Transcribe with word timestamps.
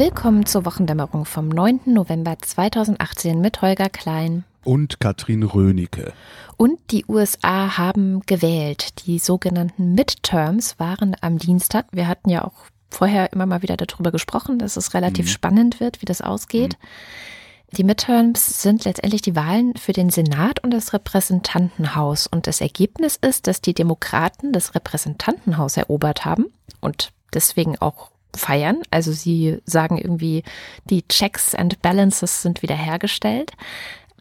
Willkommen 0.00 0.46
zur 0.46 0.64
Wochendämmerung 0.64 1.26
vom 1.26 1.50
9. 1.50 1.80
November 1.84 2.34
2018 2.40 3.38
mit 3.38 3.60
Holger 3.60 3.90
Klein. 3.90 4.44
Und 4.64 4.98
Katrin 4.98 5.42
Rönecke. 5.42 6.14
Und 6.56 6.78
die 6.90 7.04
USA 7.06 7.76
haben 7.76 8.22
gewählt. 8.24 9.04
Die 9.04 9.18
sogenannten 9.18 9.92
Midterms 9.92 10.78
waren 10.78 11.14
am 11.20 11.36
Dienstag. 11.36 11.84
Wir 11.92 12.08
hatten 12.08 12.30
ja 12.30 12.46
auch 12.46 12.54
vorher 12.88 13.30
immer 13.34 13.44
mal 13.44 13.60
wieder 13.60 13.76
darüber 13.76 14.10
gesprochen, 14.10 14.58
dass 14.58 14.78
es 14.78 14.94
relativ 14.94 15.26
mhm. 15.26 15.30
spannend 15.32 15.80
wird, 15.80 16.00
wie 16.00 16.06
das 16.06 16.22
ausgeht. 16.22 16.78
Mhm. 16.80 17.76
Die 17.76 17.84
Midterms 17.84 18.62
sind 18.62 18.86
letztendlich 18.86 19.20
die 19.20 19.36
Wahlen 19.36 19.76
für 19.76 19.92
den 19.92 20.08
Senat 20.08 20.64
und 20.64 20.70
das 20.70 20.94
Repräsentantenhaus. 20.94 22.26
Und 22.26 22.46
das 22.46 22.62
Ergebnis 22.62 23.18
ist, 23.20 23.46
dass 23.46 23.60
die 23.60 23.74
Demokraten 23.74 24.54
das 24.54 24.74
Repräsentantenhaus 24.74 25.76
erobert 25.76 26.24
haben 26.24 26.46
und 26.80 27.12
deswegen 27.34 27.76
auch 27.82 28.10
feiern. 28.36 28.82
Also 28.90 29.12
sie 29.12 29.58
sagen 29.64 29.98
irgendwie, 29.98 30.42
die 30.84 31.06
Checks 31.08 31.54
and 31.54 31.82
Balances 31.82 32.42
sind 32.42 32.62
wiederhergestellt 32.62 33.52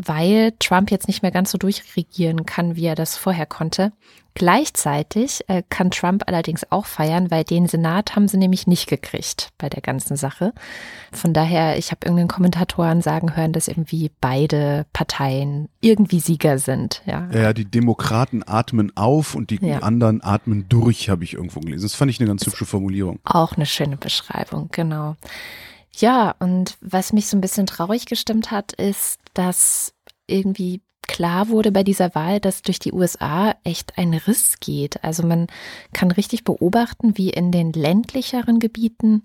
weil 0.04 0.54
Trump 0.60 0.92
jetzt 0.92 1.08
nicht 1.08 1.22
mehr 1.22 1.32
ganz 1.32 1.52
so 1.52 1.58
durchregieren 1.58 2.46
kann, 2.46 2.76
wie 2.76 2.86
er 2.86 2.96
das 2.96 3.18
vorher 3.18 3.46
konnte. 3.46 3.92
Gleichzeitig 4.36 5.44
äh, 5.48 5.64
kann 5.70 5.92
Trump 5.92 6.24
allerdings 6.28 6.72
auch 6.72 6.86
feiern, 6.86 7.30
weil 7.30 7.44
den 7.44 7.68
Senat 7.68 8.16
haben 8.16 8.30
sie 8.30 8.38
nämlich 8.38 8.68
nicht 8.68 8.88
gekriegt 8.88 9.50
bei 9.58 9.68
der 9.68 9.82
ganzen 9.82 10.16
Sache. 10.16 10.54
Von 11.12 11.34
daher, 11.34 11.78
ich 11.78 11.92
habe 11.92 12.06
irgendeinen 12.06 12.30
Kommentatoren 12.30 13.02
sagen 13.02 13.36
hören, 13.36 13.52
dass 13.52 13.68
irgendwie 13.68 14.12
beide 14.22 14.86
Parteien 14.94 15.68
irgendwie 15.82 16.22
Sieger 16.22 16.58
sind. 16.58 17.02
Ja, 17.06 17.28
ja 17.34 17.52
die 17.52 17.66
Demokraten 17.66 18.44
atmen 18.46 18.96
auf 18.96 19.36
und 19.36 19.50
die 19.50 19.60
ja. 19.62 19.80
anderen 19.80 20.24
atmen 20.24 20.70
durch, 20.70 21.10
habe 21.10 21.26
ich 21.26 21.34
irgendwo 21.34 21.60
gelesen. 21.60 21.84
Das 21.84 21.96
fand 21.96 22.10
ich 22.10 22.22
eine 22.22 22.30
ganz 22.30 22.46
hübsche 22.46 22.66
Formulierung. 22.66 23.20
Auch 23.26 23.58
eine 23.58 23.66
schöne 23.66 23.98
Beschreibung, 23.98 24.70
genau. 24.72 25.18
Ja, 26.00 26.34
und 26.40 26.78
was 26.80 27.12
mich 27.12 27.28
so 27.28 27.36
ein 27.36 27.42
bisschen 27.42 27.66
traurig 27.66 28.06
gestimmt 28.06 28.52
hat, 28.52 28.72
ist, 28.74 29.20
dass 29.34 29.94
irgendwie 30.28 30.82
klar 31.10 31.50
wurde 31.50 31.72
bei 31.72 31.84
dieser 31.84 32.14
Wahl, 32.16 32.40
dass 32.40 32.62
durch 32.62 32.80
die 32.80 32.94
USA 32.94 33.56
echt 33.64 33.98
ein 33.98 34.14
Riss 34.14 34.60
geht. 34.60 35.04
Also 35.04 35.26
man 35.26 35.48
kann 35.92 36.12
richtig 36.12 36.44
beobachten, 36.44 37.18
wie 37.18 37.32
in 37.32 37.52
den 37.52 37.74
ländlicheren 37.74 38.60
Gebieten 38.60 39.24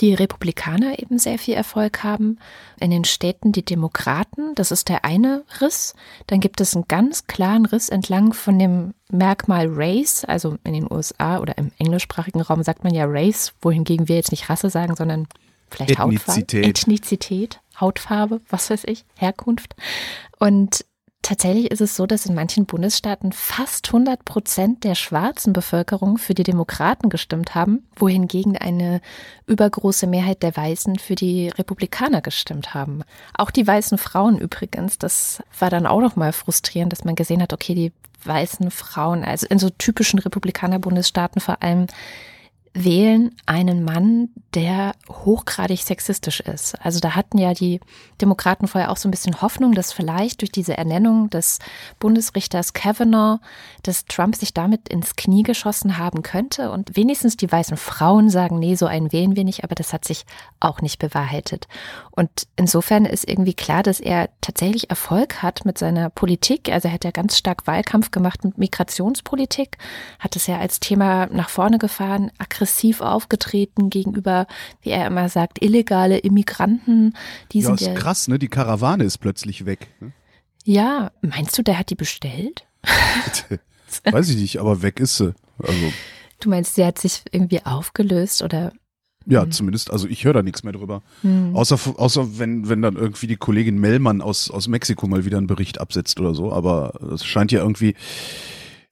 die 0.00 0.14
Republikaner 0.14 0.98
eben 0.98 1.18
sehr 1.18 1.38
viel 1.38 1.54
Erfolg 1.54 2.02
haben. 2.02 2.38
In 2.80 2.90
den 2.90 3.04
Städten 3.04 3.52
die 3.52 3.64
Demokraten, 3.64 4.54
das 4.54 4.72
ist 4.72 4.88
der 4.88 5.04
eine 5.04 5.44
Riss. 5.60 5.94
Dann 6.26 6.40
gibt 6.40 6.60
es 6.60 6.74
einen 6.74 6.88
ganz 6.88 7.26
klaren 7.26 7.66
Riss 7.66 7.90
entlang 7.90 8.32
von 8.32 8.58
dem 8.58 8.94
Merkmal 9.10 9.68
Race, 9.70 10.24
also 10.24 10.56
in 10.64 10.72
den 10.72 10.90
USA 10.90 11.38
oder 11.38 11.58
im 11.58 11.72
englischsprachigen 11.78 12.40
Raum 12.40 12.62
sagt 12.62 12.84
man 12.84 12.94
ja 12.94 13.04
Race, 13.06 13.52
wohingegen 13.60 14.08
wir 14.08 14.16
jetzt 14.16 14.30
nicht 14.30 14.48
Rasse 14.48 14.70
sagen, 14.70 14.96
sondern 14.96 15.28
vielleicht 15.70 15.92
Ethnizität. 15.92 16.64
Hautfarbe, 16.64 16.68
Ethnizität, 16.68 17.60
Hautfarbe, 17.80 18.40
was 18.48 18.70
weiß 18.70 18.84
ich, 18.86 19.04
Herkunft. 19.16 19.74
Und 20.38 20.84
Tatsächlich 21.28 21.70
ist 21.70 21.82
es 21.82 21.94
so, 21.94 22.06
dass 22.06 22.24
in 22.24 22.34
manchen 22.34 22.64
Bundesstaaten 22.64 23.32
fast 23.32 23.88
100 23.88 24.24
Prozent 24.24 24.84
der 24.84 24.94
schwarzen 24.94 25.52
Bevölkerung 25.52 26.16
für 26.16 26.32
die 26.32 26.44
Demokraten 26.44 27.10
gestimmt 27.10 27.54
haben, 27.54 27.86
wohingegen 27.96 28.56
eine 28.56 29.02
übergroße 29.46 30.06
Mehrheit 30.06 30.42
der 30.42 30.56
Weißen 30.56 30.98
für 30.98 31.16
die 31.16 31.48
Republikaner 31.48 32.22
gestimmt 32.22 32.72
haben. 32.72 33.02
Auch 33.34 33.50
die 33.50 33.66
weißen 33.66 33.98
Frauen 33.98 34.38
übrigens, 34.38 34.96
das 34.96 35.42
war 35.58 35.68
dann 35.68 35.86
auch 35.86 36.00
noch 36.00 36.16
mal 36.16 36.32
frustrierend, 36.32 36.92
dass 36.92 37.04
man 37.04 37.14
gesehen 37.16 37.42
hat, 37.42 37.52
okay, 37.52 37.74
die 37.74 37.92
weißen 38.24 38.70
Frauen, 38.70 39.22
also 39.22 39.46
in 39.48 39.58
so 39.58 39.68
typischen 39.68 40.20
Republikaner-Bundesstaaten 40.20 41.40
vor 41.40 41.62
allem, 41.62 41.88
wählen 42.74 43.34
einen 43.46 43.84
Mann, 43.84 44.30
der 44.54 44.92
hochgradig 45.08 45.82
sexistisch 45.82 46.40
ist. 46.40 46.74
Also 46.84 47.00
da 47.00 47.14
hatten 47.14 47.38
ja 47.38 47.54
die 47.54 47.80
Demokraten 48.20 48.66
vorher 48.66 48.90
auch 48.90 48.96
so 48.96 49.08
ein 49.08 49.10
bisschen 49.10 49.42
Hoffnung, 49.42 49.72
dass 49.72 49.92
vielleicht 49.92 50.40
durch 50.40 50.50
diese 50.50 50.76
Ernennung 50.76 51.30
des 51.30 51.58
Bundesrichters 51.98 52.72
Kavanaugh, 52.72 53.40
dass 53.82 54.06
Trump 54.06 54.36
sich 54.36 54.54
damit 54.54 54.88
ins 54.88 55.16
Knie 55.16 55.42
geschossen 55.42 55.98
haben 55.98 56.22
könnte 56.22 56.70
und 56.70 56.96
wenigstens 56.96 57.36
die 57.36 57.50
weißen 57.50 57.76
Frauen 57.76 58.30
sagen, 58.30 58.58
nee, 58.58 58.74
so 58.74 58.86
einen 58.86 59.12
wählen 59.12 59.36
wir 59.36 59.44
nicht, 59.44 59.64
aber 59.64 59.74
das 59.74 59.92
hat 59.92 60.04
sich 60.04 60.24
auch 60.60 60.80
nicht 60.80 60.98
bewahrheitet. 60.98 61.68
Und 62.10 62.30
insofern 62.56 63.04
ist 63.04 63.28
irgendwie 63.28 63.54
klar, 63.54 63.82
dass 63.82 64.00
er 64.00 64.30
tatsächlich 64.40 64.90
Erfolg 64.90 65.42
hat 65.42 65.64
mit 65.64 65.78
seiner 65.78 66.10
Politik. 66.10 66.70
Also 66.70 66.88
er 66.88 66.94
hat 66.94 67.04
ja 67.04 67.10
ganz 67.10 67.36
stark 67.36 67.66
Wahlkampf 67.66 68.10
gemacht 68.10 68.44
mit 68.44 68.58
Migrationspolitik, 68.58 69.78
hat 70.18 70.36
es 70.36 70.46
ja 70.46 70.58
als 70.58 70.80
Thema 70.80 71.26
nach 71.26 71.48
vorne 71.48 71.78
gefahren, 71.78 72.32
aggressiv 72.58 73.00
aufgetreten 73.00 73.90
gegenüber, 73.90 74.46
wie 74.82 74.90
er 74.90 75.06
immer 75.06 75.28
sagt, 75.28 75.62
illegale 75.62 76.18
Immigranten. 76.18 77.14
Die 77.52 77.60
ja, 77.60 77.66
sind 77.66 77.80
ist 77.80 77.86
ja 77.86 77.94
krass, 77.94 78.28
ne? 78.28 78.38
Die 78.38 78.48
Karawane 78.48 79.04
ist 79.04 79.18
plötzlich 79.18 79.64
weg. 79.64 79.88
Ne? 80.00 80.12
Ja, 80.64 81.12
meinst 81.22 81.56
du, 81.56 81.62
der 81.62 81.78
hat 81.78 81.90
die 81.90 81.94
bestellt? 81.94 82.66
Weiß 84.04 84.28
ich 84.28 84.36
nicht, 84.36 84.58
aber 84.58 84.82
weg 84.82 85.00
ist 85.00 85.16
sie. 85.16 85.34
Also. 85.58 85.92
Du 86.40 86.50
meinst, 86.50 86.74
sie 86.74 86.84
hat 86.84 86.98
sich 86.98 87.22
irgendwie 87.32 87.64
aufgelöst 87.64 88.42
oder 88.42 88.72
ja, 89.26 89.44
mhm. 89.44 89.50
zumindest, 89.50 89.90
also 89.90 90.08
ich 90.08 90.24
höre 90.24 90.32
da 90.32 90.42
nichts 90.42 90.62
mehr 90.62 90.72
drüber. 90.72 91.02
Mhm. 91.22 91.54
Außer, 91.54 91.78
außer 91.96 92.38
wenn, 92.38 92.68
wenn 92.70 92.80
dann 92.80 92.96
irgendwie 92.96 93.26
die 93.26 93.36
Kollegin 93.36 93.78
Mellmann 93.78 94.22
aus, 94.22 94.50
aus 94.50 94.68
Mexiko 94.68 95.06
mal 95.06 95.26
wieder 95.26 95.36
einen 95.36 95.46
Bericht 95.46 95.80
absetzt 95.80 96.18
oder 96.18 96.34
so. 96.34 96.50
Aber 96.50 96.98
es 97.12 97.26
scheint 97.26 97.52
ja 97.52 97.60
irgendwie, 97.60 97.94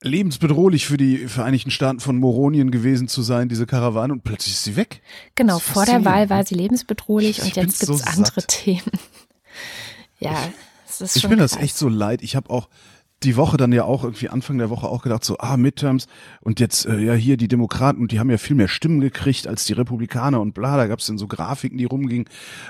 lebensbedrohlich 0.02 0.86
für 0.86 0.96
die 0.96 1.26
Vereinigten 1.28 1.70
Staaten 1.70 2.00
von 2.00 2.16
Moronien 2.18 2.70
gewesen 2.70 3.08
zu 3.08 3.22
sein, 3.22 3.48
diese 3.48 3.66
Karawane, 3.66 4.12
und 4.12 4.24
plötzlich 4.24 4.54
ist 4.54 4.64
sie 4.64 4.76
weg. 4.76 5.00
Genau, 5.34 5.58
vor 5.58 5.86
der 5.86 6.04
Wahl 6.04 6.30
war 6.30 6.44
sie 6.44 6.54
lebensbedrohlich 6.54 7.42
und 7.42 7.56
jetzt 7.56 7.80
gibt 7.80 7.90
es 7.92 7.98
so 8.00 8.04
andere 8.04 8.40
satt. 8.40 8.48
Themen. 8.48 8.90
ja, 10.18 10.36
es 10.88 11.00
ist 11.00 11.12
schon 11.12 11.18
Ich 11.18 11.28
bin 11.30 11.38
krass. 11.38 11.52
das 11.52 11.60
echt 11.60 11.76
so 11.76 11.88
leid. 11.88 12.22
Ich 12.22 12.36
habe 12.36 12.50
auch, 12.50 12.68
die 13.26 13.36
Woche 13.36 13.56
dann 13.56 13.72
ja 13.72 13.84
auch 13.84 14.04
irgendwie 14.04 14.28
Anfang 14.28 14.56
der 14.58 14.70
Woche 14.70 14.86
auch 14.86 15.02
gedacht, 15.02 15.24
so, 15.24 15.36
ah, 15.38 15.56
Midterms 15.56 16.06
und 16.40 16.60
jetzt 16.60 16.86
äh, 16.86 16.98
ja 16.98 17.14
hier 17.14 17.36
die 17.36 17.48
Demokraten 17.48 18.00
und 18.00 18.12
die 18.12 18.20
haben 18.20 18.30
ja 18.30 18.38
viel 18.38 18.56
mehr 18.56 18.68
Stimmen 18.68 19.00
gekriegt 19.00 19.46
als 19.48 19.64
die 19.64 19.72
Republikaner 19.72 20.40
und 20.40 20.54
bla, 20.54 20.76
da 20.76 20.86
gab 20.86 21.00
es 21.00 21.06
dann 21.06 21.18
so 21.18 21.26
Grafiken, 21.26 21.76
die 21.76 21.84
rumgingen. 21.84 22.26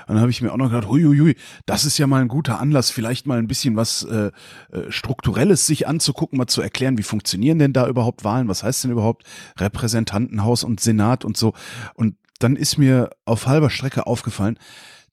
Und 0.07 0.15
dann 0.15 0.19
habe 0.19 0.31
ich 0.31 0.41
mir 0.41 0.51
auch 0.51 0.57
noch 0.57 0.69
gedacht, 0.69 0.89
hui, 0.89 1.03
hui, 1.03 1.19
hui, 1.19 1.35
das 1.65 1.85
ist 1.85 1.97
ja 1.97 2.07
mal 2.07 2.21
ein 2.21 2.27
guter 2.27 2.59
Anlass, 2.59 2.89
vielleicht 2.89 3.27
mal 3.27 3.37
ein 3.37 3.47
bisschen 3.47 3.75
was 3.75 4.03
äh, 4.03 4.31
äh, 4.71 4.89
Strukturelles 4.89 5.67
sich 5.67 5.87
anzugucken, 5.87 6.37
mal 6.37 6.47
zu 6.47 6.61
erklären, 6.61 6.97
wie 6.97 7.03
funktionieren 7.03 7.59
denn 7.59 7.73
da 7.73 7.87
überhaupt 7.87 8.23
Wahlen, 8.23 8.47
was 8.47 8.63
heißt 8.63 8.83
denn 8.83 8.91
überhaupt 8.91 9.23
Repräsentantenhaus 9.57 10.63
und 10.63 10.79
Senat 10.79 11.23
und 11.23 11.37
so. 11.37 11.53
Und 11.93 12.15
dann 12.39 12.55
ist 12.55 12.77
mir 12.77 13.11
auf 13.25 13.45
halber 13.45 13.69
Strecke 13.69 14.07
aufgefallen, 14.07 14.57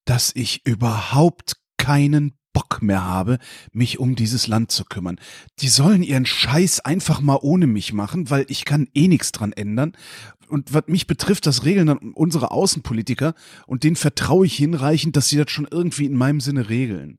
dass 0.06 0.33
ich 0.34 0.66
überhaupt 0.66 1.56
keinen 1.77 2.33
Bock 2.54 2.81
mehr 2.81 3.04
habe, 3.04 3.38
mich 3.72 3.98
um 3.98 4.15
dieses 4.15 4.47
Land 4.47 4.72
zu 4.72 4.87
kümmern. 4.87 5.20
Die 5.59 5.69
sollen 5.69 6.03
ihren 6.03 6.25
Scheiß 6.25 6.81
einfach 6.81 7.20
mal 7.20 7.38
ohne 7.42 7.66
mich 7.66 7.92
machen, 7.92 8.31
weil 8.31 8.47
ich 8.48 8.65
kann 8.65 8.88
eh 8.94 9.09
nichts 9.09 9.32
dran 9.32 9.53
ändern. 9.53 9.92
Und 10.48 10.72
was 10.72 10.84
mich 10.87 11.06
betrifft, 11.06 11.47
das 11.47 11.65
regeln 11.65 11.88
dann 11.88 11.98
unsere 11.98 12.50
Außenpolitiker 12.50 13.34
und 13.66 13.84
denen 13.84 13.97
vertraue 13.97 14.47
ich 14.47 14.56
hinreichend, 14.56 15.16
dass 15.16 15.28
sie 15.28 15.37
das 15.37 15.50
schon 15.50 15.69
irgendwie 15.70 16.06
in 16.06 16.16
meinem 16.16 16.41
Sinne 16.41 16.70
regeln. 16.70 17.19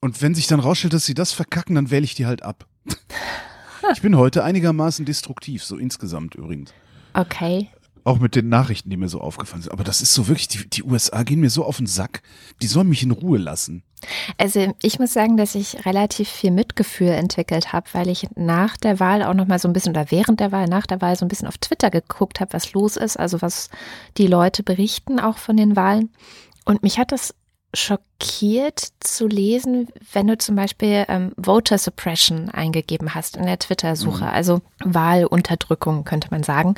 Und 0.00 0.20
wenn 0.22 0.34
sich 0.34 0.46
dann 0.46 0.60
rausstellt, 0.60 0.92
dass 0.92 1.06
sie 1.06 1.14
das 1.14 1.32
verkacken, 1.32 1.74
dann 1.74 1.90
wähle 1.90 2.04
ich 2.04 2.14
die 2.14 2.26
halt 2.26 2.42
ab. 2.42 2.66
ich 3.92 4.02
bin 4.02 4.16
heute 4.16 4.44
einigermaßen 4.44 5.04
destruktiv, 5.04 5.64
so 5.64 5.76
insgesamt 5.76 6.34
übrigens. 6.34 6.72
Okay. 7.14 7.68
Auch 8.04 8.18
mit 8.18 8.34
den 8.34 8.48
Nachrichten, 8.48 8.90
die 8.90 8.96
mir 8.96 9.08
so 9.08 9.20
aufgefallen 9.20 9.62
sind. 9.62 9.72
Aber 9.72 9.84
das 9.84 10.00
ist 10.00 10.14
so 10.14 10.28
wirklich, 10.28 10.48
die, 10.48 10.68
die 10.68 10.82
USA 10.82 11.22
gehen 11.22 11.40
mir 11.40 11.50
so 11.50 11.64
auf 11.64 11.78
den 11.78 11.86
Sack. 11.86 12.22
Die 12.62 12.66
sollen 12.66 12.88
mich 12.88 13.02
in 13.02 13.10
Ruhe 13.10 13.38
lassen. 13.38 13.82
Also 14.36 14.74
ich 14.82 14.98
muss 14.98 15.12
sagen, 15.12 15.36
dass 15.36 15.54
ich 15.54 15.84
relativ 15.84 16.28
viel 16.28 16.50
Mitgefühl 16.50 17.08
entwickelt 17.08 17.72
habe, 17.72 17.88
weil 17.92 18.08
ich 18.08 18.28
nach 18.36 18.76
der 18.76 19.00
Wahl 19.00 19.22
auch 19.22 19.34
noch 19.34 19.46
mal 19.46 19.58
so 19.58 19.68
ein 19.68 19.72
bisschen 19.72 19.90
oder 19.90 20.10
während 20.10 20.40
der 20.40 20.52
Wahl, 20.52 20.66
nach 20.66 20.86
der 20.86 21.00
Wahl 21.00 21.16
so 21.16 21.24
ein 21.24 21.28
bisschen 21.28 21.48
auf 21.48 21.58
Twitter 21.58 21.90
geguckt 21.90 22.40
habe, 22.40 22.52
was 22.52 22.72
los 22.72 22.96
ist, 22.96 23.18
also 23.18 23.42
was 23.42 23.70
die 24.16 24.26
Leute 24.26 24.62
berichten 24.62 25.18
auch 25.18 25.38
von 25.38 25.56
den 25.56 25.74
Wahlen. 25.74 26.10
Und 26.64 26.82
mich 26.82 26.98
hat 26.98 27.12
das 27.12 27.34
schockiert 27.74 28.07
zu 28.20 29.26
lesen, 29.26 29.88
wenn 30.12 30.26
du 30.26 30.36
zum 30.36 30.56
Beispiel 30.56 31.04
ähm, 31.08 31.32
Voter 31.36 31.78
Suppression 31.78 32.48
eingegeben 32.50 33.14
hast 33.14 33.36
in 33.36 33.46
der 33.46 33.58
Twitter-Suche, 33.58 34.24
mhm. 34.24 34.30
also 34.30 34.60
Wahlunterdrückung 34.84 36.04
könnte 36.04 36.28
man 36.30 36.42
sagen, 36.42 36.74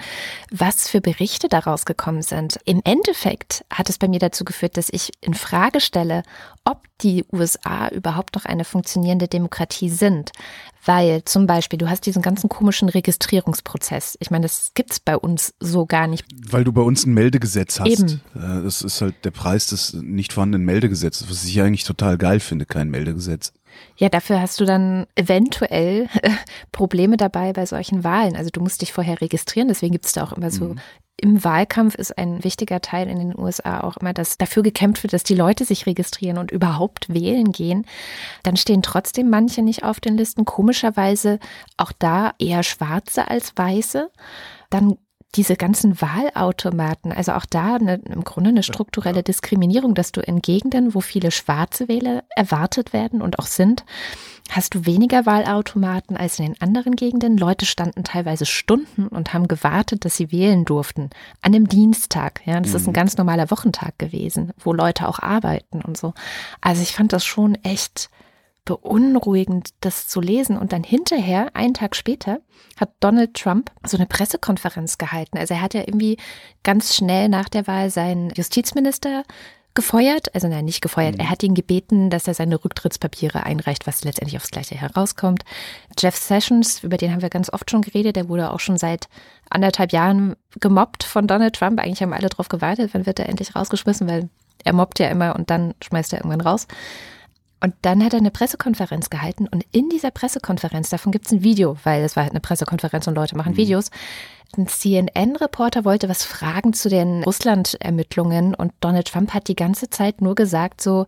was 0.50 0.88
für 0.88 1.00
Berichte 1.00 1.48
daraus 1.48 1.86
gekommen 1.86 2.22
sind. 2.22 2.58
Im 2.64 2.82
Endeffekt 2.84 3.64
hat 3.70 3.88
es 3.88 3.98
bei 3.98 4.08
mir 4.08 4.18
dazu 4.18 4.44
geführt, 4.44 4.76
dass 4.76 4.90
ich 4.90 5.12
in 5.20 5.34
Frage 5.34 5.80
stelle, 5.80 6.22
ob 6.64 6.82
die 7.00 7.24
USA 7.32 7.88
überhaupt 7.88 8.34
noch 8.34 8.44
eine 8.44 8.64
funktionierende 8.64 9.28
Demokratie 9.28 9.88
sind. 9.88 10.32
Weil 10.84 11.24
zum 11.24 11.46
Beispiel, 11.46 11.78
du 11.78 11.90
hast 11.90 12.06
diesen 12.06 12.22
ganzen 12.22 12.48
komischen 12.48 12.88
Registrierungsprozess. 12.88 14.16
Ich 14.20 14.30
meine, 14.30 14.44
das 14.44 14.72
gibt 14.74 14.92
es 14.92 15.00
bei 15.00 15.16
uns 15.16 15.52
so 15.60 15.84
gar 15.84 16.06
nicht. 16.06 16.24
Weil 16.48 16.64
du 16.64 16.72
bei 16.72 16.80
uns 16.80 17.04
ein 17.04 17.12
Meldegesetz 17.12 17.80
hast. 17.80 17.88
Eben. 17.88 18.22
Äh, 18.34 18.62
das 18.62 18.80
ist 18.80 19.00
halt 19.02 19.14
der 19.24 19.30
Preis 19.30 19.66
des 19.66 19.92
nicht 19.92 20.32
vorhandenen 20.32 20.64
Meldegesetzes, 20.64 21.28
was 21.30 21.44
ich 21.44 21.60
eigentlich 21.60 21.84
total 21.84 22.18
geil 22.18 22.40
finde, 22.40 22.66
kein 22.66 22.90
Meldegesetz. 22.90 23.52
Ja, 23.96 24.08
dafür 24.08 24.40
hast 24.40 24.60
du 24.60 24.64
dann 24.64 25.06
eventuell 25.14 26.08
Probleme 26.72 27.16
dabei 27.16 27.52
bei 27.52 27.66
solchen 27.66 28.04
Wahlen. 28.04 28.36
Also 28.36 28.50
du 28.50 28.60
musst 28.60 28.82
dich 28.82 28.92
vorher 28.92 29.20
registrieren, 29.20 29.68
deswegen 29.68 29.92
gibt 29.92 30.06
es 30.06 30.12
da 30.12 30.24
auch 30.24 30.32
immer 30.32 30.50
so 30.50 30.70
mhm 30.70 30.80
im 31.22 31.44
Wahlkampf 31.44 31.94
ist 31.94 32.16
ein 32.16 32.42
wichtiger 32.44 32.80
Teil 32.80 33.08
in 33.08 33.18
den 33.18 33.38
USA 33.38 33.80
auch 33.80 33.98
immer, 33.98 34.14
dass 34.14 34.38
dafür 34.38 34.62
gekämpft 34.62 35.02
wird, 35.02 35.12
dass 35.12 35.22
die 35.22 35.34
Leute 35.34 35.64
sich 35.64 35.86
registrieren 35.86 36.38
und 36.38 36.50
überhaupt 36.50 37.12
wählen 37.12 37.52
gehen. 37.52 37.84
Dann 38.42 38.56
stehen 38.56 38.82
trotzdem 38.82 39.28
manche 39.28 39.62
nicht 39.62 39.84
auf 39.84 40.00
den 40.00 40.16
Listen. 40.16 40.44
Komischerweise 40.44 41.38
auch 41.76 41.92
da 41.92 42.32
eher 42.38 42.62
Schwarze 42.62 43.28
als 43.28 43.52
Weiße. 43.54 44.10
Dann 44.70 44.96
diese 45.36 45.56
ganzen 45.56 46.00
Wahlautomaten, 46.00 47.12
also 47.12 47.32
auch 47.32 47.46
da 47.46 47.76
eine, 47.76 47.96
im 47.96 48.24
Grunde 48.24 48.50
eine 48.50 48.64
strukturelle 48.64 49.22
Diskriminierung, 49.22 49.94
dass 49.94 50.10
du 50.10 50.20
in 50.20 50.42
Gegenden, 50.42 50.94
wo 50.94 51.00
viele 51.00 51.30
schwarze 51.30 51.86
Wähler 51.86 52.24
erwartet 52.34 52.92
werden 52.92 53.22
und 53.22 53.38
auch 53.38 53.46
sind, 53.46 53.84
hast 54.50 54.74
du 54.74 54.86
weniger 54.86 55.26
Wahlautomaten 55.26 56.16
als 56.16 56.40
in 56.40 56.46
den 56.46 56.60
anderen 56.60 56.96
Gegenden. 56.96 57.36
Leute 57.36 57.64
standen 57.64 58.02
teilweise 58.02 58.44
Stunden 58.44 59.06
und 59.06 59.32
haben 59.32 59.46
gewartet, 59.46 60.04
dass 60.04 60.16
sie 60.16 60.32
wählen 60.32 60.64
durften. 60.64 61.10
An 61.42 61.54
einem 61.54 61.68
Dienstag. 61.68 62.40
Ja, 62.44 62.58
das 62.58 62.70
mhm. 62.70 62.76
ist 62.76 62.86
ein 62.86 62.90
mhm. 62.90 62.94
ganz 62.94 63.16
normaler 63.16 63.50
Wochentag 63.52 63.98
gewesen, 63.98 64.52
wo 64.58 64.72
Leute 64.72 65.06
auch 65.08 65.20
arbeiten 65.20 65.80
und 65.82 65.96
so. 65.96 66.12
Also 66.60 66.82
ich 66.82 66.92
fand 66.92 67.12
das 67.12 67.24
schon 67.24 67.54
echt 67.62 68.10
beunruhigend, 68.70 69.70
das 69.80 70.06
zu 70.06 70.20
lesen. 70.20 70.56
Und 70.56 70.72
dann 70.72 70.84
hinterher, 70.84 71.50
einen 71.54 71.74
Tag 71.74 71.96
später, 71.96 72.40
hat 72.78 72.90
Donald 73.00 73.34
Trump 73.34 73.70
so 73.84 73.96
eine 73.96 74.06
Pressekonferenz 74.06 74.96
gehalten. 74.96 75.38
Also 75.38 75.54
er 75.54 75.62
hat 75.62 75.74
ja 75.74 75.80
irgendwie 75.80 76.16
ganz 76.62 76.94
schnell 76.94 77.28
nach 77.28 77.48
der 77.48 77.66
Wahl 77.66 77.90
seinen 77.90 78.30
Justizminister 78.30 79.24
gefeuert, 79.74 80.34
also 80.34 80.48
nein, 80.48 80.64
nicht 80.64 80.80
gefeuert. 80.80 81.14
Mhm. 81.14 81.20
Er 81.20 81.30
hat 81.30 81.42
ihn 81.42 81.54
gebeten, 81.54 82.10
dass 82.10 82.26
er 82.26 82.34
seine 82.34 82.64
Rücktrittspapiere 82.64 83.44
einreicht, 83.44 83.86
was 83.86 84.04
letztendlich 84.04 84.36
aufs 84.36 84.50
Gleiche 84.50 84.74
herauskommt. 84.74 85.44
Jeff 85.98 86.16
Sessions, 86.16 86.82
über 86.82 86.96
den 86.96 87.12
haben 87.12 87.22
wir 87.22 87.30
ganz 87.30 87.52
oft 87.52 87.70
schon 87.70 87.82
geredet, 87.82 88.16
der 88.16 88.28
wurde 88.28 88.50
auch 88.50 88.60
schon 88.60 88.78
seit 88.78 89.08
anderthalb 89.48 89.92
Jahren 89.92 90.36
gemobbt 90.58 91.04
von 91.04 91.26
Donald 91.26 91.54
Trump. 91.54 91.80
Eigentlich 91.80 92.02
haben 92.02 92.12
alle 92.12 92.28
darauf 92.28 92.48
gewartet, 92.48 92.90
wann 92.92 93.06
wird 93.06 93.20
er 93.20 93.28
endlich 93.28 93.54
rausgeschmissen, 93.54 94.08
weil 94.08 94.28
er 94.64 94.72
mobbt 94.72 94.98
ja 94.98 95.08
immer 95.08 95.36
und 95.36 95.50
dann 95.50 95.74
schmeißt 95.82 96.12
er 96.12 96.20
irgendwann 96.20 96.40
raus. 96.40 96.66
Und 97.62 97.74
dann 97.82 98.02
hat 98.02 98.14
er 98.14 98.20
eine 98.20 98.30
Pressekonferenz 98.30 99.10
gehalten 99.10 99.46
und 99.46 99.66
in 99.72 99.90
dieser 99.90 100.10
Pressekonferenz, 100.10 100.88
davon 100.88 101.12
gibt 101.12 101.26
es 101.26 101.32
ein 101.32 101.42
Video, 101.42 101.76
weil 101.84 102.02
es 102.02 102.16
war 102.16 102.22
halt 102.22 102.32
eine 102.32 102.40
Pressekonferenz 102.40 103.06
und 103.06 103.14
Leute 103.14 103.36
machen 103.36 103.52
mhm. 103.52 103.58
Videos. 103.58 103.90
Ein 104.56 104.66
CNN-Reporter 104.66 105.84
wollte 105.84 106.08
was 106.08 106.24
fragen 106.24 106.72
zu 106.72 106.88
den 106.88 107.22
Russland-Ermittlungen 107.24 108.54
und 108.54 108.72
Donald 108.80 109.08
Trump 109.08 109.32
hat 109.32 109.48
die 109.48 109.56
ganze 109.56 109.90
Zeit 109.90 110.20
nur 110.20 110.34
gesagt 110.34 110.80
so, 110.80 111.06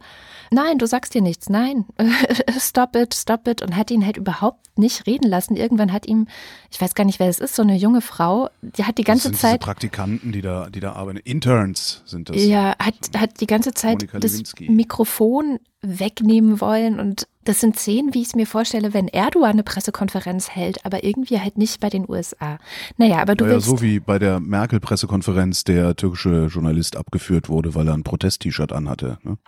nein, 0.51 0.79
du 0.79 0.87
sagst 0.87 1.15
dir 1.15 1.23
nichts, 1.23 1.49
nein, 1.49 1.87
stop 2.59 2.97
it, 2.97 3.15
stop 3.15 3.49
it 3.49 3.63
und 3.63 3.77
hat 3.77 3.91
ihn 3.91 4.05
halt 4.05 4.17
überhaupt 4.17 4.79
nicht 4.79 5.07
reden 5.07 5.29
lassen. 5.29 5.57
Irgendwann 5.57 5.93
hat 5.93 6.07
ihm, 6.07 6.29
ich 6.71 6.81
weiß 6.81 6.95
gar 6.95 7.05
nicht, 7.05 7.19
wer 7.19 7.29
es 7.29 7.41
ist, 7.41 7.55
so 7.55 7.63
eine 7.63 7.77
junge 7.77 8.01
Frau, 8.01 8.49
die 8.63 8.85
hat 8.85 8.99
die 8.99 9.05
ganze 9.05 9.31
das 9.31 9.41
sind 9.41 9.51
Zeit. 9.51 9.61
Diese 9.61 9.67
Praktikanten, 9.67 10.33
die 10.33 10.43
da, 10.43 10.71
die 10.71 10.81
da 10.81 10.93
arbeiten, 10.93 11.19
Interns 11.19 12.03
sind 12.05 12.29
das. 12.29 12.43
Ja, 12.43 12.75
hat, 12.79 12.95
hat 13.17 13.41
die 13.41 13.47
ganze 13.47 13.73
Zeit 13.73 14.07
das 14.13 14.43
Mikrofon 14.61 15.59
wegnehmen 15.83 16.61
wollen. 16.61 17.01
Und 17.01 17.27
das 17.45 17.61
sind 17.61 17.79
Szenen, 17.79 18.15
wie 18.15 18.23
ich 18.23 18.29
es 18.29 18.35
mir 18.35 18.47
vorstelle, 18.47 18.95
wenn 18.95 19.09
Erdogan 19.09 19.53
eine 19.53 19.63
Pressekonferenz 19.63 20.51
hält, 20.51 20.85
aber 20.85 21.05
irgendwie 21.05 21.41
halt 21.41 21.59
nicht 21.59 21.81
bei 21.81 21.91
den 21.91 22.09
USA. 22.09 22.59
Naja, 22.97 23.19
aber 23.19 23.35
du 23.35 23.45
naja, 23.45 23.57
willst. 23.57 23.69
So 23.69 23.83
wie 23.83 24.01
bei 24.01 24.19
der 24.19 24.41
Merkel-Pressekonferenz 24.41 25.65
der 25.65 25.97
türkische 25.97 26.47
Journalist 26.47 26.97
abgeführt 26.97 27.49
wurde, 27.49 27.75
weil 27.75 27.89
er 27.89 27.95
ein 27.95 28.05
Protest-T-Shirt 28.05 28.73
anhatte. 28.73 29.19
Ne? 29.23 29.39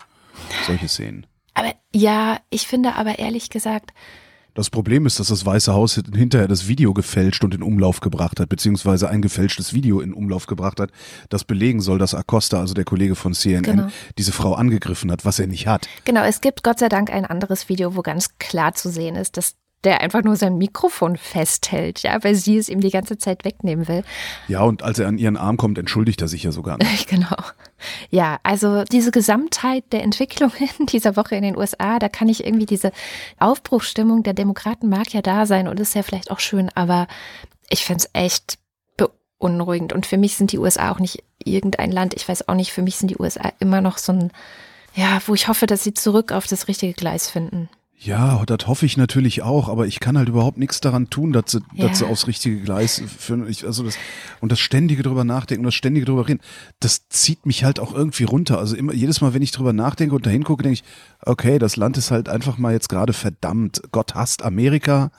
Solche 0.67 0.89
Szenen. 0.89 1.27
Aber 1.55 1.73
ja, 1.95 2.39
ich 2.51 2.67
finde 2.67 2.97
aber 2.97 3.19
ehrlich 3.19 3.49
gesagt, 3.49 3.93
das 4.55 4.71
Problem 4.71 5.05
ist, 5.07 5.21
dass 5.21 5.29
das 5.29 5.45
Weiße 5.45 5.75
Haus 5.75 5.95
hinterher 5.95 6.49
das 6.49 6.69
Video 6.69 6.95
gefälscht 6.95 7.45
und 7.45 7.55
in 7.55 7.63
Umlauf 7.63 8.01
gebracht 8.01 8.41
hat, 8.41 8.49
beziehungsweise 8.49 9.11
ein 9.11 9.21
gefälschtes 9.21 9.75
Video 9.75 10.01
in 10.01 10.15
Umlauf 10.15 10.47
gebracht 10.47 10.81
hat, 10.81 10.91
das 11.29 11.45
belegen 11.45 11.81
soll, 11.81 11.99
dass 11.99 12.15
Acosta, 12.15 12.61
also 12.61 12.75
der 12.75 12.85
Kollege 12.85 13.17
von 13.17 13.35
CNN, 13.35 13.63
genau. 13.63 13.89
diese 14.17 14.33
Frau 14.33 14.55
angegriffen 14.55 15.11
hat, 15.11 15.25
was 15.25 15.39
er 15.39 15.49
nicht 15.49 15.67
hat. 15.67 15.89
Genau, 16.05 16.23
es 16.23 16.41
gibt 16.41 16.63
Gott 16.63 16.79
sei 16.79 16.89
Dank 16.89 17.11
ein 17.11 17.25
anderes 17.25 17.69
Video, 17.69 17.97
wo 17.97 18.03
ganz 18.03 18.39
klar 18.39 18.75
zu 18.75 18.91
sehen 18.91 19.17
ist, 19.17 19.37
dass 19.37 19.57
der 19.85 20.01
einfach 20.01 20.23
nur 20.23 20.37
sein 20.37 20.59
Mikrofon 20.59 21.17
festhält, 21.17 22.03
ja, 22.03 22.23
weil 22.25 22.35
sie 22.35 22.57
es 22.57 22.69
ihm 22.69 22.81
die 22.81 22.91
ganze 22.91 23.19
Zeit 23.19 23.45
wegnehmen 23.45 23.87
will. 23.87 24.03
Ja, 24.49 24.63
und 24.63 24.83
als 24.83 24.99
er 24.99 25.09
an 25.09 25.19
ihren 25.19 25.37
Arm 25.37 25.57
kommt, 25.57 25.79
entschuldigt 25.79 26.21
er 26.23 26.29
sich 26.29 26.43
ja 26.43 26.53
sogar. 26.53 26.79
Nicht. 26.79 27.09
genau. 27.09 27.37
Ja, 28.11 28.39
also 28.43 28.85
diese 28.85 29.11
Gesamtheit 29.11 29.85
der 29.93 30.03
Entwicklungen 30.03 30.55
dieser 30.89 31.17
Woche 31.17 31.37
in 31.37 31.43
den 31.43 31.57
USA, 31.57 31.99
da 31.99 32.09
kann 32.09 32.29
ich 32.29 32.45
irgendwie 32.45 32.67
diese 32.67 32.93
Aufbruchsstimmung 33.39 34.23
der 34.23 34.35
Demokraten 34.35 34.89
mag 34.89 35.13
ja 35.13 35.23
da 35.23 35.47
sein 35.47 35.69
und 35.69 35.79
ist 35.81 35.95
ja 35.95 36.03
vielleicht 36.03 36.31
auch 36.31 36.41
schön, 36.41 36.71
aber 36.75 37.07
ich 37.69 37.85
finde 37.85 38.05
es 38.05 38.11
echt 38.13 38.59
beunruhigend. 38.97 39.93
Und 39.93 40.07
für 40.07 40.17
mich 40.17 40.37
sind 40.37 40.53
die 40.53 40.59
USA 40.59 40.91
auch 40.91 40.99
nicht 40.99 41.23
irgendein 41.39 41.93
Land. 41.93 42.15
Ich 42.15 42.29
weiß 42.29 42.49
auch 42.49 42.55
nicht, 42.55 42.73
für 42.73 42.83
mich 42.83 42.97
sind 42.97 43.09
die 43.09 43.19
USA 43.19 43.53
immer 43.59 43.81
noch 43.81 43.99
so 43.99 44.13
ein, 44.13 44.31
ja, 44.95 45.21
wo 45.27 45.35
ich 45.35 45.49
hoffe, 45.49 45.67
dass 45.67 45.85
sie 45.85 45.95
zurück 45.95 46.33
auf 46.33 46.47
das 46.47 46.69
richtige 46.69 46.95
Gleis 46.95 47.29
finden. 47.31 47.69
Ja, 48.05 48.45
das 48.45 48.67
hoffe 48.67 48.85
ich 48.85 48.99
natürlich 48.99 49.41
auch, 49.41 49.71
aber 49.71 49.87
ich 49.87 49.99
kann 49.99 50.19
halt 50.19 50.29
überhaupt 50.29 50.59
nichts 50.59 50.79
daran 50.83 51.09
tun, 51.09 51.33
dass 51.33 51.53
sie, 51.53 51.61
ja. 51.73 51.89
dass 51.89 52.01
sie 52.01 52.07
aufs 52.07 52.27
richtige 52.27 52.61
Gleis 52.61 53.03
führen. 53.19 53.49
Ich, 53.49 53.65
also 53.65 53.83
das, 53.83 53.97
und 54.43 54.53
das 54.53 54.61
ständige 54.61 55.03
drüber 55.03 55.25
nachdenken 55.25 55.65
das 55.65 55.75
ständige 55.75 56.05
drüber 56.05 56.29
reden, 56.29 56.43
das 56.81 57.09
zieht 57.09 57.47
mich 57.47 57.65
halt 57.65 57.81
auch 57.81 57.95
irgendwie 57.95 58.25
runter. 58.25 58.59
Also 58.59 58.77
immer, 58.77 58.93
jedes 58.93 59.23
Mal, 59.23 59.33
wenn 59.33 59.41
ich 59.41 59.53
drüber 59.53 59.73
nachdenke 59.73 60.15
und 60.15 60.27
dahin 60.27 60.45
gucke, 60.45 60.63
denke 60.63 60.75
ich, 60.75 60.85
okay, 61.23 61.59
das 61.59 61.77
Land 61.77 61.97
ist 61.97 62.11
halt 62.11 62.29
einfach 62.29 62.59
mal 62.59 62.75
jetzt 62.75 62.91
gerade 62.91 63.15
verdammt. 63.15 63.81
Gott 63.91 64.15
hasst 64.15 64.43
Amerika. 64.43 65.11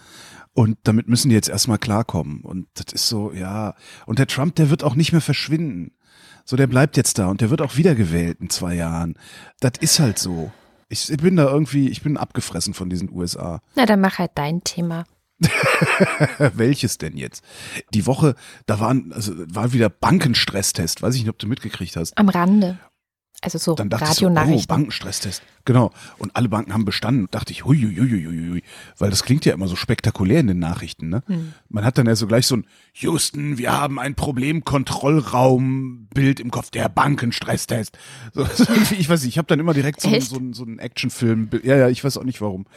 Und 0.53 0.77
damit 0.83 1.09
müssen 1.09 1.29
die 1.29 1.35
jetzt 1.35 1.49
erstmal 1.49 1.79
klarkommen. 1.79 2.41
Und 2.41 2.67
das 2.75 2.93
ist 2.93 3.09
so, 3.09 3.33
ja. 3.33 3.73
Und 4.05 4.19
der 4.19 4.27
Trump, 4.27 4.55
der 4.55 4.69
wird 4.69 4.83
auch 4.83 4.95
nicht 4.95 5.11
mehr 5.11 5.21
verschwinden. 5.21 5.91
So, 6.45 6.55
der 6.55 6.67
bleibt 6.67 6.97
jetzt 6.97 7.17
da 7.17 7.29
und 7.29 7.41
der 7.41 7.49
wird 7.49 7.63
auch 7.63 7.77
wiedergewählt 7.77 8.39
in 8.41 8.51
zwei 8.51 8.75
Jahren. 8.75 9.15
Das 9.59 9.73
ist 9.79 9.99
halt 9.99 10.19
so. 10.19 10.51
Ich 10.95 11.17
bin 11.17 11.35
da 11.35 11.49
irgendwie, 11.49 11.89
ich 11.89 12.01
bin 12.01 12.17
abgefressen 12.17 12.73
von 12.73 12.89
diesen 12.89 13.11
USA. 13.11 13.61
Na, 13.75 13.85
dann 13.85 14.01
mach 14.01 14.17
halt 14.17 14.31
dein 14.35 14.63
Thema. 14.63 15.05
Welches 16.53 16.97
denn 16.97 17.17
jetzt? 17.17 17.43
Die 17.93 18.05
Woche, 18.05 18.35
da 18.65 18.79
waren, 18.79 19.11
also 19.11 19.33
war 19.53 19.73
wieder 19.73 19.89
Bankenstresstest. 19.89 21.01
Weiß 21.01 21.15
ich 21.15 21.21
nicht, 21.21 21.29
ob 21.29 21.39
du 21.39 21.47
mitgekriegt 21.47 21.97
hast. 21.97 22.17
Am 22.17 22.29
Rande. 22.29 22.79
Also 23.41 23.57
so 23.57 23.75
Dann 23.75 23.89
dachte 23.89 24.05
Radionachrichten. 24.05 24.59
So, 24.59 24.63
oh, 24.63 24.67
Bankenstresstest. 24.67 25.43
Genau. 25.65 25.91
Und 26.17 26.33
alle 26.35 26.49
Banken 26.49 26.73
haben 26.73 26.85
bestanden. 26.85 27.27
Dachte 27.31 27.51
ich, 27.51 27.65
hui, 27.65 27.77
hui, 27.77 27.95
hui, 27.95 28.23
hui. 28.23 28.63
Weil 28.97 29.09
das 29.09 29.23
klingt 29.23 29.43
ja 29.45 29.53
immer 29.53 29.67
so 29.67 29.75
spektakulär 29.75 30.39
in 30.39 30.47
den 30.47 30.59
Nachrichten. 30.59 31.09
Ne? 31.09 31.23
Hm. 31.27 31.51
Man 31.69 31.83
hat 31.83 31.97
dann 31.97 32.07
ja 32.07 32.15
so 32.15 32.27
gleich 32.27 32.47
so 32.47 32.55
ein, 32.57 32.65
Houston, 32.93 33.57
wir 33.57 33.73
haben 33.73 33.99
ein 33.99 34.15
Problemkontrollraumbild 34.15 36.39
im 36.39 36.51
Kopf, 36.51 36.71
der 36.71 36.87
Bankenstresstest. 36.87 37.97
So, 38.33 38.47
ich 38.97 39.09
weiß 39.09 39.23
nicht, 39.23 39.33
ich 39.33 39.37
habe 39.37 39.47
dann 39.47 39.59
immer 39.59 39.73
direkt 39.73 39.99
so, 40.01 40.17
so, 40.19 40.39
so 40.51 40.63
einen 40.63 40.79
Actionfilm. 40.79 41.49
Ja, 41.63 41.75
ja, 41.75 41.89
ich 41.89 42.01
weiß 42.03 42.17
auch 42.17 42.23
nicht 42.23 42.41
warum. 42.41 42.61
Und 42.61 42.67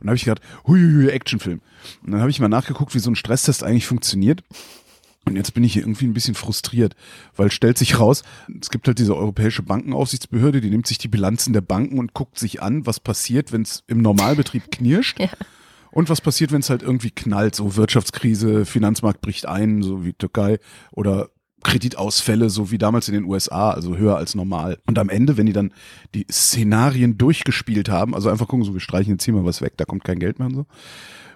dann 0.00 0.08
habe 0.08 0.16
ich 0.16 0.24
gedacht, 0.24 0.42
hui, 0.66 0.80
hui, 0.80 1.08
Actionfilm. 1.08 1.60
Und 2.04 2.12
dann 2.12 2.20
habe 2.20 2.30
ich 2.30 2.40
mal 2.40 2.48
nachgeguckt, 2.48 2.94
wie 2.94 2.98
so 2.98 3.10
ein 3.10 3.16
Stresstest 3.16 3.62
eigentlich 3.62 3.86
funktioniert. 3.86 4.42
Und 5.28 5.36
jetzt 5.36 5.54
bin 5.54 5.64
ich 5.64 5.74
hier 5.74 5.82
irgendwie 5.82 6.06
ein 6.06 6.14
bisschen 6.14 6.34
frustriert, 6.34 6.94
weil 7.36 7.50
stellt 7.50 7.78
sich 7.78 7.98
raus, 7.98 8.22
es 8.60 8.70
gibt 8.70 8.86
halt 8.86 8.98
diese 8.98 9.16
europäische 9.16 9.62
Bankenaufsichtsbehörde, 9.62 10.60
die 10.60 10.70
nimmt 10.70 10.86
sich 10.86 10.98
die 10.98 11.08
Bilanzen 11.08 11.52
der 11.52 11.60
Banken 11.60 11.98
und 11.98 12.14
guckt 12.14 12.38
sich 12.38 12.62
an, 12.62 12.86
was 12.86 13.00
passiert, 13.00 13.52
wenn 13.52 13.62
es 13.62 13.84
im 13.86 14.02
Normalbetrieb 14.02 14.70
knirscht. 14.70 15.18
Ja. 15.28 15.30
Und 15.90 16.10
was 16.10 16.20
passiert, 16.20 16.52
wenn 16.52 16.60
es 16.60 16.70
halt 16.70 16.82
irgendwie 16.82 17.10
knallt, 17.10 17.54
so 17.54 17.74
Wirtschaftskrise, 17.74 18.66
Finanzmarkt 18.66 19.20
bricht 19.20 19.46
ein, 19.46 19.82
so 19.82 20.04
wie 20.04 20.12
Türkei 20.12 20.58
oder 20.92 21.30
Kreditausfälle, 21.64 22.50
so 22.50 22.70
wie 22.70 22.78
damals 22.78 23.08
in 23.08 23.14
den 23.14 23.24
USA, 23.24 23.70
also 23.70 23.96
höher 23.96 24.16
als 24.16 24.34
normal. 24.34 24.78
Und 24.86 24.98
am 24.98 25.08
Ende, 25.08 25.36
wenn 25.36 25.46
die 25.46 25.52
dann 25.52 25.72
die 26.14 26.26
Szenarien 26.30 27.18
durchgespielt 27.18 27.88
haben, 27.88 28.14
also 28.14 28.28
einfach 28.28 28.46
gucken, 28.46 28.64
so 28.64 28.74
wir 28.74 28.80
streichen 28.80 29.14
jetzt 29.14 29.24
hier 29.24 29.34
mal 29.34 29.44
was 29.44 29.60
weg, 29.60 29.74
da 29.76 29.84
kommt 29.84 30.04
kein 30.04 30.18
Geld 30.18 30.38
mehr 30.38 30.46
und 30.48 30.54
so, 30.54 30.66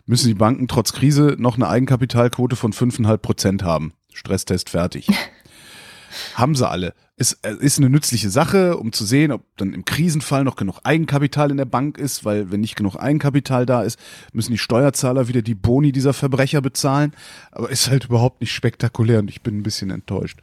müssen 0.06 0.28
die 0.28 0.34
Banken 0.34 0.68
trotz 0.68 0.92
Krise 0.92 1.36
noch 1.38 1.56
eine 1.56 1.68
Eigenkapitalquote 1.68 2.56
von 2.56 2.72
5,5 2.72 3.16
Prozent 3.18 3.62
haben. 3.62 3.92
Stresstest 4.12 4.70
fertig. 4.70 5.08
haben 6.34 6.54
sie 6.54 6.68
alle. 6.68 6.94
Ist, 7.16 7.44
ist 7.44 7.78
eine 7.78 7.90
nützliche 7.90 8.30
Sache, 8.30 8.76
um 8.76 8.92
zu 8.92 9.04
sehen, 9.04 9.32
ob 9.32 9.44
dann 9.56 9.74
im 9.74 9.84
Krisenfall 9.84 10.44
noch 10.44 10.56
genug 10.56 10.80
Eigenkapital 10.82 11.50
in 11.50 11.56
der 11.56 11.66
Bank 11.66 11.98
ist, 11.98 12.24
weil 12.24 12.50
wenn 12.50 12.60
nicht 12.60 12.76
genug 12.76 12.96
Eigenkapital 12.96 13.66
da 13.66 13.82
ist, 13.82 13.98
müssen 14.32 14.52
die 14.52 14.58
Steuerzahler 14.58 15.28
wieder 15.28 15.42
die 15.42 15.54
Boni 15.54 15.92
dieser 15.92 16.14
Verbrecher 16.14 16.60
bezahlen. 16.60 17.12
Aber 17.50 17.70
ist 17.70 17.90
halt 17.90 18.06
überhaupt 18.06 18.40
nicht 18.40 18.52
spektakulär 18.52 19.20
und 19.20 19.28
ich 19.28 19.42
bin 19.42 19.58
ein 19.58 19.62
bisschen 19.62 19.90
enttäuscht. 19.90 20.40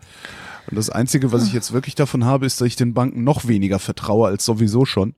Und 0.70 0.78
das 0.78 0.90
Einzige, 0.90 1.32
was 1.32 1.46
ich 1.46 1.54
jetzt 1.54 1.74
wirklich 1.74 1.96
davon 1.96 2.26
habe, 2.26 2.46
ist, 2.46 2.62
dass 2.62 2.68
ich 2.68 2.76
den 2.76 2.94
Banken 2.94 3.24
noch 3.24 3.48
weniger 3.48 3.80
vertraue 3.80 4.28
als 4.28 4.46
sowieso 4.46 4.86
schon. 4.86 5.16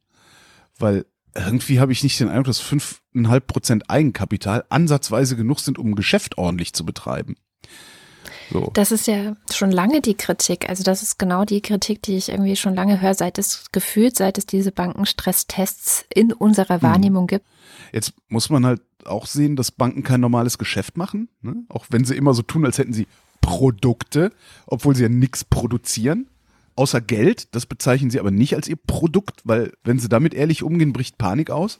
Weil 0.79 1.05
irgendwie 1.35 1.79
habe 1.79 1.91
ich 1.91 2.03
nicht 2.03 2.19
den 2.19 2.29
Eindruck, 2.29 2.47
dass 2.47 2.59
fünfeinhalb 2.59 3.47
Prozent 3.47 3.89
Eigenkapital 3.89 4.65
ansatzweise 4.69 5.35
genug 5.35 5.59
sind, 5.59 5.77
um 5.77 5.91
ein 5.91 5.95
Geschäft 5.95 6.37
ordentlich 6.37 6.73
zu 6.73 6.85
betreiben. 6.85 7.35
So. 8.51 8.69
Das 8.73 8.91
ist 8.91 9.07
ja 9.07 9.35
schon 9.53 9.71
lange 9.71 10.01
die 10.01 10.15
Kritik. 10.15 10.69
Also 10.69 10.83
das 10.83 11.01
ist 11.01 11.17
genau 11.17 11.45
die 11.45 11.61
Kritik, 11.61 12.01
die 12.01 12.17
ich 12.17 12.29
irgendwie 12.29 12.55
schon 12.55 12.75
lange 12.75 13.01
höre, 13.01 13.13
seit 13.13 13.37
es 13.37 13.71
gefühlt, 13.71 14.17
seit 14.17 14.37
es 14.37 14.45
diese 14.45 14.71
Bankenstresstests 14.71 16.05
in 16.13 16.33
unserer 16.33 16.75
hm. 16.75 16.81
Wahrnehmung 16.81 17.23
hm. 17.23 17.27
gibt. 17.27 17.45
Jetzt 17.93 18.13
muss 18.27 18.49
man 18.49 18.65
halt 18.65 18.81
auch 19.05 19.25
sehen, 19.25 19.55
dass 19.55 19.71
Banken 19.71 20.03
kein 20.03 20.19
normales 20.19 20.57
Geschäft 20.57 20.97
machen, 20.97 21.29
ne? 21.41 21.63
auch 21.69 21.85
wenn 21.89 22.05
sie 22.05 22.15
immer 22.15 22.33
so 22.33 22.41
tun, 22.41 22.65
als 22.65 22.77
hätten 22.77 22.93
sie 22.93 23.07
Produkte, 23.39 24.31
obwohl 24.67 24.95
sie 24.95 25.03
ja 25.03 25.09
nichts 25.09 25.43
produzieren. 25.43 26.27
Außer 26.81 26.99
Geld, 26.99 27.53
das 27.53 27.67
bezeichnen 27.67 28.09
sie 28.09 28.19
aber 28.19 28.31
nicht 28.31 28.55
als 28.55 28.67
ihr 28.67 28.75
Produkt, 28.75 29.41
weil 29.43 29.71
wenn 29.83 29.99
sie 29.99 30.09
damit 30.09 30.33
ehrlich 30.33 30.63
umgehen, 30.63 30.93
bricht 30.93 31.19
Panik 31.19 31.51
aus. 31.51 31.77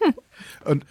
und, 0.64 0.84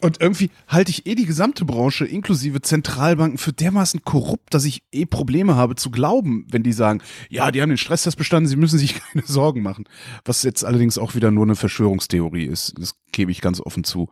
und 0.00 0.20
irgendwie 0.20 0.50
halte 0.66 0.90
ich 0.90 1.06
eh 1.06 1.14
die 1.14 1.26
gesamte 1.26 1.64
Branche 1.64 2.06
inklusive 2.06 2.60
Zentralbanken 2.62 3.38
für 3.38 3.52
dermaßen 3.52 4.02
korrupt, 4.02 4.52
dass 4.52 4.64
ich 4.64 4.82
eh 4.90 5.06
Probleme 5.06 5.54
habe 5.54 5.76
zu 5.76 5.92
glauben, 5.92 6.44
wenn 6.50 6.64
die 6.64 6.72
sagen, 6.72 7.02
ja, 7.30 7.52
die 7.52 7.62
haben 7.62 7.68
den 7.68 7.78
Stresstest 7.78 8.18
bestanden, 8.18 8.48
sie 8.48 8.56
müssen 8.56 8.80
sich 8.80 9.00
keine 9.12 9.24
Sorgen 9.24 9.62
machen. 9.62 9.84
Was 10.24 10.42
jetzt 10.42 10.64
allerdings 10.64 10.98
auch 10.98 11.14
wieder 11.14 11.30
nur 11.30 11.44
eine 11.44 11.54
Verschwörungstheorie 11.54 12.46
ist. 12.46 12.74
Das 12.80 12.96
gebe 13.12 13.30
ich 13.30 13.40
ganz 13.40 13.60
offen 13.60 13.84
zu. 13.84 14.08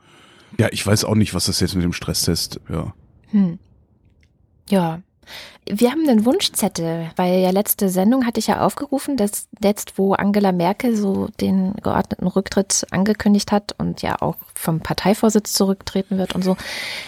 Ja, 0.59 0.69
ich 0.71 0.87
weiß 0.87 1.07
auch 1.07 1.17
nicht, 1.17 1.35
was 1.35 1.47
das 1.47 1.59
jetzt 1.59 1.75
mit 1.75 1.83
dem 1.83 1.93
Stresstest, 1.93 2.61
ja. 2.69 2.95
Hm. 3.33 3.59
Ja, 4.71 5.03
wir 5.67 5.91
haben 5.91 6.09
einen 6.09 6.25
Wunschzettel, 6.25 7.11
weil 7.17 7.41
ja 7.41 7.51
letzte 7.51 7.89
Sendung 7.89 8.27
hatte 8.27 8.39
ich 8.39 8.49
ja 8.49 8.61
aufgerufen, 8.61 9.17
dass 9.17 9.49
jetzt, 9.63 9.97
wo 9.97 10.13
Angela 10.13 10.53
Merkel 10.53 10.97
so 10.97 11.29
den 11.41 11.75
geordneten 11.83 12.27
Rücktritt 12.27 12.87
angekündigt 12.91 13.51
hat 13.51 13.75
und 13.79 14.03
ja 14.03 14.21
auch 14.21 14.37
vom 14.55 14.81
Parteivorsitz 14.81 15.53
zurücktreten 15.53 16.19
wird 16.19 16.35
und 16.35 16.43
so. 16.43 16.57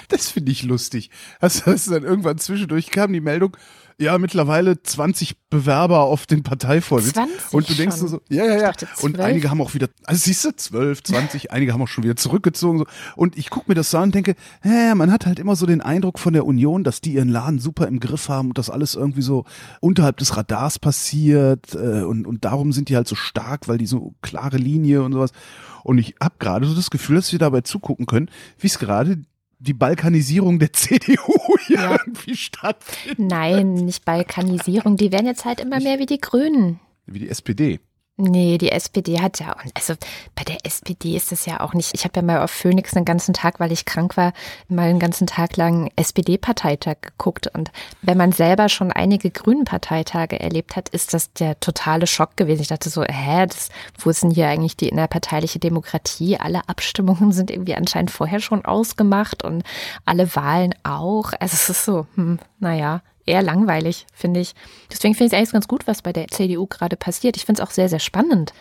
Das 0.08 0.30
finde 0.30 0.52
ich 0.52 0.62
lustig. 0.62 1.10
Also, 1.40 1.70
also 1.70 1.92
dann 1.92 2.04
irgendwann 2.04 2.38
zwischendurch 2.38 2.90
kam 2.90 3.12
die 3.12 3.20
Meldung, 3.20 3.56
ja, 3.98 4.18
mittlerweile 4.18 4.82
20 4.82 5.48
Bewerber 5.48 6.00
auf 6.00 6.26
den 6.26 6.42
Parteivorsitz. 6.42 7.14
20 7.14 7.52
und 7.52 7.70
du 7.70 7.74
denkst 7.74 7.96
schon. 7.96 8.08
so, 8.08 8.20
ja, 8.28 8.44
ja, 8.44 8.58
ja. 8.58 8.72
Und 9.00 9.18
einige 9.18 9.48
haben 9.50 9.60
auch 9.62 9.72
wieder, 9.72 9.88
also 10.04 10.20
siehst 10.22 10.44
du, 10.44 10.54
12, 10.54 11.02
20, 11.02 11.50
einige 11.52 11.72
haben 11.72 11.80
auch 11.80 11.88
schon 11.88 12.04
wieder 12.04 12.16
zurückgezogen. 12.16 12.80
So. 12.80 12.86
Und 13.16 13.38
ich 13.38 13.48
gucke 13.48 13.70
mir 13.70 13.74
das 13.74 13.90
so 13.90 13.96
an 13.96 14.04
und 14.04 14.14
denke, 14.14 14.34
hä, 14.60 14.94
man 14.94 15.10
hat 15.10 15.24
halt 15.24 15.38
immer 15.38 15.56
so 15.56 15.64
den 15.64 15.80
Eindruck 15.80 16.18
von 16.18 16.34
der 16.34 16.44
Union, 16.44 16.84
dass 16.84 17.00
die 17.00 17.14
ihren 17.14 17.30
Laden 17.30 17.58
super 17.58 17.88
im 17.88 17.98
Griff 17.98 18.28
haben 18.28 18.48
und 18.48 18.58
das 18.58 18.68
alles 18.68 18.94
irgendwie 18.94 19.22
so 19.22 19.44
unterhalb 19.80 20.18
des 20.18 20.36
Radars 20.36 20.78
passiert. 20.78 21.74
Äh, 21.74 22.02
und, 22.02 22.26
und 22.26 22.44
darum 22.44 22.72
sind 22.72 22.90
die 22.90 22.96
halt 22.96 23.08
so 23.08 23.14
stark, 23.14 23.66
weil 23.66 23.78
die 23.78 23.86
so 23.86 24.14
klare 24.20 24.58
Linie 24.58 25.02
und 25.04 25.12
sowas. 25.12 25.32
Und 25.84 25.96
ich 25.98 26.16
habe 26.20 26.34
gerade 26.38 26.66
so 26.66 26.74
das 26.74 26.90
Gefühl, 26.90 27.16
dass 27.16 27.32
wir 27.32 27.38
dabei 27.38 27.62
zugucken 27.62 28.04
können, 28.04 28.30
wie 28.58 28.66
es 28.66 28.78
gerade 28.78 29.22
die 29.58 29.74
Balkanisierung 29.74 30.58
der 30.58 30.72
CDU 30.72 31.56
hier 31.66 31.76
ja. 31.76 31.92
irgendwie 31.92 32.36
stattfindet. 32.36 33.18
Nein, 33.18 33.74
nicht 33.74 34.04
Balkanisierung. 34.04 34.96
Die 34.96 35.12
werden 35.12 35.26
jetzt 35.26 35.44
halt 35.44 35.60
immer 35.60 35.80
mehr 35.80 35.98
wie 35.98 36.06
die 36.06 36.20
Grünen. 36.20 36.80
Wie 37.06 37.20
die 37.20 37.28
SPD. 37.28 37.80
Nee, 38.18 38.56
die 38.56 38.72
SPD 38.72 39.20
hat 39.20 39.40
ja 39.40 39.54
auch, 39.54 39.62
also 39.74 39.92
bei 40.34 40.42
der 40.42 40.64
SPD 40.64 41.16
ist 41.16 41.32
das 41.32 41.44
ja 41.44 41.60
auch 41.60 41.74
nicht. 41.74 41.90
Ich 41.92 42.04
habe 42.04 42.16
ja 42.16 42.22
mal 42.22 42.42
auf 42.42 42.50
Phoenix 42.50 42.96
einen 42.96 43.04
ganzen 43.04 43.34
Tag, 43.34 43.60
weil 43.60 43.72
ich 43.72 43.84
krank 43.84 44.16
war, 44.16 44.32
mal 44.68 44.88
einen 44.88 44.98
ganzen 44.98 45.26
Tag 45.26 45.58
lang 45.58 45.90
SPD-Parteitag 45.96 46.96
geguckt. 47.02 47.46
Und 47.48 47.70
wenn 48.00 48.16
man 48.16 48.32
selber 48.32 48.70
schon 48.70 48.90
einige 48.90 49.30
grünen 49.30 49.66
Parteitage 49.66 50.40
erlebt 50.40 50.76
hat, 50.76 50.88
ist 50.88 51.12
das 51.12 51.30
der 51.34 51.60
totale 51.60 52.06
Schock 52.06 52.38
gewesen. 52.38 52.62
Ich 52.62 52.68
dachte 52.68 52.88
so, 52.88 53.04
hä, 53.04 53.46
das, 53.46 53.68
wo 53.98 54.08
ist 54.08 54.22
denn 54.22 54.30
hier 54.30 54.48
eigentlich 54.48 54.78
die 54.78 54.88
innerparteiliche 54.88 55.58
Demokratie? 55.58 56.38
Alle 56.38 56.66
Abstimmungen 56.70 57.32
sind 57.32 57.50
irgendwie 57.50 57.74
anscheinend 57.74 58.10
vorher 58.10 58.40
schon 58.40 58.64
ausgemacht 58.64 59.44
und 59.44 59.62
alle 60.06 60.34
Wahlen 60.34 60.74
auch. 60.84 61.34
Also 61.38 61.52
es 61.52 61.68
ist 61.68 61.84
so, 61.84 62.06
hm, 62.14 62.38
naja, 62.60 63.02
eher 63.26 63.42
langweilig, 63.42 64.06
finde 64.12 64.40
ich. 64.40 64.54
Deswegen 64.90 65.14
finde 65.14 65.26
ich 65.26 65.32
es 65.32 65.38
eigentlich 65.38 65.52
ganz 65.52 65.68
gut, 65.68 65.86
was 65.86 66.02
bei 66.02 66.12
der 66.12 66.28
CDU 66.28 66.66
gerade 66.66 66.96
passiert. 66.96 67.36
Ich 67.36 67.44
finde 67.44 67.62
es 67.62 67.68
auch 67.68 67.72
sehr, 67.72 67.88
sehr 67.88 67.98
spannend. 67.98 68.52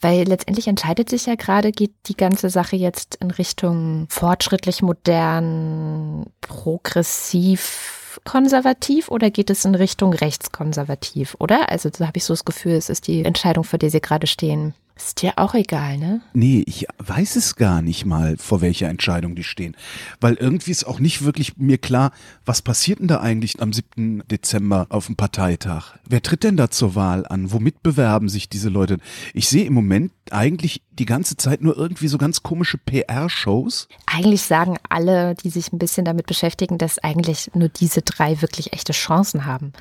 Weil 0.00 0.24
letztendlich 0.24 0.66
entscheidet 0.66 1.10
sich 1.10 1.26
ja 1.26 1.34
gerade, 1.34 1.72
geht 1.72 1.92
die 2.06 2.16
ganze 2.16 2.48
Sache 2.48 2.74
jetzt 2.74 3.16
in 3.16 3.30
Richtung 3.30 4.06
fortschrittlich, 4.08 4.80
modern, 4.80 6.24
progressiv, 6.40 8.20
konservativ 8.24 9.10
oder 9.10 9.30
geht 9.30 9.50
es 9.50 9.64
in 9.66 9.74
Richtung 9.74 10.14
rechtskonservativ, 10.14 11.36
oder? 11.38 11.70
Also 11.70 11.90
da 11.90 12.06
habe 12.06 12.16
ich 12.16 12.24
so 12.24 12.32
das 12.32 12.46
Gefühl, 12.46 12.72
es 12.72 12.88
ist 12.88 13.06
die 13.08 13.24
Entscheidung, 13.24 13.64
vor 13.64 13.78
der 13.78 13.90
Sie 13.90 14.00
gerade 14.00 14.26
stehen. 14.26 14.74
Ist 15.02 15.22
dir 15.22 15.32
auch 15.38 15.54
egal, 15.54 15.96
ne? 15.96 16.20
Nee, 16.34 16.62
ich 16.66 16.86
weiß 16.98 17.36
es 17.36 17.56
gar 17.56 17.80
nicht 17.80 18.04
mal, 18.04 18.36
vor 18.36 18.60
welcher 18.60 18.90
Entscheidung 18.90 19.34
die 19.34 19.44
stehen. 19.44 19.74
Weil 20.20 20.34
irgendwie 20.34 20.72
ist 20.72 20.84
auch 20.84 21.00
nicht 21.00 21.24
wirklich 21.24 21.56
mir 21.56 21.78
klar, 21.78 22.12
was 22.44 22.60
passiert 22.60 22.98
denn 22.98 23.08
da 23.08 23.20
eigentlich 23.20 23.62
am 23.62 23.72
7. 23.72 24.24
Dezember 24.30 24.86
auf 24.90 25.06
dem 25.06 25.16
Parteitag? 25.16 25.94
Wer 26.06 26.20
tritt 26.20 26.44
denn 26.44 26.58
da 26.58 26.70
zur 26.70 26.96
Wahl 26.96 27.26
an? 27.26 27.50
Womit 27.50 27.82
bewerben 27.82 28.28
sich 28.28 28.50
diese 28.50 28.68
Leute? 28.68 28.98
Ich 29.32 29.48
sehe 29.48 29.64
im 29.64 29.72
Moment 29.72 30.12
eigentlich 30.30 30.82
die 30.92 31.06
ganze 31.06 31.38
Zeit 31.38 31.62
nur 31.62 31.78
irgendwie 31.78 32.08
so 32.08 32.18
ganz 32.18 32.42
komische 32.42 32.76
PR-Shows. 32.76 33.88
Eigentlich 34.04 34.42
sagen 34.42 34.76
alle, 34.90 35.34
die 35.34 35.48
sich 35.48 35.72
ein 35.72 35.78
bisschen 35.78 36.04
damit 36.04 36.26
beschäftigen, 36.26 36.76
dass 36.76 36.98
eigentlich 36.98 37.50
nur 37.54 37.70
diese 37.70 38.02
drei 38.02 38.42
wirklich 38.42 38.74
echte 38.74 38.92
Chancen 38.92 39.46
haben. 39.46 39.72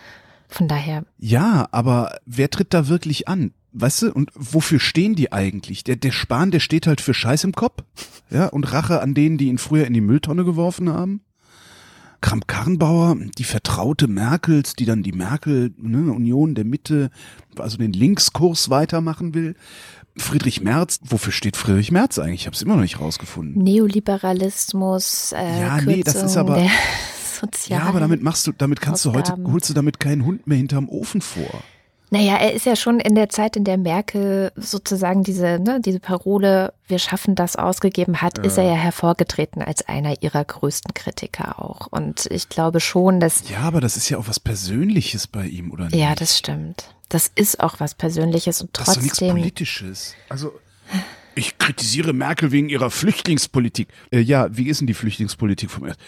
Von 0.47 0.67
daher. 0.67 1.03
Ja, 1.19 1.67
aber 1.71 2.17
wer 2.25 2.49
tritt 2.49 2.73
da 2.73 2.87
wirklich 2.87 3.27
an? 3.27 3.51
Weißt 3.73 4.03
du, 4.03 4.13
und 4.13 4.31
wofür 4.35 4.79
stehen 4.79 5.15
die 5.15 5.31
eigentlich? 5.31 5.83
Der, 5.83 5.95
der 5.95 6.11
Spahn, 6.11 6.51
der 6.51 6.59
steht 6.59 6.87
halt 6.87 7.01
für 7.01 7.13
Scheiß 7.13 7.43
im 7.43 7.53
Kopf, 7.53 7.83
ja, 8.29 8.47
und 8.47 8.71
Rache 8.71 9.01
an 9.01 9.13
denen, 9.13 9.37
die 9.37 9.47
ihn 9.47 9.57
früher 9.57 9.85
in 9.85 9.93
die 9.93 10.01
Mülltonne 10.01 10.43
geworfen 10.45 10.89
haben. 10.89 11.21
Kramp-Karrenbauer, 12.21 13.15
die 13.37 13.43
Vertraute 13.45 14.07
Merkels, 14.07 14.73
die 14.73 14.85
dann 14.85 15.03
die 15.03 15.13
Merkel, 15.13 15.73
ne, 15.77 16.11
Union 16.11 16.53
der 16.53 16.65
Mitte, 16.65 17.11
also 17.57 17.77
den 17.77 17.93
Linkskurs 17.93 18.69
weitermachen 18.69 19.33
will. 19.33 19.55
Friedrich 20.17 20.59
Merz, 20.59 20.99
wofür 21.03 21.31
steht 21.31 21.55
Friedrich 21.55 21.91
Merz 21.91 22.19
eigentlich? 22.19 22.41
Ich 22.41 22.45
habe 22.47 22.55
es 22.55 22.61
immer 22.61 22.75
noch 22.75 22.81
nicht 22.81 22.99
rausgefunden. 22.99 23.63
Neoliberalismus, 23.63 25.31
äh, 25.31 25.61
Ja, 25.61 25.77
Kürzung 25.77 25.93
nee, 25.95 26.03
das 26.03 26.15
ist 26.15 26.35
aber 26.35 26.61
Ja, 27.67 27.83
aber 27.83 28.01
damit 28.01 28.21
machst 28.21 28.45
du, 28.47 28.51
damit 28.51 28.81
kannst 28.81 29.07
Ausgaben. 29.07 29.43
du 29.43 29.43
heute, 29.47 29.53
holst 29.53 29.69
du 29.69 29.73
damit 29.73 30.01
keinen 30.01 30.25
Hund 30.25 30.45
mehr 30.45 30.57
hinterm 30.57 30.89
Ofen 30.89 31.21
vor. 31.21 31.63
Naja, 32.11 32.37
er 32.37 32.53
ist 32.53 32.65
ja 32.65 32.75
schon 32.75 32.99
in 32.99 33.13
der 33.13 33.29
Zeit, 33.29 33.55
in 33.55 33.63
der 33.63 33.77
Merkel 33.77 34.51
sozusagen 34.55 35.23
diese, 35.23 35.59
ne, 35.59 35.79
diese 35.79 35.99
Parole, 35.99 36.73
wir 36.87 36.97
schaffen 36.97 37.35
das 37.35 37.55
ausgegeben 37.55 38.21
hat, 38.21 38.39
ja. 38.39 38.43
ist 38.45 38.57
er 38.57 38.63
ja 38.63 38.73
hervorgetreten 38.73 39.61
als 39.61 39.87
einer 39.87 40.21
ihrer 40.23 40.43
größten 40.43 40.93
Kritiker 40.95 41.59
auch. 41.59 41.87
Und 41.87 42.27
ich 42.31 42.49
glaube 42.49 42.79
schon, 42.79 43.19
dass. 43.19 43.47
Ja, 43.49 43.59
aber 43.59 43.79
das 43.79 43.95
ist 43.95 44.09
ja 44.09 44.17
auch 44.17 44.27
was 44.27 44.39
Persönliches 44.39 45.27
bei 45.27 45.45
ihm, 45.45 45.71
oder 45.71 45.85
nicht? 45.85 45.95
Ja, 45.95 46.15
das 46.15 46.37
stimmt. 46.37 46.95
Das 47.09 47.31
ist 47.33 47.59
auch 47.59 47.79
was 47.79 47.93
Persönliches 47.93 48.61
und 48.61 48.73
trotzdem. 48.73 48.95
Das 48.95 49.03
ist 49.03 49.21
doch 49.21 49.27
nichts 49.27 49.41
Politisches. 49.41 50.15
Also. 50.29 50.53
Ich 51.35 51.57
kritisiere 51.57 52.11
Merkel 52.11 52.51
wegen 52.51 52.69
ihrer 52.69 52.89
Flüchtlingspolitik. 52.89 53.87
Äh, 54.11 54.19
ja, 54.19 54.47
wie 54.51 54.67
ist 54.67 54.81
denn 54.81 54.87
die 54.87 54.93
Flüchtlingspolitik 54.93 55.69
vom 55.69 55.85
Ersten? 55.85 56.03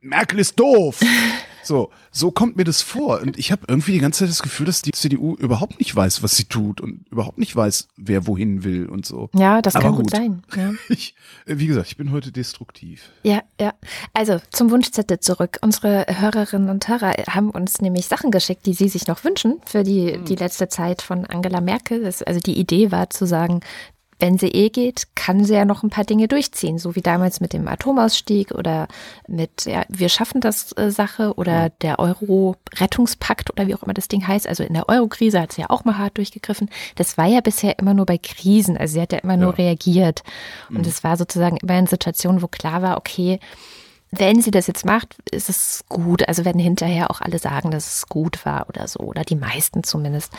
Merkel 0.00 0.40
ist 0.40 0.58
doof. 0.58 1.00
So, 1.66 1.90
so 2.12 2.30
kommt 2.30 2.56
mir 2.56 2.64
das 2.64 2.82
vor. 2.82 3.20
Und 3.20 3.38
ich 3.38 3.50
habe 3.50 3.62
irgendwie 3.68 3.92
die 3.92 3.98
ganze 3.98 4.20
Zeit 4.20 4.28
das 4.28 4.42
Gefühl, 4.42 4.66
dass 4.66 4.82
die 4.82 4.92
CDU 4.92 5.34
überhaupt 5.34 5.78
nicht 5.78 5.94
weiß, 5.94 6.22
was 6.22 6.36
sie 6.36 6.44
tut 6.44 6.80
und 6.80 7.06
überhaupt 7.10 7.38
nicht 7.38 7.54
weiß, 7.54 7.88
wer 7.96 8.26
wohin 8.26 8.62
will 8.62 8.86
und 8.86 9.04
so. 9.04 9.28
Ja, 9.34 9.60
das 9.62 9.74
Aber 9.74 9.84
kann 9.84 9.94
gut, 9.96 10.04
gut 10.04 10.10
sein. 10.10 10.42
Ja. 10.54 10.72
Ich, 10.88 11.14
wie 11.46 11.66
gesagt, 11.66 11.88
ich 11.88 11.96
bin 11.96 12.12
heute 12.12 12.30
destruktiv. 12.30 13.10
Ja, 13.22 13.42
ja. 13.60 13.74
Also 14.14 14.40
zum 14.50 14.70
Wunschzettel 14.70 15.20
zurück. 15.20 15.58
Unsere 15.60 16.06
Hörerinnen 16.08 16.70
und 16.70 16.86
Hörer 16.86 17.12
haben 17.28 17.50
uns 17.50 17.80
nämlich 17.80 18.06
Sachen 18.06 18.30
geschickt, 18.30 18.66
die 18.66 18.72
sie 18.72 18.88
sich 18.88 19.08
noch 19.08 19.24
wünschen 19.24 19.60
für 19.66 19.82
die, 19.82 20.14
hm. 20.14 20.24
die 20.24 20.36
letzte 20.36 20.68
Zeit 20.68 21.02
von 21.02 21.26
Angela 21.26 21.60
Merkel. 21.60 22.02
Das, 22.02 22.22
also 22.22 22.40
die 22.40 22.58
Idee 22.58 22.92
war 22.92 23.10
zu 23.10 23.26
sagen, 23.26 23.60
wenn 24.18 24.38
sie 24.38 24.48
eh 24.48 24.70
geht, 24.70 25.14
kann 25.14 25.44
sie 25.44 25.54
ja 25.54 25.64
noch 25.64 25.82
ein 25.82 25.90
paar 25.90 26.04
Dinge 26.04 26.28
durchziehen, 26.28 26.78
so 26.78 26.96
wie 26.96 27.02
damals 27.02 27.40
mit 27.40 27.52
dem 27.52 27.68
Atomausstieg 27.68 28.52
oder 28.52 28.88
mit 29.28 29.66
ja, 29.66 29.84
wir 29.88 30.08
schaffen 30.08 30.40
das 30.40 30.72
äh, 30.76 30.90
Sache 30.90 31.34
oder 31.34 31.70
der 31.82 31.98
Euro-Rettungspakt 31.98 33.50
oder 33.50 33.66
wie 33.66 33.74
auch 33.74 33.82
immer 33.82 33.94
das 33.94 34.08
Ding 34.08 34.26
heißt. 34.26 34.48
Also 34.48 34.64
in 34.64 34.74
der 34.74 34.88
Euro-Krise 34.88 35.40
hat 35.40 35.52
sie 35.52 35.62
ja 35.62 35.70
auch 35.70 35.84
mal 35.84 35.98
hart 35.98 36.16
durchgegriffen. 36.16 36.70
Das 36.94 37.18
war 37.18 37.26
ja 37.26 37.40
bisher 37.40 37.78
immer 37.78 37.94
nur 37.94 38.06
bei 38.06 38.18
Krisen, 38.18 38.76
also 38.76 38.94
sie 38.94 39.00
hat 39.00 39.12
ja 39.12 39.18
immer 39.18 39.36
nur 39.36 39.58
reagiert. 39.58 40.22
Und 40.70 40.78
mhm. 40.78 40.88
es 40.88 41.04
war 41.04 41.16
sozusagen 41.16 41.58
immer 41.58 41.78
in 41.78 41.86
Situationen, 41.86 42.42
wo 42.42 42.48
klar 42.48 42.82
war, 42.82 42.96
okay, 42.96 43.38
wenn 44.10 44.40
sie 44.40 44.50
das 44.50 44.66
jetzt 44.66 44.84
macht, 44.84 45.16
ist 45.30 45.48
es 45.48 45.84
gut. 45.88 46.26
Also 46.28 46.44
werden 46.44 46.60
hinterher 46.60 47.10
auch 47.10 47.20
alle 47.20 47.38
sagen, 47.38 47.70
dass 47.70 47.86
es 47.86 48.06
gut 48.06 48.46
war 48.46 48.68
oder 48.68 48.88
so, 48.88 49.00
oder 49.00 49.24
die 49.24 49.36
meisten 49.36 49.82
zumindest. 49.82 50.32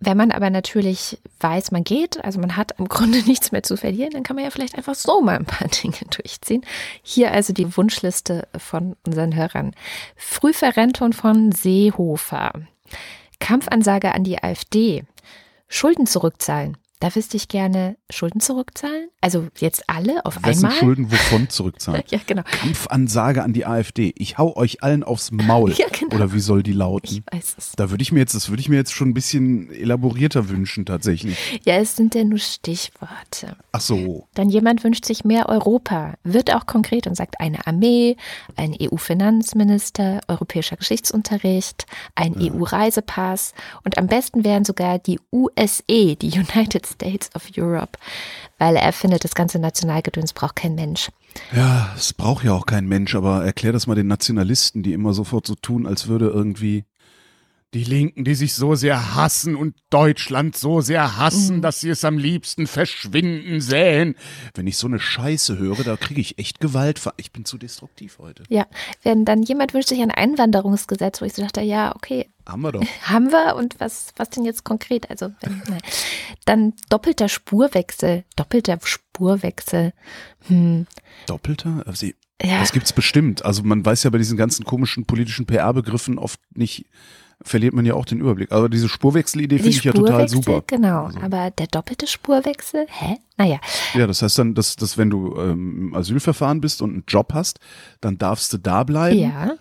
Wenn 0.00 0.16
man 0.16 0.30
aber 0.30 0.48
natürlich 0.50 1.18
weiß, 1.40 1.72
man 1.72 1.82
geht, 1.82 2.22
also 2.24 2.38
man 2.38 2.56
hat 2.56 2.72
im 2.78 2.88
Grunde 2.88 3.22
nichts 3.26 3.52
mehr 3.52 3.62
zu 3.62 3.76
verlieren, 3.76 4.12
dann 4.12 4.22
kann 4.22 4.36
man 4.36 4.44
ja 4.44 4.50
vielleicht 4.50 4.76
einfach 4.76 4.94
so 4.94 5.20
mal 5.20 5.36
ein 5.36 5.44
paar 5.44 5.68
Dinge 5.82 5.96
durchziehen. 6.10 6.64
Hier 7.02 7.32
also 7.32 7.52
die 7.52 7.76
Wunschliste 7.76 8.46
von 8.56 8.96
unseren 9.04 9.34
Hörern. 9.34 9.74
Frühverrentung 10.16 11.12
von 11.12 11.52
Seehofer. 11.52 12.52
Kampfansage 13.40 14.14
an 14.14 14.24
die 14.24 14.42
AfD. 14.42 15.04
Schulden 15.68 16.06
zurückzahlen. 16.06 16.76
Da 17.00 17.14
wüsste 17.14 17.36
ich 17.36 17.46
gerne 17.46 17.96
Schulden 18.10 18.40
zurückzahlen. 18.40 19.08
Also 19.20 19.46
jetzt 19.58 19.84
alle 19.88 20.24
auf 20.26 20.42
Wessen 20.42 20.66
einmal. 20.66 20.78
Schulden 20.80 21.12
wovon 21.12 21.48
zurückzahlen? 21.48 22.02
Ja, 22.10 22.18
genau. 22.26 22.42
Kampfansage 22.42 23.42
an 23.42 23.52
die 23.52 23.66
AfD. 23.66 24.14
Ich 24.16 24.38
hau 24.38 24.56
euch 24.56 24.82
allen 24.82 25.04
aufs 25.04 25.30
Maul. 25.30 25.72
Ja, 25.78 25.86
genau. 25.92 26.16
Oder 26.16 26.32
wie 26.32 26.40
soll 26.40 26.62
die 26.62 26.72
lauten? 26.72 27.22
Ich 27.28 27.32
weiß 27.32 27.54
es. 27.58 27.72
Da 27.76 27.90
würde 27.90 28.02
ich 28.02 28.10
mir 28.10 28.18
jetzt, 28.18 28.34
das 28.34 28.48
würde 28.48 28.60
ich 28.60 28.68
mir 28.68 28.76
jetzt 28.76 28.92
schon 28.92 29.10
ein 29.10 29.14
bisschen 29.14 29.70
elaborierter 29.70 30.48
wünschen, 30.48 30.86
tatsächlich. 30.86 31.60
Ja, 31.64 31.76
es 31.76 31.94
sind 31.94 32.14
ja 32.16 32.24
nur 32.24 32.38
Stichworte. 32.38 33.56
Ach 33.70 33.80
so. 33.80 34.26
Dann 34.34 34.48
jemand 34.48 34.82
wünscht 34.82 35.04
sich 35.04 35.24
mehr 35.24 35.48
Europa, 35.48 36.14
wird 36.24 36.52
auch 36.52 36.66
konkret 36.66 37.06
und 37.06 37.14
sagt 37.14 37.38
eine 37.40 37.66
Armee, 37.66 38.16
ein 38.56 38.74
EU-Finanzminister, 38.80 40.20
europäischer 40.26 40.76
Geschichtsunterricht, 40.76 41.86
ein 42.16 42.34
EU-Reisepass 42.36 43.52
und 43.84 43.98
am 43.98 44.08
besten 44.08 44.44
wären 44.44 44.64
sogar 44.64 44.98
die 44.98 45.20
USE, 45.30 46.16
die 46.16 46.32
United 46.32 46.87
States 46.92 47.30
of 47.34 47.48
Europe, 47.56 47.98
weil 48.58 48.76
er 48.76 48.92
findet, 48.92 49.24
das 49.24 49.34
ganze 49.34 49.58
Nationalgedöns 49.58 50.32
braucht 50.32 50.56
kein 50.56 50.74
Mensch. 50.74 51.10
Ja, 51.54 51.92
es 51.96 52.12
braucht 52.12 52.44
ja 52.44 52.52
auch 52.52 52.66
kein 52.66 52.86
Mensch, 52.86 53.14
aber 53.14 53.44
erklär 53.44 53.72
das 53.72 53.86
mal 53.86 53.94
den 53.94 54.06
Nationalisten, 54.06 54.82
die 54.82 54.92
immer 54.92 55.12
sofort 55.12 55.46
so 55.46 55.54
tun, 55.54 55.86
als 55.86 56.08
würde 56.08 56.28
irgendwie 56.28 56.84
die 57.74 57.84
Linken, 57.84 58.24
die 58.24 58.34
sich 58.34 58.54
so 58.54 58.74
sehr 58.74 59.14
hassen 59.14 59.54
und 59.54 59.76
Deutschland 59.90 60.56
so 60.56 60.80
sehr 60.80 61.18
hassen, 61.18 61.60
dass 61.60 61.80
sie 61.80 61.90
es 61.90 62.02
am 62.02 62.16
liebsten 62.16 62.66
verschwinden 62.66 63.60
sähen. 63.60 64.14
Wenn 64.54 64.66
ich 64.66 64.78
so 64.78 64.86
eine 64.86 64.98
Scheiße 64.98 65.58
höre, 65.58 65.84
da 65.84 65.96
kriege 65.96 66.20
ich 66.20 66.38
echt 66.38 66.60
Gewalt. 66.60 66.98
Ich 67.18 67.30
bin 67.30 67.44
zu 67.44 67.58
destruktiv 67.58 68.18
heute. 68.18 68.44
Ja, 68.48 68.66
wenn 69.02 69.26
dann 69.26 69.42
jemand 69.42 69.74
wünscht 69.74 69.90
sich 69.90 70.00
ein 70.00 70.10
Einwanderungsgesetz, 70.10 71.20
wo 71.20 71.26
ich 71.26 71.34
so 71.34 71.42
dachte, 71.42 71.60
ja, 71.60 71.94
okay, 71.94 72.30
Haben 72.46 72.62
wir 72.62 72.72
doch. 72.72 72.84
haben 73.02 73.30
wir 73.30 73.56
und 73.56 73.78
was, 73.80 74.12
was 74.16 74.30
denn 74.30 74.46
jetzt 74.46 74.64
konkret? 74.64 75.10
Also, 75.10 75.30
wenn, 75.42 75.62
dann 76.46 76.72
doppelter 76.88 77.28
Spurwechsel, 77.28 78.24
doppelter 78.34 78.78
Spurwechsel. 78.82 79.92
Hm. 80.46 80.86
Doppelter? 81.26 81.82
Also, 81.86 82.06
Ja. 82.42 82.60
Das 82.60 82.72
gibt's 82.72 82.94
bestimmt. 82.94 83.44
Also 83.44 83.62
man 83.62 83.84
weiß 83.84 84.04
ja 84.04 84.10
bei 84.10 84.18
diesen 84.18 84.38
ganzen 84.38 84.64
komischen 84.64 85.04
politischen 85.04 85.44
PR-Begriffen 85.44 86.18
oft 86.18 86.40
nicht, 86.54 86.86
verliert 87.42 87.74
man 87.74 87.86
ja 87.86 87.94
auch 87.94 88.04
den 88.04 88.20
Überblick. 88.20 88.52
Aber 88.52 88.68
diese 88.68 88.88
Spurwechselidee 88.88 89.56
Die 89.56 89.62
finde 89.62 89.76
ich 89.76 89.84
ja 89.84 89.92
total 89.92 90.28
super. 90.28 90.62
Genau, 90.66 91.06
Also- 91.06 91.20
aber 91.20 91.50
der 91.50 91.66
doppelte 91.68 92.06
Spurwechsel, 92.06 92.86
hä? 92.88 93.16
Naja, 93.36 93.60
Ja, 93.94 94.06
das 94.06 94.22
heißt 94.22 94.38
dann, 94.38 94.54
dass, 94.54 94.76
dass 94.76 94.98
wenn 94.98 95.10
du 95.10 95.36
ähm, 95.38 95.88
im 95.88 95.94
Asylverfahren 95.94 96.60
bist 96.60 96.82
und 96.82 96.90
einen 96.92 97.04
Job 97.06 97.32
hast, 97.34 97.60
dann 98.00 98.18
darfst 98.18 98.52
du 98.52 98.58
da 98.58 98.82
bleiben 98.84 99.18
ja, 99.18 99.54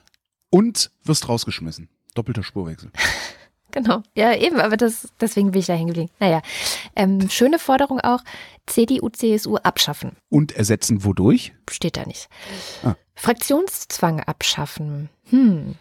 und 0.50 0.92
wirst 1.04 1.30
rausgeschmissen. 1.30 1.88
Doppelter 2.16 2.42
Spurwechsel. 2.44 2.90
genau. 3.72 4.02
Ja, 4.16 4.34
eben, 4.36 4.60
aber 4.60 4.76
das, 4.78 5.10
deswegen 5.22 5.52
bin 5.52 5.60
ich 5.60 5.68
da 5.68 5.74
hängen 5.74 5.88
geblieben. 5.88 6.10
Naja, 6.20 6.42
ähm, 6.96 7.30
schöne 7.30 7.60
Forderung 7.60 8.00
auch, 8.00 8.22
CDU, 8.66 9.10
CSU 9.10 9.58
abschaffen. 9.58 10.14
Und 10.30 10.54
ersetzen 10.54 11.04
wodurch? 11.04 11.54
Steht 11.70 11.98
da 11.98 12.06
nicht. 12.06 12.28
Ah. 12.84 12.96
Fraktionszwang 13.14 14.22
abschaffen. 14.22 15.10
Hm. 15.30 15.76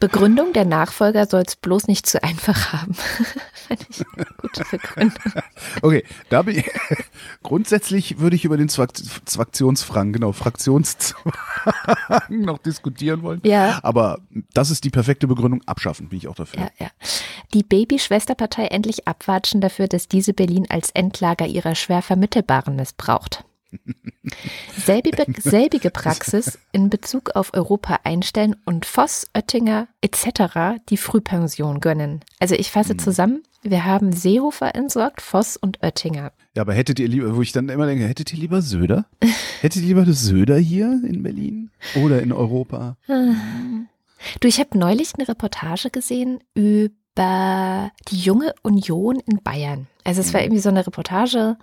Begründung, 0.00 0.54
der 0.54 0.64
Nachfolger 0.64 1.26
soll 1.26 1.42
es 1.46 1.56
bloß 1.56 1.86
nicht 1.86 2.06
zu 2.06 2.22
einfach 2.22 2.72
haben. 2.72 2.94
Fand 3.68 3.86
ich 3.90 4.02
eine 4.16 4.26
gute 4.40 4.64
Begründung. 4.70 5.18
Okay, 5.82 6.04
da 6.30 6.42
bin 6.42 6.58
ich, 6.58 6.70
grundsätzlich 7.42 8.18
würde 8.18 8.34
ich 8.34 8.44
über 8.44 8.56
den 8.56 8.68
Zwak 8.68 8.92
genau, 10.12 10.32
Fraktionszwang 10.32 11.22
noch 12.30 12.58
diskutieren 12.58 13.22
wollen. 13.22 13.40
Ja. 13.44 13.78
Aber 13.82 14.18
das 14.54 14.70
ist 14.70 14.84
die 14.84 14.90
perfekte 14.90 15.26
Begründung. 15.26 15.62
Abschaffen 15.66 16.08
bin 16.08 16.18
ich 16.18 16.28
auch 16.28 16.34
dafür. 16.34 16.60
Ja, 16.62 16.70
ja. 16.78 16.90
Die 17.52 17.62
Baby-Schwesterpartei 17.62 18.66
endlich 18.66 19.06
abwatschen 19.06 19.60
dafür, 19.60 19.86
dass 19.86 20.08
diese 20.08 20.32
Berlin 20.32 20.66
als 20.68 20.90
Endlager 20.90 21.46
ihrer 21.46 21.74
schwer 21.74 22.02
Vermittelbaren 22.02 22.74
missbraucht. 22.76 23.44
Selbige, 24.76 25.26
selbige 25.38 25.90
Praxis 25.90 26.58
in 26.72 26.90
Bezug 26.90 27.36
auf 27.36 27.54
Europa 27.54 28.00
einstellen 28.04 28.56
und 28.64 28.86
Voss, 28.86 29.26
Oettinger 29.34 29.88
etc. 30.00 30.80
die 30.88 30.96
Frühpension 30.96 31.80
gönnen. 31.80 32.20
Also 32.38 32.54
ich 32.54 32.70
fasse 32.70 32.96
zusammen, 32.96 33.42
wir 33.62 33.84
haben 33.84 34.12
Seehofer 34.12 34.74
entsorgt, 34.74 35.20
Voss 35.20 35.56
und 35.56 35.82
Oettinger. 35.82 36.32
Ja, 36.56 36.62
aber 36.62 36.74
hättet 36.74 36.98
ihr 36.98 37.08
lieber, 37.08 37.36
wo 37.36 37.42
ich 37.42 37.52
dann 37.52 37.68
immer 37.68 37.86
denke, 37.86 38.06
hättet 38.06 38.32
ihr 38.32 38.38
lieber 38.38 38.62
Söder? 38.62 39.06
hättet 39.60 39.82
ihr 39.82 39.88
lieber 39.88 40.04
das 40.04 40.22
Söder 40.22 40.56
hier 40.56 41.00
in 41.06 41.22
Berlin 41.22 41.70
oder 41.94 42.22
in 42.22 42.32
Europa? 42.32 42.96
Du, 44.40 44.48
ich 44.48 44.58
habe 44.58 44.78
neulich 44.78 45.14
eine 45.14 45.28
Reportage 45.28 45.90
gesehen 45.90 46.40
über 46.54 47.90
die 48.08 48.18
junge 48.18 48.54
Union 48.62 49.20
in 49.26 49.42
Bayern. 49.42 49.86
Also 50.04 50.20
es 50.20 50.32
war 50.32 50.42
irgendwie 50.42 50.60
so 50.60 50.70
eine 50.70 50.86
Reportage, 50.86 51.56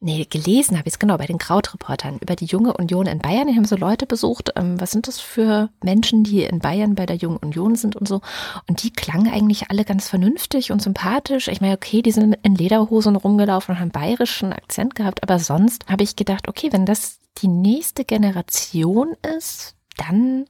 nee, 0.00 0.24
gelesen 0.24 0.78
habe 0.78 0.88
ich 0.88 0.94
es 0.94 0.98
genau, 0.98 1.16
bei 1.16 1.26
den 1.26 1.38
Krautreportern 1.38 2.18
über 2.18 2.36
die 2.36 2.44
junge 2.44 2.74
Union 2.74 3.06
in 3.06 3.18
Bayern. 3.18 3.48
Die 3.48 3.56
haben 3.56 3.64
so 3.64 3.76
Leute 3.76 4.06
besucht, 4.06 4.52
ähm, 4.56 4.80
was 4.80 4.90
sind 4.90 5.08
das 5.08 5.20
für 5.20 5.70
Menschen, 5.82 6.24
die 6.24 6.42
in 6.42 6.58
Bayern 6.58 6.94
bei 6.94 7.06
der 7.06 7.16
jungen 7.16 7.38
Union 7.38 7.76
sind 7.76 7.96
und 7.96 8.06
so. 8.06 8.20
Und 8.68 8.82
die 8.82 8.92
klangen 8.92 9.32
eigentlich 9.32 9.70
alle 9.70 9.84
ganz 9.84 10.08
vernünftig 10.08 10.72
und 10.72 10.82
sympathisch. 10.82 11.48
Ich 11.48 11.60
meine, 11.60 11.74
okay, 11.74 12.02
die 12.02 12.12
sind 12.12 12.36
in 12.42 12.54
Lederhosen 12.54 13.16
rumgelaufen 13.16 13.74
und 13.74 13.80
haben 13.80 13.90
bayerischen 13.90 14.52
Akzent 14.52 14.94
gehabt, 14.94 15.22
aber 15.22 15.38
sonst 15.38 15.88
habe 15.88 16.02
ich 16.02 16.16
gedacht, 16.16 16.48
okay, 16.48 16.72
wenn 16.72 16.86
das 16.86 17.18
die 17.38 17.48
nächste 17.48 18.04
Generation 18.04 19.14
ist, 19.36 19.74
dann 19.96 20.46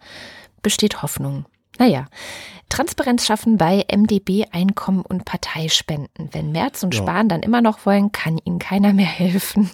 besteht 0.63 1.03
Hoffnung. 1.03 1.47
Naja, 1.79 2.07
Transparenz 2.69 3.27
schaffen 3.27 3.57
bei 3.57 3.85
MDB 3.91 4.45
Einkommen 4.51 5.03
und 5.03 5.25
Parteispenden. 5.25 6.31
Wenn 6.33 6.53
Merz 6.53 6.83
und 6.83 6.95
Ja. 6.95 7.03
Spahn 7.03 7.29
dann 7.29 7.43
immer 7.43 7.61
noch 7.61 7.87
wollen, 7.87 8.13
kann 8.13 8.39
ihnen 8.45 8.59
keiner 8.59 8.93
mehr 8.93 9.07
helfen. 9.07 9.71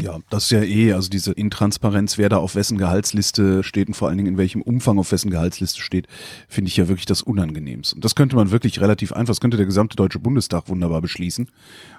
Ja, 0.00 0.18
das 0.30 0.44
ist 0.44 0.50
ja 0.50 0.62
eh, 0.62 0.92
also 0.92 1.08
diese 1.08 1.32
Intransparenz, 1.32 2.18
wer 2.18 2.28
da 2.28 2.38
auf 2.38 2.54
wessen 2.54 2.78
Gehaltsliste 2.78 3.62
steht 3.62 3.88
und 3.88 3.94
vor 3.94 4.08
allen 4.08 4.16
Dingen 4.16 4.34
in 4.34 4.38
welchem 4.38 4.62
Umfang 4.62 4.98
auf 4.98 5.12
wessen 5.12 5.30
Gehaltsliste 5.30 5.80
steht, 5.80 6.06
finde 6.48 6.68
ich 6.68 6.76
ja 6.76 6.88
wirklich 6.88 7.06
das 7.06 7.22
Unangenehmste. 7.22 7.96
Und 7.96 8.04
das 8.04 8.14
könnte 8.14 8.36
man 8.36 8.50
wirklich 8.50 8.80
relativ 8.80 9.12
einfach, 9.12 9.32
das 9.32 9.40
könnte 9.40 9.56
der 9.56 9.66
gesamte 9.66 9.96
Deutsche 9.96 10.18
Bundestag 10.18 10.68
wunderbar 10.68 11.00
beschließen. 11.00 11.48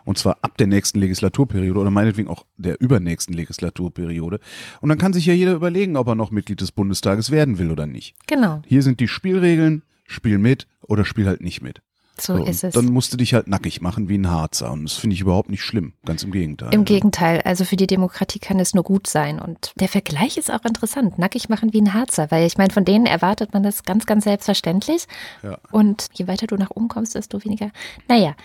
Und 0.05 0.17
zwar 0.17 0.37
ab 0.41 0.57
der 0.57 0.67
nächsten 0.67 0.99
Legislaturperiode 0.99 1.79
oder 1.79 1.91
meinetwegen 1.91 2.29
auch 2.29 2.45
der 2.57 2.79
übernächsten 2.81 3.35
Legislaturperiode. 3.35 4.39
Und 4.81 4.89
dann 4.89 4.97
kann 4.97 5.13
sich 5.13 5.25
ja 5.25 5.33
jeder 5.33 5.53
überlegen, 5.53 5.97
ob 5.97 6.07
er 6.07 6.15
noch 6.15 6.31
Mitglied 6.31 6.61
des 6.61 6.71
Bundestages 6.71 7.31
werden 7.31 7.59
will 7.59 7.71
oder 7.71 7.85
nicht. 7.85 8.15
Genau, 8.27 8.61
Hier 8.65 8.83
sind 8.83 8.99
die 8.99 9.07
Spielregeln, 9.07 9.83
spiel 10.05 10.37
mit 10.37 10.67
oder 10.81 11.05
spiel 11.05 11.27
halt 11.27 11.41
nicht 11.41 11.61
mit. 11.61 11.81
So, 12.21 12.37
So, 12.37 12.43
ist 12.43 12.63
und 12.63 12.69
es. 12.69 12.73
Dann 12.75 12.85
musst 12.85 13.13
du 13.13 13.17
dich 13.17 13.33
halt 13.33 13.47
nackig 13.47 13.81
machen 13.81 14.09
wie 14.09 14.17
ein 14.17 14.29
Harzer. 14.29 14.71
Und 14.71 14.85
das 14.85 14.93
finde 14.93 15.13
ich 15.13 15.21
überhaupt 15.21 15.49
nicht 15.49 15.63
schlimm. 15.63 15.93
Ganz 16.05 16.23
im 16.23 16.31
Gegenteil. 16.31 16.73
Im 16.73 16.85
Gegenteil, 16.85 17.41
also 17.41 17.65
für 17.65 17.75
die 17.75 17.87
Demokratie 17.87 18.39
kann 18.39 18.59
es 18.59 18.73
nur 18.73 18.83
gut 18.83 19.07
sein. 19.07 19.39
Und 19.39 19.71
der 19.75 19.87
Vergleich 19.87 20.37
ist 20.37 20.51
auch 20.51 20.65
interessant. 20.65 21.17
Nackig 21.17 21.49
machen 21.49 21.73
wie 21.73 21.81
ein 21.81 21.93
Harzer, 21.93 22.31
weil 22.31 22.45
ich 22.45 22.57
meine, 22.57 22.73
von 22.73 22.85
denen 22.85 23.05
erwartet 23.05 23.53
man 23.53 23.63
das 23.63 23.83
ganz, 23.83 24.05
ganz 24.05 24.23
selbstverständlich. 24.23 25.07
Ja. 25.43 25.57
Und 25.71 26.07
je 26.13 26.27
weiter 26.27 26.47
du 26.47 26.55
nach 26.55 26.71
oben 26.71 26.87
kommst, 26.87 27.15
desto 27.15 27.43
weniger. 27.43 27.71
Naja, 28.07 28.35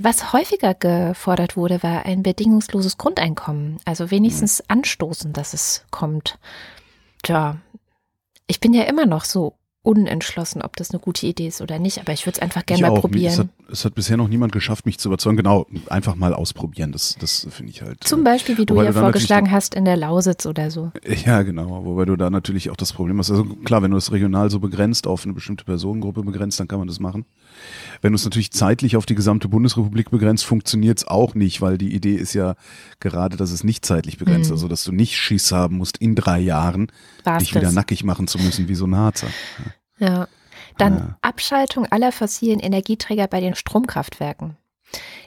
was 0.00 0.32
häufiger 0.32 0.74
gefordert 0.74 1.56
wurde, 1.56 1.82
war 1.82 2.06
ein 2.06 2.22
bedingungsloses 2.22 2.98
Grundeinkommen. 2.98 3.78
Also 3.84 4.10
wenigstens 4.10 4.62
anstoßen, 4.68 5.32
dass 5.32 5.54
es 5.54 5.84
kommt. 5.90 6.38
Tja, 7.22 7.56
ich 8.46 8.60
bin 8.60 8.72
ja 8.72 8.84
immer 8.84 9.06
noch 9.06 9.24
so 9.24 9.54
unentschlossen, 9.86 10.62
ob 10.62 10.76
das 10.76 10.90
eine 10.90 10.98
gute 10.98 11.26
Idee 11.26 11.46
ist 11.46 11.60
oder 11.60 11.78
nicht, 11.78 12.00
aber 12.00 12.12
ich 12.12 12.26
würde 12.26 12.36
es 12.36 12.42
einfach 12.42 12.66
gerne 12.66 12.82
mal 12.82 12.88
auch. 12.88 12.96
Es 12.96 12.96
hat, 12.96 13.10
probieren. 13.12 13.50
es 13.70 13.84
hat 13.84 13.94
bisher 13.94 14.16
noch 14.16 14.26
niemand 14.26 14.52
geschafft, 14.52 14.84
mich 14.84 14.98
zu 14.98 15.08
überzeugen. 15.08 15.36
Genau, 15.36 15.66
einfach 15.88 16.16
mal 16.16 16.34
ausprobieren. 16.34 16.90
Das, 16.90 17.16
das 17.20 17.46
finde 17.50 17.70
ich 17.70 17.82
halt. 17.82 18.02
Zum 18.02 18.20
äh, 18.20 18.24
Beispiel, 18.24 18.58
wie 18.58 18.66
du 18.66 18.82
ja 18.82 18.92
vorgeschlagen 18.92 19.52
hast 19.52 19.76
in 19.76 19.84
der 19.84 19.96
Lausitz 19.96 20.44
oder 20.44 20.70
so. 20.72 20.90
Ja, 21.24 21.42
genau. 21.42 21.84
Wobei 21.84 22.04
du 22.04 22.16
da 22.16 22.30
natürlich 22.30 22.70
auch 22.70 22.76
das 22.76 22.92
Problem 22.92 23.18
hast. 23.18 23.30
Also 23.30 23.44
klar, 23.44 23.82
wenn 23.82 23.92
du 23.92 23.96
es 23.96 24.10
regional 24.10 24.50
so 24.50 24.58
begrenzt, 24.58 25.06
auf 25.06 25.24
eine 25.24 25.34
bestimmte 25.34 25.64
Personengruppe 25.64 26.22
begrenzt, 26.22 26.58
dann 26.58 26.66
kann 26.66 26.80
man 26.80 26.88
das 26.88 26.98
machen. 26.98 27.24
Wenn 28.02 28.12
du 28.12 28.16
es 28.16 28.24
natürlich 28.24 28.52
zeitlich 28.52 28.96
auf 28.96 29.06
die 29.06 29.14
gesamte 29.14 29.48
Bundesrepublik 29.48 30.10
begrenzt, 30.10 30.44
funktioniert 30.44 30.98
es 30.98 31.06
auch 31.06 31.34
nicht, 31.34 31.60
weil 31.60 31.78
die 31.78 31.94
Idee 31.94 32.14
ist 32.14 32.34
ja 32.34 32.54
gerade, 33.00 33.36
dass 33.36 33.50
es 33.50 33.64
nicht 33.64 33.84
zeitlich 33.84 34.18
begrenzt, 34.18 34.50
Mhm. 34.50 34.54
also 34.56 34.68
dass 34.68 34.84
du 34.84 34.92
nicht 34.92 35.16
Schiss 35.16 35.52
haben 35.52 35.76
musst, 35.76 35.98
in 35.98 36.14
drei 36.14 36.38
Jahren 36.40 36.90
War's 37.24 37.42
dich 37.42 37.54
wieder 37.54 37.66
das. 37.66 37.74
nackig 37.74 38.04
machen 38.04 38.26
zu 38.28 38.38
müssen 38.38 38.68
wie 38.68 38.74
so 38.74 38.86
ein 38.86 38.96
Harzer. 38.96 39.28
Ja. 39.98 40.28
Dann 40.78 40.98
Ja. 40.98 41.18
Abschaltung 41.22 41.86
aller 41.86 42.12
fossilen 42.12 42.60
Energieträger 42.60 43.26
bei 43.28 43.40
den 43.40 43.54
Stromkraftwerken. 43.54 44.56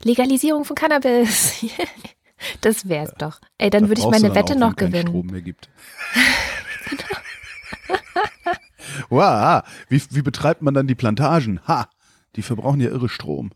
Legalisierung 0.04 0.64
von 0.64 0.76
Cannabis. 0.76 1.66
das 2.62 2.88
wär's 2.88 3.12
doch. 3.18 3.40
Ey, 3.58 3.70
dann 3.70 3.84
Da 3.84 3.90
würde 3.90 4.02
ich 4.02 4.08
meine 4.08 4.34
Wette 4.36 4.54
auch, 4.54 4.58
noch 4.60 4.76
gewinnen. 4.76 5.08
Strom 5.10 5.28
mehr 5.28 5.42
gibt. 5.42 5.70
wow, 9.10 9.64
wie, 9.90 10.02
wie 10.12 10.22
betreibt 10.22 10.62
man 10.62 10.74
dann 10.74 10.88
die 10.88 10.96
Plantagen? 10.96 11.60
Ha, 11.68 11.88
die 12.36 12.42
verbrauchen 12.42 12.82
ja 12.82 12.90
irre 12.90 13.10
Strom. 13.10 13.52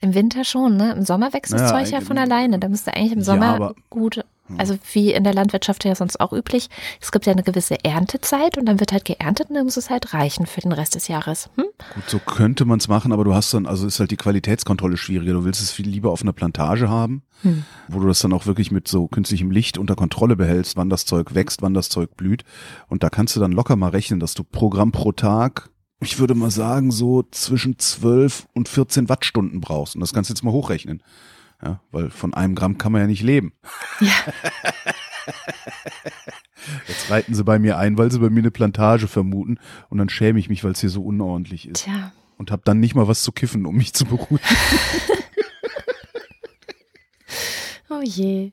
Im 0.00 0.14
Winter 0.14 0.44
schon, 0.44 0.76
ne? 0.76 0.92
Im 0.92 1.04
Sommer 1.04 1.32
wächst 1.32 1.52
das 1.52 1.62
Ja, 1.62 1.68
Zeug 1.68 1.90
ja 1.90 2.00
von 2.00 2.18
alleine. 2.18 2.58
Da 2.60 2.68
müsste 2.68 2.94
eigentlich 2.94 3.12
im 3.12 3.18
Ja, 3.18 3.24
Sommer 3.24 3.54
aber- 3.54 3.74
gut, 3.90 4.24
also 4.56 4.78
wie 4.92 5.12
in 5.12 5.24
der 5.24 5.34
Landwirtschaft 5.34 5.84
ja 5.84 5.94
sonst 5.94 6.20
auch 6.20 6.32
üblich, 6.32 6.70
es 7.00 7.10
gibt 7.12 7.26
ja 7.26 7.32
eine 7.32 7.42
gewisse 7.42 7.84
Erntezeit 7.84 8.56
und 8.56 8.64
dann 8.66 8.78
wird 8.80 8.92
halt 8.92 9.04
geerntet 9.04 9.50
und 9.50 9.56
dann 9.56 9.64
muss 9.64 9.76
es 9.76 9.90
halt 9.90 10.14
reichen 10.14 10.46
für 10.46 10.60
den 10.60 10.72
Rest 10.72 10.94
des 10.94 11.08
Jahres. 11.08 11.50
Hm? 11.56 11.64
Gut, 11.94 12.04
so 12.08 12.18
könnte 12.20 12.64
man 12.64 12.78
es 12.78 12.86
machen, 12.88 13.12
aber 13.12 13.24
du 13.24 13.34
hast 13.34 13.52
dann, 13.52 13.66
also 13.66 13.86
ist 13.86 13.98
halt 14.00 14.10
die 14.12 14.16
Qualitätskontrolle 14.16 14.96
schwieriger. 14.96 15.32
Du 15.32 15.44
willst 15.44 15.60
es 15.60 15.72
viel 15.72 15.88
lieber 15.88 16.12
auf 16.12 16.22
einer 16.22 16.32
Plantage 16.32 16.88
haben, 16.88 17.22
hm. 17.42 17.64
wo 17.88 17.98
du 17.98 18.06
das 18.06 18.20
dann 18.20 18.32
auch 18.32 18.46
wirklich 18.46 18.70
mit 18.70 18.86
so 18.88 19.08
künstlichem 19.08 19.50
Licht 19.50 19.76
unter 19.78 19.96
Kontrolle 19.96 20.36
behältst, 20.36 20.76
wann 20.76 20.88
das 20.90 21.04
Zeug 21.04 21.34
wächst, 21.34 21.60
wann 21.60 21.74
das 21.74 21.88
Zeug 21.88 22.16
blüht. 22.16 22.44
Und 22.86 23.02
da 23.02 23.10
kannst 23.10 23.34
du 23.36 23.40
dann 23.40 23.52
locker 23.52 23.76
mal 23.76 23.90
rechnen, 23.90 24.20
dass 24.20 24.32
du 24.34 24.44
Programm 24.44 24.92
pro 24.92 25.12
Tag, 25.12 25.68
ich 26.00 26.18
würde 26.18 26.34
mal 26.34 26.50
sagen, 26.50 26.90
so 26.90 27.24
zwischen 27.30 27.78
12 27.78 28.46
und 28.54 28.68
14 28.68 29.08
Wattstunden 29.08 29.60
brauchst. 29.60 29.94
Und 29.94 30.00
das 30.00 30.12
kannst 30.12 30.30
du 30.30 30.34
jetzt 30.34 30.44
mal 30.44 30.52
hochrechnen. 30.52 31.02
Ja, 31.62 31.80
weil 31.90 32.10
von 32.10 32.34
einem 32.34 32.54
Gramm 32.54 32.78
kann 32.78 32.92
man 32.92 33.00
ja 33.00 33.06
nicht 33.08 33.22
leben. 33.22 33.52
Ja. 34.00 34.12
Jetzt 36.86 37.10
reiten 37.10 37.34
sie 37.34 37.44
bei 37.44 37.58
mir 37.58 37.78
ein, 37.78 37.98
weil 37.98 38.12
sie 38.12 38.18
bei 38.18 38.30
mir 38.30 38.40
eine 38.40 38.50
Plantage 38.50 39.08
vermuten 39.08 39.58
und 39.88 39.98
dann 39.98 40.08
schäme 40.08 40.38
ich 40.38 40.48
mich, 40.48 40.64
weil 40.64 40.72
es 40.72 40.80
hier 40.80 40.90
so 40.90 41.02
unordentlich 41.02 41.68
ist. 41.68 41.84
Tja. 41.84 42.12
Und 42.36 42.50
habe 42.50 42.62
dann 42.64 42.78
nicht 42.78 42.94
mal 42.94 43.08
was 43.08 43.22
zu 43.22 43.32
kiffen, 43.32 43.66
um 43.66 43.76
mich 43.76 43.94
zu 43.94 44.04
beruhigen. 44.04 44.38
oh 47.90 48.02
je. 48.02 48.52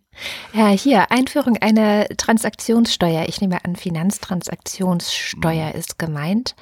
Ja, 0.53 0.69
hier, 0.69 1.12
Einführung 1.12 1.58
einer 1.58 2.08
Transaktionssteuer. 2.17 3.27
Ich 3.27 3.41
nehme 3.41 3.63
an, 3.63 3.75
Finanztransaktionssteuer 3.75 5.73
mhm. 5.73 5.79
ist 5.79 5.99
gemeint. 5.99 6.55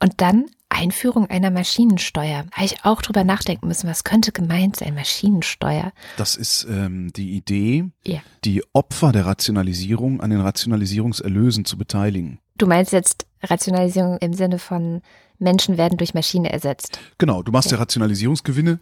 Und 0.00 0.20
dann 0.20 0.46
Einführung 0.70 1.28
einer 1.28 1.50
Maschinensteuer. 1.50 2.46
Habe 2.52 2.64
ich 2.64 2.84
auch 2.84 3.02
drüber 3.02 3.24
nachdenken 3.24 3.68
müssen, 3.68 3.88
was 3.88 4.04
könnte 4.04 4.32
gemeint 4.32 4.76
sein, 4.76 4.94
Maschinensteuer? 4.94 5.92
Das 6.16 6.36
ist 6.36 6.66
ähm, 6.70 7.12
die 7.14 7.32
Idee, 7.32 7.84
ja. 8.04 8.20
die 8.44 8.62
Opfer 8.72 9.12
der 9.12 9.26
Rationalisierung 9.26 10.20
an 10.20 10.30
den 10.30 10.40
Rationalisierungserlösen 10.40 11.64
zu 11.64 11.76
beteiligen. 11.76 12.38
Du 12.56 12.66
meinst 12.66 12.92
jetzt 12.92 13.26
Rationalisierung 13.42 14.18
im 14.18 14.32
Sinne 14.32 14.58
von 14.58 15.02
Menschen 15.38 15.76
werden 15.78 15.98
durch 15.98 16.14
Maschine 16.14 16.52
ersetzt. 16.52 17.00
Genau, 17.18 17.42
du 17.42 17.50
machst 17.50 17.70
ja, 17.70 17.76
ja 17.76 17.80
Rationalisierungsgewinne 17.80 18.78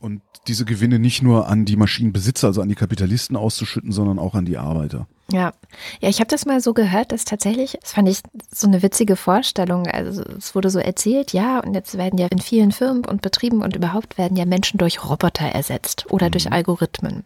und 0.00 0.22
diese 0.46 0.64
Gewinne 0.64 0.98
nicht 0.98 1.22
nur 1.22 1.48
an 1.48 1.64
die 1.64 1.76
Maschinenbesitzer, 1.76 2.48
also 2.48 2.62
an 2.62 2.68
die 2.68 2.74
Kapitalisten 2.74 3.36
auszuschütten, 3.36 3.92
sondern 3.92 4.18
auch 4.18 4.34
an 4.34 4.44
die 4.44 4.56
Arbeiter. 4.56 5.06
Ja, 5.30 5.52
ja, 6.00 6.08
ich 6.08 6.20
habe 6.20 6.28
das 6.28 6.46
mal 6.46 6.60
so 6.60 6.72
gehört, 6.72 7.12
dass 7.12 7.26
tatsächlich, 7.26 7.76
das 7.82 7.92
fand 7.92 8.08
ich 8.08 8.20
so 8.50 8.66
eine 8.66 8.82
witzige 8.82 9.14
Vorstellung. 9.14 9.86
Also 9.86 10.22
es 10.22 10.54
wurde 10.54 10.70
so 10.70 10.78
erzählt, 10.78 11.34
ja, 11.34 11.60
und 11.60 11.74
jetzt 11.74 11.98
werden 11.98 12.18
ja 12.18 12.28
in 12.28 12.38
vielen 12.38 12.72
Firmen 12.72 13.04
und 13.04 13.20
Betrieben 13.20 13.62
und 13.62 13.76
überhaupt 13.76 14.16
werden 14.16 14.38
ja 14.38 14.46
Menschen 14.46 14.78
durch 14.78 15.04
Roboter 15.04 15.46
ersetzt 15.46 16.06
oder 16.10 16.28
mhm. 16.28 16.32
durch 16.32 16.50
Algorithmen. 16.50 17.24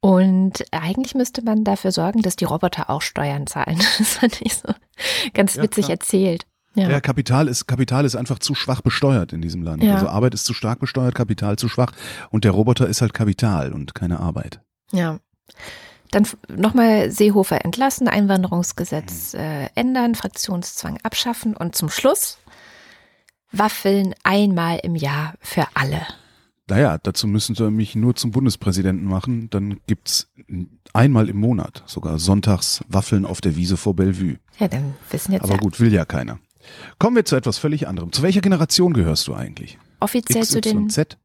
Und 0.00 0.64
eigentlich 0.70 1.16
müsste 1.16 1.42
man 1.42 1.64
dafür 1.64 1.90
sorgen, 1.90 2.22
dass 2.22 2.36
die 2.36 2.44
Roboter 2.44 2.90
auch 2.90 3.02
Steuern 3.02 3.46
zahlen. 3.46 3.78
Das 3.98 4.08
fand 4.14 4.40
ich 4.42 4.54
so 4.54 4.72
ganz 5.34 5.56
witzig 5.56 5.86
ja, 5.86 5.94
erzählt. 5.94 6.46
Ja. 6.76 6.90
ja, 6.90 7.00
Kapital 7.00 7.48
ist 7.48 7.66
Kapital 7.66 8.04
ist 8.04 8.16
einfach 8.16 8.38
zu 8.38 8.54
schwach 8.54 8.82
besteuert 8.82 9.32
in 9.32 9.40
diesem 9.40 9.62
Land. 9.62 9.82
Ja. 9.82 9.94
Also 9.94 10.08
Arbeit 10.08 10.34
ist 10.34 10.44
zu 10.44 10.52
stark 10.52 10.78
besteuert, 10.78 11.14
Kapital 11.14 11.56
zu 11.56 11.68
schwach 11.68 11.92
und 12.30 12.44
der 12.44 12.50
Roboter 12.52 12.86
ist 12.86 13.00
halt 13.00 13.14
Kapital 13.14 13.72
und 13.72 13.94
keine 13.94 14.20
Arbeit. 14.20 14.60
Ja. 14.92 15.18
Dann 16.10 16.26
nochmal 16.54 17.10
Seehofer 17.10 17.64
entlassen, 17.64 18.08
Einwanderungsgesetz 18.08 19.32
mhm. 19.32 19.40
äh, 19.40 19.68
ändern, 19.74 20.14
Fraktionszwang 20.14 20.98
abschaffen 21.02 21.56
und 21.56 21.74
zum 21.74 21.88
Schluss 21.88 22.38
Waffeln 23.52 24.14
einmal 24.22 24.78
im 24.82 24.96
Jahr 24.96 25.34
für 25.40 25.66
alle. 25.72 26.02
Naja, 26.68 26.98
dazu 26.98 27.26
müssen 27.26 27.54
sie 27.54 27.70
mich 27.70 27.94
nur 27.94 28.16
zum 28.16 28.32
Bundespräsidenten 28.32 29.06
machen. 29.06 29.48
Dann 29.50 29.80
gibt's 29.86 30.28
einmal 30.92 31.28
im 31.28 31.38
Monat, 31.38 31.84
sogar 31.86 32.18
sonntags, 32.18 32.84
Waffeln 32.88 33.24
auf 33.24 33.40
der 33.40 33.56
Wiese 33.56 33.76
vor 33.76 33.94
Bellevue. 33.94 34.38
Ja, 34.58 34.66
dann 34.68 34.94
wissen 35.10 35.32
jetzt. 35.32 35.44
Aber 35.44 35.58
gut, 35.58 35.78
will 35.78 35.92
ja 35.92 36.04
keiner. 36.04 36.38
Kommen 36.98 37.16
wir 37.16 37.24
zu 37.24 37.36
etwas 37.36 37.58
völlig 37.58 37.88
anderem. 37.88 38.12
Zu 38.12 38.22
welcher 38.22 38.40
Generation 38.40 38.92
gehörst 38.92 39.28
du 39.28 39.34
eigentlich? 39.34 39.78
Offiziell 40.00 40.42
X, 40.42 40.50
zu 40.50 40.60
den 40.60 40.90
Z? 40.90 41.18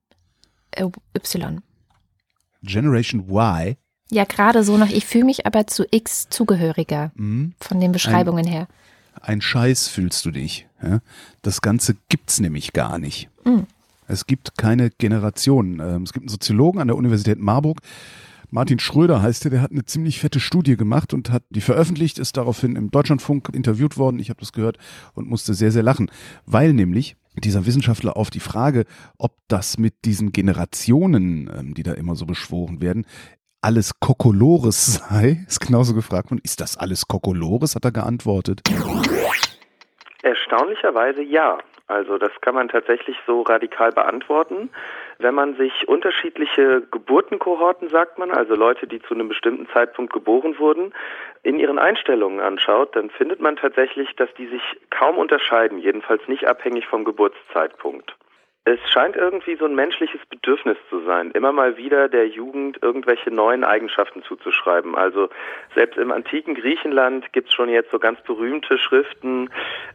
Äh, 0.71 0.85
y. 1.15 1.61
Generation 2.63 3.29
Y? 3.29 3.75
Ja, 4.11 4.25
gerade 4.25 4.63
so 4.63 4.77
noch. 4.77 4.89
Ich 4.89 5.05
fühle 5.05 5.25
mich 5.25 5.45
aber 5.45 5.67
zu 5.67 5.85
X 5.89 6.27
zugehöriger. 6.29 7.11
Mhm. 7.15 7.53
Von 7.59 7.79
den 7.79 7.91
Beschreibungen 7.91 8.45
ein, 8.45 8.51
her. 8.51 8.67
Ein 9.21 9.41
Scheiß 9.41 9.87
fühlst 9.87 10.25
du 10.25 10.31
dich. 10.31 10.67
Ja? 10.83 10.99
Das 11.41 11.61
Ganze 11.61 11.95
gibt's 12.09 12.39
nämlich 12.39 12.73
gar 12.73 12.99
nicht. 12.99 13.29
Mhm. 13.45 13.67
Es 14.07 14.25
gibt 14.25 14.57
keine 14.57 14.89
Generation. 14.89 15.79
Ähm, 15.79 16.03
es 16.03 16.11
gibt 16.11 16.23
einen 16.23 16.29
Soziologen 16.29 16.81
an 16.81 16.87
der 16.87 16.97
Universität 16.97 17.39
Marburg, 17.39 17.79
Martin 18.53 18.79
Schröder 18.79 19.21
heißt 19.21 19.45
der, 19.45 19.51
der 19.51 19.61
hat 19.61 19.71
eine 19.71 19.85
ziemlich 19.85 20.19
fette 20.19 20.41
Studie 20.41 20.75
gemacht 20.75 21.13
und 21.13 21.31
hat 21.31 21.43
die 21.49 21.61
veröffentlicht, 21.61 22.19
ist 22.19 22.35
daraufhin 22.35 22.75
im 22.75 22.91
Deutschlandfunk 22.91 23.49
interviewt 23.53 23.97
worden. 23.97 24.19
Ich 24.19 24.29
habe 24.29 24.41
das 24.41 24.51
gehört 24.51 24.77
und 25.13 25.29
musste 25.29 25.53
sehr, 25.53 25.71
sehr 25.71 25.83
lachen, 25.83 26.11
weil 26.45 26.73
nämlich 26.73 27.15
dieser 27.37 27.65
Wissenschaftler 27.65 28.17
auf 28.17 28.29
die 28.29 28.41
Frage, 28.41 28.83
ob 29.17 29.37
das 29.47 29.77
mit 29.77 30.03
diesen 30.03 30.33
Generationen, 30.33 31.49
ähm, 31.57 31.73
die 31.73 31.83
da 31.83 31.93
immer 31.93 32.15
so 32.15 32.25
beschworen 32.25 32.81
werden, 32.81 33.05
alles 33.61 33.99
Kokolores 34.01 34.95
sei, 35.09 35.45
ist 35.47 35.61
genauso 35.61 35.93
gefragt 35.93 36.29
worden, 36.29 36.41
ist 36.43 36.59
das 36.59 36.75
alles 36.75 37.07
Kokolores, 37.07 37.75
hat 37.75 37.85
er 37.85 37.93
geantwortet. 37.93 38.61
Erstaunlicherweise 40.23 41.23
ja. 41.23 41.57
Also 41.91 42.17
das 42.17 42.31
kann 42.39 42.55
man 42.55 42.69
tatsächlich 42.69 43.17
so 43.27 43.41
radikal 43.41 43.91
beantworten. 43.91 44.69
Wenn 45.19 45.35
man 45.35 45.55
sich 45.55 45.87
unterschiedliche 45.87 46.81
Geburtenkohorten, 46.89 47.89
sagt 47.89 48.17
man, 48.17 48.31
also 48.31 48.55
Leute, 48.55 48.87
die 48.87 49.01
zu 49.01 49.13
einem 49.13 49.27
bestimmten 49.27 49.67
Zeitpunkt 49.73 50.13
geboren 50.13 50.57
wurden, 50.57 50.93
in 51.43 51.59
ihren 51.59 51.79
Einstellungen 51.79 52.39
anschaut, 52.39 52.95
dann 52.95 53.09
findet 53.09 53.41
man 53.41 53.57
tatsächlich, 53.57 54.15
dass 54.15 54.33
die 54.35 54.47
sich 54.47 54.61
kaum 54.89 55.17
unterscheiden, 55.17 55.79
jedenfalls 55.79 56.25
nicht 56.27 56.47
abhängig 56.47 56.87
vom 56.87 57.03
Geburtszeitpunkt. 57.03 58.15
Es 58.63 58.79
scheint 58.91 59.15
irgendwie 59.15 59.55
so 59.55 59.65
ein 59.65 59.73
menschliches 59.73 60.21
Bedürfnis 60.29 60.77
zu 60.87 61.03
sein, 61.03 61.31
immer 61.31 61.51
mal 61.51 61.77
wieder 61.77 62.07
der 62.07 62.27
Jugend 62.27 62.77
irgendwelche 62.83 63.31
neuen 63.31 63.63
Eigenschaften 63.63 64.21
zuzuschreiben. 64.21 64.93
Also 64.95 65.29
selbst 65.73 65.97
im 65.97 66.11
antiken 66.11 66.53
Griechenland 66.53 67.33
gibt 67.33 67.47
es 67.47 67.55
schon 67.55 67.69
jetzt 67.69 67.89
so 67.89 67.97
ganz 67.97 68.21
berühmte 68.21 68.77
Schriften, 68.77 69.49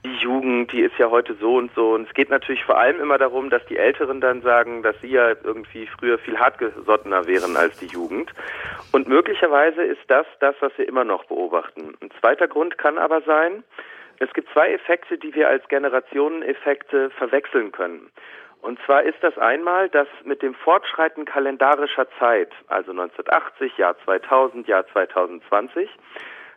die 0.04 0.16
Jugend, 0.16 0.72
die 0.72 0.80
ist 0.80 0.98
ja 0.98 1.10
heute 1.10 1.34
so 1.34 1.54
und 1.54 1.72
so. 1.76 1.92
Und 1.92 2.08
es 2.08 2.14
geht 2.14 2.28
natürlich 2.28 2.64
vor 2.64 2.76
allem 2.76 3.00
immer 3.00 3.18
darum, 3.18 3.50
dass 3.50 3.64
die 3.66 3.76
Älteren 3.76 4.20
dann 4.20 4.42
sagen, 4.42 4.82
dass 4.82 5.00
sie 5.00 5.12
ja 5.12 5.28
irgendwie 5.44 5.86
früher 5.86 6.18
viel 6.18 6.36
hartgesottener 6.36 7.28
wären 7.28 7.56
als 7.56 7.78
die 7.78 7.86
Jugend. 7.86 8.32
Und 8.90 9.06
möglicherweise 9.06 9.84
ist 9.84 10.02
das 10.08 10.26
das, 10.40 10.56
was 10.58 10.76
wir 10.76 10.88
immer 10.88 11.04
noch 11.04 11.24
beobachten. 11.26 11.94
Ein 12.00 12.10
zweiter 12.18 12.48
Grund 12.48 12.78
kann 12.78 12.98
aber 12.98 13.20
sein, 13.22 13.62
es 14.18 14.32
gibt 14.32 14.50
zwei 14.52 14.72
Effekte, 14.72 15.18
die 15.18 15.34
wir 15.36 15.48
als 15.48 15.68
Generationeneffekte 15.68 17.10
verwechseln 17.10 17.70
können. 17.70 18.10
Und 18.66 18.80
zwar 18.84 19.04
ist 19.04 19.22
das 19.22 19.38
einmal, 19.38 19.88
dass 19.90 20.08
mit 20.24 20.42
dem 20.42 20.52
Fortschreiten 20.52 21.24
kalendarischer 21.24 22.08
Zeit, 22.18 22.50
also 22.66 22.90
1980, 22.90 23.78
Jahr 23.78 23.96
2000, 24.04 24.66
Jahr 24.66 24.84
2020, 24.88 25.88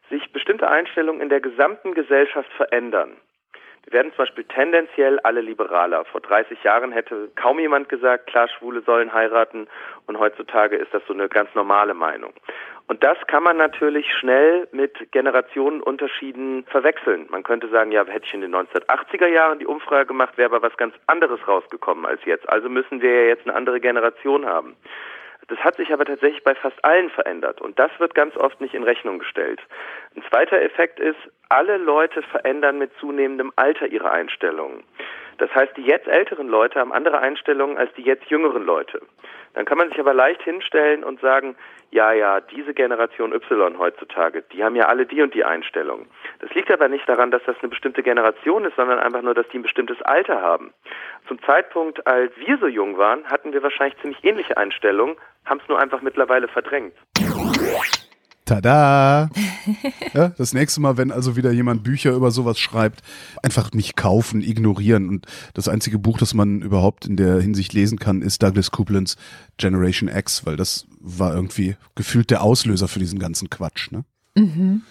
sich 0.09 0.33
bestimmte 0.33 0.67
Einstellungen 0.67 1.21
in 1.21 1.29
der 1.29 1.39
gesamten 1.39 1.93
Gesellschaft 1.93 2.51
verändern. 2.53 3.11
Wir 3.85 3.93
werden 3.93 4.11
zum 4.11 4.25
Beispiel 4.25 4.43
tendenziell 4.43 5.19
alle 5.19 5.41
liberaler. 5.41 6.05
Vor 6.05 6.21
30 6.21 6.63
Jahren 6.63 6.91
hätte 6.91 7.29
kaum 7.35 7.59
jemand 7.59 7.89
gesagt, 7.89 8.27
klar, 8.27 8.47
Schwule 8.47 8.81
sollen 8.81 9.13
heiraten 9.13 9.67
und 10.05 10.19
heutzutage 10.19 10.75
ist 10.75 10.93
das 10.93 11.01
so 11.07 11.13
eine 11.13 11.29
ganz 11.29 11.53
normale 11.55 11.93
Meinung. 11.93 12.33
Und 12.87 13.03
das 13.03 13.17
kann 13.27 13.43
man 13.43 13.57
natürlich 13.57 14.11
schnell 14.15 14.67
mit 14.71 15.11
Generationenunterschieden 15.11 16.65
verwechseln. 16.65 17.27
Man 17.29 17.43
könnte 17.43 17.69
sagen, 17.69 17.91
ja, 17.91 18.03
hätte 18.05 18.25
ich 18.25 18.33
in 18.33 18.41
den 18.41 18.55
1980er 18.55 19.27
Jahren 19.27 19.59
die 19.59 19.67
Umfrage 19.67 20.07
gemacht, 20.07 20.37
wäre 20.37 20.55
aber 20.55 20.63
was 20.67 20.75
ganz 20.75 20.95
anderes 21.05 21.47
rausgekommen 21.47 22.07
als 22.07 22.25
jetzt. 22.25 22.49
Also 22.49 22.67
müssen 22.67 23.01
wir 23.01 23.13
ja 23.13 23.27
jetzt 23.27 23.45
eine 23.45 23.55
andere 23.55 23.79
Generation 23.79 24.47
haben. 24.47 24.75
Das 25.49 25.57
hat 25.59 25.77
sich 25.77 25.91
aber 25.91 26.05
tatsächlich 26.05 26.43
bei 26.43 26.53
fast 26.55 26.83
allen 26.85 27.09
verändert 27.09 27.59
und 27.59 27.77
das 27.79 27.91
wird 27.99 28.13
ganz 28.13 28.37
oft 28.37 28.61
nicht 28.61 28.75
in 28.75 28.83
Rechnung 28.83 29.19
gestellt. 29.19 29.59
Ein 30.15 30.23
zweiter 30.29 30.61
Effekt 30.61 30.99
ist, 30.99 31.17
alle 31.49 31.77
Leute 31.77 32.21
verändern 32.21 32.77
mit 32.77 32.91
zunehmendem 32.99 33.51
Alter 33.55 33.87
ihre 33.87 34.11
Einstellungen. 34.11 34.83
Das 35.39 35.53
heißt, 35.55 35.75
die 35.77 35.83
jetzt 35.83 36.07
älteren 36.07 36.47
Leute 36.47 36.79
haben 36.79 36.93
andere 36.93 37.19
Einstellungen 37.19 37.77
als 37.77 37.91
die 37.93 38.03
jetzt 38.03 38.29
jüngeren 38.29 38.63
Leute. 38.63 39.01
Dann 39.59 39.65
kann 39.65 39.77
man 39.77 39.89
sich 39.89 39.99
aber 39.99 40.13
leicht 40.13 40.41
hinstellen 40.41 41.03
und 41.03 41.19
sagen, 41.19 41.57
ja, 41.91 42.13
ja, 42.13 42.39
diese 42.39 42.73
Generation 42.73 43.33
Y 43.33 43.77
heutzutage, 43.77 44.41
die 44.53 44.63
haben 44.63 44.77
ja 44.77 44.85
alle 44.85 45.05
die 45.05 45.21
und 45.21 45.33
die 45.33 45.43
Einstellungen. 45.43 46.07
Das 46.39 46.49
liegt 46.51 46.71
aber 46.71 46.87
nicht 46.87 47.09
daran, 47.09 47.29
dass 47.29 47.41
das 47.45 47.57
eine 47.59 47.67
bestimmte 47.67 48.01
Generation 48.01 48.63
ist, 48.63 48.77
sondern 48.77 48.99
einfach 48.99 49.21
nur, 49.21 49.33
dass 49.33 49.49
die 49.49 49.59
ein 49.59 49.63
bestimmtes 49.63 50.01
Alter 50.03 50.41
haben. 50.41 50.73
Zum 51.27 51.41
Zeitpunkt, 51.43 52.07
als 52.07 52.31
wir 52.37 52.57
so 52.57 52.67
jung 52.67 52.97
waren, 52.97 53.25
hatten 53.25 53.51
wir 53.51 53.61
wahrscheinlich 53.61 53.99
ziemlich 53.99 54.23
ähnliche 54.23 54.55
Einstellungen, 54.55 55.17
haben 55.43 55.59
es 55.61 55.67
nur 55.67 55.77
einfach 55.77 56.01
mittlerweile 56.01 56.47
verdrängt. 56.47 56.93
Tada! 58.49 59.29
Ja, 60.15 60.29
das 60.29 60.55
nächste 60.55 60.81
Mal, 60.81 60.97
wenn 60.97 61.11
also 61.11 61.35
wieder 61.35 61.51
jemand 61.51 61.83
Bücher 61.83 62.13
über 62.13 62.31
sowas 62.31 62.57
schreibt, 62.57 63.03
einfach 63.43 63.73
nicht 63.73 63.95
kaufen, 63.95 64.41
ignorieren. 64.41 65.07
Und 65.07 65.27
das 65.53 65.67
einzige 65.67 65.99
Buch, 65.99 66.17
das 66.17 66.33
man 66.33 66.63
überhaupt 66.63 67.05
in 67.05 67.15
der 67.15 67.39
Hinsicht 67.39 67.73
lesen 67.73 67.99
kann, 67.99 68.23
ist 68.23 68.41
Douglas 68.41 68.71
Couplands 68.71 69.17
Generation 69.57 70.09
X, 70.09 70.47
weil 70.47 70.57
das 70.57 70.87
war 70.99 71.35
irgendwie 71.35 71.75
gefühlt 71.93 72.31
der 72.31 72.41
Auslöser 72.41 72.87
für 72.87 72.97
diesen 72.97 73.19
ganzen 73.19 73.51
Quatsch. 73.51 73.91
Ne? 73.91 74.03
Mhm. 74.35 74.81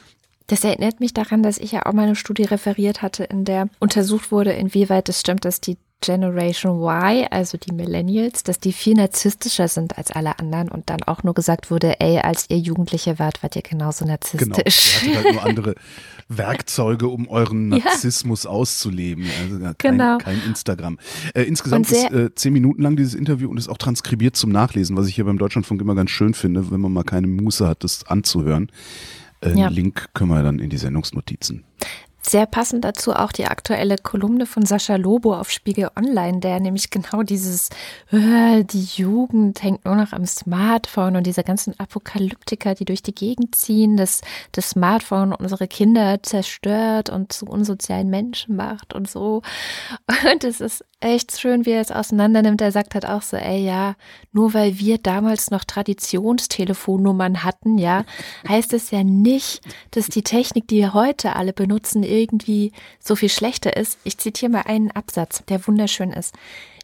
Das 0.46 0.62
erinnert 0.62 1.00
mich 1.00 1.12
daran, 1.12 1.42
dass 1.42 1.58
ich 1.58 1.72
ja 1.72 1.84
auch 1.84 1.92
mal 1.92 2.04
eine 2.04 2.14
Studie 2.14 2.44
referiert 2.44 3.02
hatte, 3.02 3.24
in 3.24 3.44
der 3.44 3.68
untersucht 3.80 4.30
wurde, 4.30 4.52
inwieweit 4.52 5.08
es 5.08 5.18
stimmt, 5.18 5.44
dass 5.44 5.60
die 5.60 5.78
Generation 6.00 6.80
Y, 6.80 7.26
also 7.30 7.58
die 7.58 7.74
Millennials, 7.74 8.44
dass 8.44 8.60
die 8.60 8.72
viel 8.72 8.94
narzisstischer 8.94 9.66
sind 9.66 9.98
als 9.98 10.12
alle 10.12 10.38
anderen 10.38 10.68
und 10.68 10.90
dann 10.90 11.02
auch 11.02 11.24
nur 11.24 11.34
gesagt 11.34 11.70
wurde, 11.70 11.98
ey, 12.00 12.18
als 12.18 12.46
ihr 12.48 12.58
Jugendliche 12.58 13.18
wart, 13.18 13.42
wart 13.42 13.56
ihr 13.56 13.62
genauso 13.62 14.04
narzisstisch. 14.04 15.00
Genau, 15.00 15.12
ihr 15.12 15.18
hattet 15.18 15.24
halt 15.24 15.34
nur 15.34 15.44
andere 15.44 15.74
Werkzeuge, 16.28 17.08
um 17.08 17.26
euren 17.28 17.68
Narzissmus 17.68 18.44
ja. 18.44 18.50
auszuleben. 18.50 19.26
Also 19.42 19.58
kein, 19.58 19.74
genau. 19.78 20.18
kein 20.18 20.40
Instagram. 20.46 20.98
Äh, 21.34 21.42
insgesamt 21.42 21.90
ist 21.90 22.12
äh, 22.12 22.34
zehn 22.34 22.52
Minuten 22.52 22.82
lang 22.82 22.96
dieses 22.96 23.14
Interview 23.14 23.50
und 23.50 23.56
ist 23.56 23.68
auch 23.68 23.78
transkribiert 23.78 24.36
zum 24.36 24.50
Nachlesen, 24.50 24.96
was 24.96 25.08
ich 25.08 25.14
hier 25.14 25.24
beim 25.24 25.38
Deutschlandfunk 25.38 25.80
immer 25.80 25.94
ganz 25.94 26.10
schön 26.10 26.34
finde, 26.34 26.70
wenn 26.70 26.80
man 26.80 26.92
mal 26.92 27.04
keine 27.04 27.26
Muße 27.26 27.66
hat, 27.66 27.82
das 27.82 28.06
anzuhören. 28.06 28.70
Äh, 29.40 29.54
ja. 29.54 29.68
Link 29.68 30.08
können 30.14 30.30
wir 30.30 30.42
dann 30.42 30.58
in 30.58 30.70
die 30.70 30.78
Sendungsnotizen. 30.78 31.64
Sehr 32.20 32.46
passend 32.46 32.84
dazu 32.84 33.12
auch 33.14 33.32
die 33.32 33.46
aktuelle 33.46 33.96
Kolumne 33.96 34.44
von 34.44 34.66
Sascha 34.66 34.96
Lobo 34.96 35.34
auf 35.34 35.50
Spiegel 35.50 35.88
Online, 35.96 36.40
der 36.40 36.58
nämlich 36.60 36.90
genau 36.90 37.22
dieses, 37.22 37.70
äh, 38.10 38.64
die 38.64 38.84
Jugend 38.84 39.62
hängt 39.62 39.84
nur 39.84 39.94
noch 39.94 40.12
am 40.12 40.26
Smartphone 40.26 41.16
und 41.16 41.26
diese 41.26 41.44
ganzen 41.44 41.78
Apokalyptiker, 41.78 42.74
die 42.74 42.84
durch 42.84 43.02
die 43.02 43.14
Gegend 43.14 43.54
ziehen, 43.54 43.96
dass 43.96 44.20
das 44.52 44.70
Smartphone 44.70 45.32
unsere 45.32 45.68
Kinder 45.68 46.22
zerstört 46.22 47.08
und 47.08 47.32
zu 47.32 47.46
unsozialen 47.46 48.10
Menschen 48.10 48.56
macht 48.56 48.94
und 48.94 49.08
so. 49.08 49.42
Und 50.32 50.44
es 50.44 50.60
ist 50.60 50.84
echt 51.00 51.38
schön, 51.38 51.64
wie 51.64 51.70
er 51.70 51.80
es 51.80 51.92
auseinander 51.92 52.42
nimmt. 52.42 52.60
Er 52.60 52.72
sagt 52.72 52.94
halt 52.94 53.06
auch 53.06 53.22
so, 53.22 53.36
ey, 53.36 53.64
ja, 53.64 53.94
nur 54.32 54.52
weil 54.54 54.78
wir 54.78 54.98
damals 54.98 55.50
noch 55.50 55.64
Traditionstelefonnummern 55.64 57.44
hatten, 57.44 57.78
ja, 57.78 58.04
heißt 58.48 58.72
es 58.72 58.90
ja 58.90 59.04
nicht, 59.04 59.60
dass 59.92 60.06
die 60.06 60.22
Technik, 60.22 60.66
die 60.66 60.78
wir 60.78 60.94
heute 60.94 61.36
alle 61.36 61.52
benutzen, 61.52 62.02
irgendwie 62.08 62.72
so 63.00 63.16
viel 63.16 63.28
schlechter 63.28 63.76
ist. 63.76 63.98
Ich 64.04 64.18
zitiere 64.18 64.50
mal 64.50 64.62
einen 64.62 64.90
Absatz, 64.90 65.44
der 65.48 65.66
wunderschön 65.66 66.12
ist. 66.12 66.34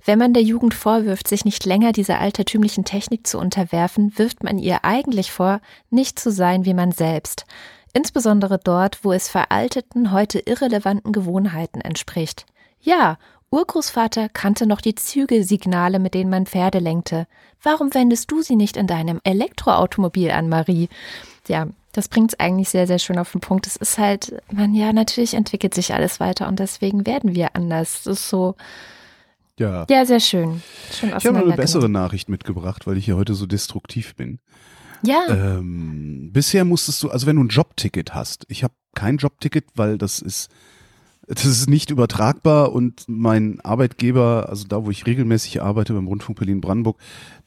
Wenn 0.04 0.18
man 0.18 0.34
der 0.34 0.42
Jugend 0.42 0.74
vorwirft, 0.74 1.28
sich 1.28 1.44
nicht 1.46 1.64
länger 1.64 1.92
dieser 1.92 2.20
altertümlichen 2.20 2.84
Technik 2.84 3.26
zu 3.26 3.38
unterwerfen, 3.38 4.12
wirft 4.18 4.44
man 4.44 4.58
ihr 4.58 4.84
eigentlich 4.84 5.32
vor, 5.32 5.60
nicht 5.90 6.18
zu 6.18 6.30
sein 6.30 6.66
wie 6.66 6.74
man 6.74 6.92
selbst. 6.92 7.46
Insbesondere 7.94 8.58
dort, 8.58 9.02
wo 9.04 9.12
es 9.12 9.28
veralteten, 9.28 10.12
heute 10.12 10.40
irrelevanten 10.40 11.12
Gewohnheiten 11.12 11.80
entspricht. 11.80 12.44
Ja, 12.80 13.18
Urgroßvater 13.50 14.28
kannte 14.28 14.66
noch 14.66 14.80
die 14.80 14.96
Zügelsignale, 14.96 16.00
mit 16.00 16.14
denen 16.14 16.28
man 16.28 16.44
Pferde 16.44 16.80
lenkte. 16.80 17.26
Warum 17.62 17.94
wendest 17.94 18.30
du 18.30 18.42
sie 18.42 18.56
nicht 18.56 18.76
in 18.76 18.88
deinem 18.88 19.20
Elektroautomobil 19.22 20.32
an, 20.32 20.48
Marie? 20.48 20.88
Ja, 21.46 21.68
das 21.94 22.09
bringt 22.09 22.33
es 22.33 22.40
eigentlich 22.40 22.68
sehr, 22.68 22.87
sehr 22.87 22.98
schön 22.98 23.18
auf 23.18 23.33
den 23.33 23.40
Punkt. 23.40 23.66
Es 23.66 23.76
ist 23.76 23.98
halt, 23.98 24.35
man, 24.52 24.74
ja, 24.74 24.92
natürlich 24.92 25.35
entwickelt 25.35 25.74
sich 25.74 25.94
alles 25.94 26.20
weiter 26.20 26.48
und 26.48 26.59
deswegen 26.59 27.07
werden 27.07 27.35
wir 27.35 27.54
anders. 27.54 28.02
Das 28.02 28.18
ist 28.18 28.28
so, 28.28 28.57
ja, 29.59 29.87
ja 29.88 30.04
sehr 30.04 30.20
schön. 30.20 30.61
schön 30.92 31.14
ich 31.16 31.24
habe 31.24 31.38
eine 31.38 31.54
bessere 31.54 31.88
Nachricht 31.88 32.28
mitgebracht, 32.28 32.87
weil 32.87 32.98
ich 32.98 33.04
hier 33.04 33.16
heute 33.16 33.35
so 33.35 33.46
destruktiv 33.46 34.16
bin. 34.16 34.40
Ja. 35.02 35.22
Ähm, 35.28 36.30
bisher 36.33 36.64
musstest 36.64 37.02
du, 37.02 37.11
also 37.11 37.26
wenn 37.26 37.37
du 37.37 37.44
ein 37.44 37.48
Jobticket 37.48 38.14
hast, 38.14 38.44
ich 38.48 38.64
habe 38.64 38.74
kein 38.94 39.18
Jobticket, 39.18 39.66
weil 39.76 39.96
das 39.96 40.20
ist 40.20 40.50
das 41.26 41.46
ist 41.46 41.68
nicht 41.68 41.90
übertragbar 41.90 42.72
und 42.72 43.04
mein 43.06 43.60
Arbeitgeber, 43.62 44.46
also 44.48 44.66
da, 44.66 44.84
wo 44.84 44.90
ich 44.90 45.06
regelmäßig 45.06 45.62
arbeite, 45.62 45.94
beim 45.94 46.06
Rundfunk 46.06 46.38
Berlin-Brandenburg, 46.38 46.96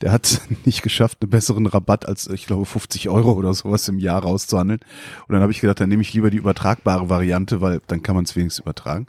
der 0.01 0.11
hat 0.11 0.41
nicht 0.65 0.81
geschafft, 0.81 1.19
einen 1.21 1.29
besseren 1.29 1.65
Rabatt 1.65 2.07
als, 2.07 2.27
ich 2.27 2.45
glaube, 2.47 2.65
50 2.65 3.09
Euro 3.09 3.33
oder 3.33 3.53
sowas 3.53 3.87
im 3.87 3.99
Jahr 3.99 4.23
rauszuhandeln. 4.23 4.79
Und 5.27 5.33
dann 5.33 5.41
habe 5.41 5.51
ich 5.51 5.61
gedacht, 5.61 5.79
dann 5.79 5.89
nehme 5.89 6.01
ich 6.01 6.13
lieber 6.13 6.29
die 6.31 6.37
übertragbare 6.37 7.09
Variante, 7.09 7.61
weil 7.61 7.81
dann 7.87 8.01
kann 8.01 8.15
man 8.15 8.25
es 8.25 8.35
wenigstens 8.35 8.63
übertragen. 8.63 9.07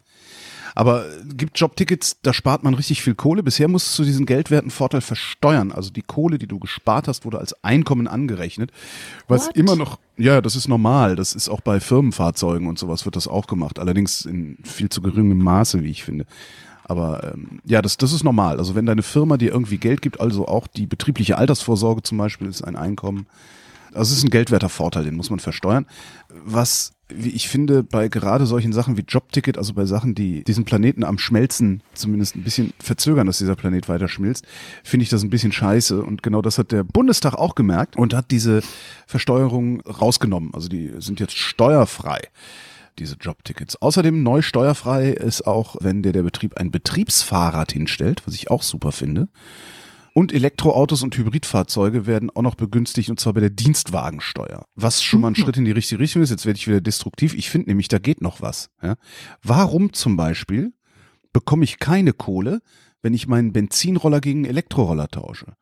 Aber 0.74 1.04
gibt 1.34 1.58
Jobtickets, 1.58 2.18
da 2.22 2.32
spart 2.32 2.62
man 2.62 2.74
richtig 2.74 3.02
viel 3.02 3.14
Kohle. 3.14 3.42
Bisher 3.42 3.68
musstest 3.68 3.98
du 3.98 4.04
diesen 4.04 4.26
geldwerten 4.26 4.70
Vorteil 4.70 5.00
versteuern. 5.00 5.72
Also 5.72 5.90
die 5.90 6.02
Kohle, 6.02 6.38
die 6.38 6.46
du 6.46 6.58
gespart 6.58 7.08
hast, 7.08 7.24
wurde 7.24 7.38
als 7.38 7.62
Einkommen 7.64 8.08
angerechnet. 8.08 8.70
Was 9.26 9.48
What? 9.48 9.56
immer 9.56 9.76
noch, 9.76 9.98
ja, 10.16 10.40
das 10.40 10.56
ist 10.56 10.68
normal. 10.68 11.16
Das 11.16 11.34
ist 11.34 11.48
auch 11.48 11.60
bei 11.60 11.80
Firmenfahrzeugen 11.80 12.66
und 12.66 12.78
sowas 12.78 13.04
wird 13.04 13.16
das 13.16 13.28
auch 13.28 13.46
gemacht. 13.46 13.78
Allerdings 13.78 14.24
in 14.24 14.58
viel 14.62 14.88
zu 14.88 15.02
geringem 15.02 15.38
Maße, 15.38 15.82
wie 15.82 15.90
ich 15.90 16.04
finde. 16.04 16.26
Aber 16.84 17.34
ähm, 17.34 17.60
ja, 17.64 17.82
das, 17.82 17.98
das 17.98 18.12
ist 18.12 18.24
normal. 18.24 18.58
Also 18.58 18.74
wenn 18.74 18.86
deine 18.86 19.02
Firma 19.02 19.36
dir 19.36 19.52
irgendwie 19.52 19.76
Geld 19.76 20.00
gibt, 20.00 20.20
also 20.20 20.48
auch 20.48 20.66
die 20.66 20.86
betriebliche 20.86 21.36
Altersvorsorge 21.36 22.02
zum 22.02 22.16
Beispiel 22.16 22.48
ist 22.48 22.62
ein 22.62 22.76
Einkommen. 22.76 23.26
Also 23.92 24.12
es 24.12 24.18
ist 24.18 24.24
ein 24.24 24.30
geldwerter 24.30 24.70
Vorteil, 24.70 25.04
den 25.04 25.14
muss 25.14 25.30
man 25.30 25.38
versteuern. 25.38 25.86
Was 26.30 26.92
ich 27.10 27.48
finde, 27.48 27.82
bei 27.82 28.08
gerade 28.08 28.46
solchen 28.46 28.72
Sachen 28.72 28.96
wie 28.96 29.04
Jobticket, 29.06 29.56
also 29.56 29.72
bei 29.74 29.86
Sachen, 29.86 30.14
die 30.14 30.44
diesen 30.44 30.64
Planeten 30.64 31.04
am 31.04 31.18
Schmelzen 31.18 31.82
zumindest 31.94 32.36
ein 32.36 32.42
bisschen 32.42 32.72
verzögern, 32.78 33.26
dass 33.26 33.38
dieser 33.38 33.56
Planet 33.56 33.88
weiter 33.88 34.08
schmilzt, 34.08 34.46
finde 34.84 35.04
ich 35.04 35.10
das 35.10 35.22
ein 35.22 35.30
bisschen 35.30 35.52
scheiße. 35.52 36.02
Und 36.02 36.22
genau 36.22 36.42
das 36.42 36.58
hat 36.58 36.72
der 36.72 36.84
Bundestag 36.84 37.34
auch 37.34 37.54
gemerkt 37.54 37.96
und 37.96 38.14
hat 38.14 38.30
diese 38.30 38.62
Versteuerung 39.06 39.80
rausgenommen. 39.82 40.50
Also 40.52 40.68
die 40.68 40.92
sind 40.98 41.20
jetzt 41.20 41.36
steuerfrei 41.36 42.20
diese 42.98 43.14
Jobtickets. 43.14 43.80
Außerdem 43.80 44.22
neu 44.22 44.42
steuerfrei 44.42 45.10
ist 45.10 45.46
auch, 45.46 45.76
wenn 45.80 46.02
dir 46.02 46.12
der 46.12 46.24
Betrieb 46.24 46.56
ein 46.56 46.70
Betriebsfahrrad 46.70 47.72
hinstellt, 47.72 48.22
was 48.26 48.34
ich 48.34 48.50
auch 48.50 48.62
super 48.62 48.92
finde. 48.92 49.28
Und 50.18 50.32
Elektroautos 50.32 51.04
und 51.04 51.16
Hybridfahrzeuge 51.16 52.04
werden 52.04 52.28
auch 52.30 52.42
noch 52.42 52.56
begünstigt 52.56 53.08
und 53.08 53.20
zwar 53.20 53.34
bei 53.34 53.40
der 53.40 53.50
Dienstwagensteuer. 53.50 54.64
Was 54.74 55.00
schon 55.00 55.20
mal 55.20 55.28
ein 55.28 55.34
mhm. 55.34 55.44
Schritt 55.44 55.56
in 55.58 55.64
die 55.64 55.70
richtige 55.70 56.00
Richtung 56.00 56.22
ist. 56.22 56.30
Jetzt 56.30 56.44
werde 56.44 56.58
ich 56.58 56.66
wieder 56.66 56.80
destruktiv. 56.80 57.34
Ich 57.34 57.50
finde 57.50 57.68
nämlich, 57.68 57.86
da 57.86 58.00
geht 58.00 58.20
noch 58.20 58.42
was. 58.42 58.68
Ja? 58.82 58.96
Warum 59.44 59.92
zum 59.92 60.16
Beispiel 60.16 60.72
bekomme 61.32 61.62
ich 61.62 61.78
keine 61.78 62.12
Kohle, 62.12 62.62
wenn 63.00 63.14
ich 63.14 63.28
meinen 63.28 63.52
Benzinroller 63.52 64.20
gegen 64.20 64.44
Elektroroller 64.44 65.06
tausche? 65.06 65.54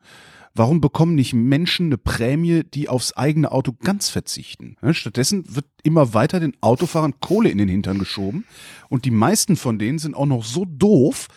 Warum 0.55 0.81
bekommen 0.81 1.13
nicht 1.13 1.33
Menschen 1.33 1.85
eine 1.85 1.99
Prämie, 1.99 2.63
die 2.63 2.89
aufs 2.89 3.13
eigene 3.13 3.51
Auto 3.51 3.73
ganz 3.73 4.09
verzichten? 4.09 4.75
Stattdessen 4.89 5.43
wird 5.55 5.67
immer 5.83 6.15
weiter 6.15 6.39
den 6.39 6.57
Autofahrern 6.61 7.19
Kohle 7.19 7.49
in 7.49 7.59
den 7.59 7.69
Hintern 7.69 7.99
geschoben 7.99 8.43
und 8.89 9.05
die 9.05 9.11
meisten 9.11 9.55
von 9.55 9.77
denen 9.77 9.99
sind 9.99 10.15
auch 10.15 10.25
noch 10.25 10.43
so 10.43 10.65
doof, 10.65 11.27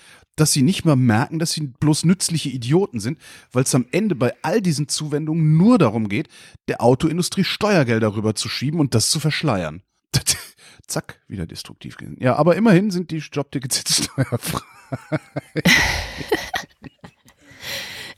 dass 0.41 0.53
sie 0.53 0.63
nicht 0.63 0.85
mal 0.85 0.97
merken, 0.97 1.39
dass 1.39 1.53
sie 1.53 1.67
bloß 1.67 2.05
nützliche 2.05 2.49
Idioten 2.49 2.99
sind, 2.99 3.19
weil 3.53 3.65
es 3.65 3.75
am 3.75 3.87
Ende 3.93 4.15
bei 4.15 4.35
all 4.43 4.63
diesen 4.63 4.89
Zuwendungen 4.89 5.57
nur 5.57 5.79
darum 5.79 6.09
geht, 6.09 6.29
der 6.69 6.83
Autoindustrie 6.83 7.45
Steuergelder 7.45 8.15
rüber 8.17 8.35
zu 8.35 8.49
schieben 8.49 8.81
und 8.81 8.95
das 8.95 9.11
zu 9.11 9.21
verschleiern. 9.21 9.83
Zack, 10.87 11.21
wieder 11.29 11.47
destruktiv 11.47 11.97
gewesen. 11.97 12.17
Ja, 12.21 12.37
aber 12.37 12.57
immerhin 12.57 12.91
sind 12.91 13.11
die 13.11 13.19
Jobtickets 13.19 13.79
jetzt 13.79 14.05
steuerfrei. 14.05 14.61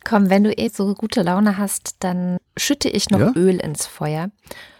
Komm, 0.04 0.30
wenn 0.30 0.44
du 0.44 0.56
eh 0.56 0.68
so 0.68 0.94
gute 0.94 1.22
Laune 1.22 1.58
hast, 1.58 1.96
dann 2.00 2.38
schütte 2.56 2.88
ich 2.88 3.10
noch 3.10 3.20
ja? 3.20 3.32
Öl 3.34 3.58
ins 3.58 3.86
Feuer 3.86 4.30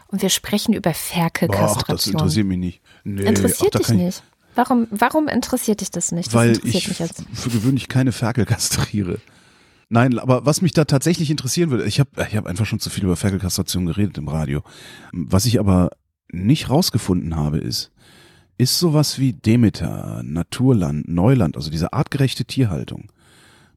und 0.09 0.23
wir 0.23 0.29
sprechen 0.29 0.75
über 0.75 0.95
Ferkelkastration. 0.95 1.83
Ach, 1.83 1.87
das 1.87 2.07
interessiert 2.07 2.47
mich 2.47 2.59
nicht. 2.59 2.81
Nee, 3.05 3.23
interessiert 3.23 3.75
ach, 3.75 3.81
dich 3.81 3.89
nicht? 3.89 4.23
Warum, 4.55 4.87
warum 4.91 5.29
interessiert 5.29 5.81
dich 5.81 5.91
das 5.91 6.13
nicht? 6.13 6.29
Das 6.29 6.35
Weil 6.35 6.61
ich 6.65 6.89
für 6.89 7.51
gewöhnlich 7.51 7.89
keine 7.89 8.13
Ferkel 8.13 8.45
kastriere. 8.45 9.19
Nein, 9.89 10.19
aber 10.19 10.47
was 10.47 10.63
mich 10.63 10.73
da 10.73 10.85
tatsächlich 10.85 11.31
interessieren 11.31 11.71
würde, 11.71 11.85
ich 11.85 12.01
habe 12.01 12.11
ich 12.27 12.37
hab 12.37 12.47
einfach 12.47 12.65
schon 12.65 12.81
zu 12.81 12.89
viel 12.89 13.05
über 13.05 13.17
Ferkelkastration 13.17 13.87
geredet 13.87 14.17
im 14.17 14.29
Radio. 14.29 14.63
Was 15.13 15.45
ich 15.45 15.61
aber 15.61 15.91
nicht 16.31 16.71
rausgefunden 16.71 17.37
habe, 17.37 17.59
ist, 17.59 17.93
ist 18.57 18.79
sowas 18.79 19.19
wie 19.19 19.35
Demeter, 19.35 20.23
Naturland, 20.25 21.09
Neuland, 21.09 21.57
also 21.57 21.71
diese 21.71 21.93
artgerechte 21.93 22.45
Tierhaltung, 22.45 23.11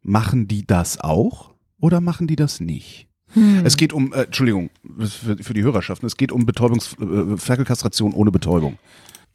machen 0.04 0.48
die 0.48 0.66
das 0.66 1.00
auch 1.00 1.54
oder 1.80 2.00
machen 2.02 2.28
die 2.28 2.36
das 2.36 2.60
nicht? 2.60 3.08
Hm. 3.34 3.66
Es 3.66 3.76
geht 3.76 3.92
um, 3.92 4.14
äh, 4.14 4.24
Entschuldigung, 4.24 4.70
für, 4.98 5.38
für 5.38 5.54
die 5.54 5.64
Hörerschaften, 5.64 6.08
es 6.08 6.16
geht 6.16 6.32
um 6.32 6.46
Betäubungs, 6.46 6.96
äh, 7.00 7.38
Ferkelkastration 7.38 8.14
ohne 8.14 8.32
Betäubung. 8.32 8.78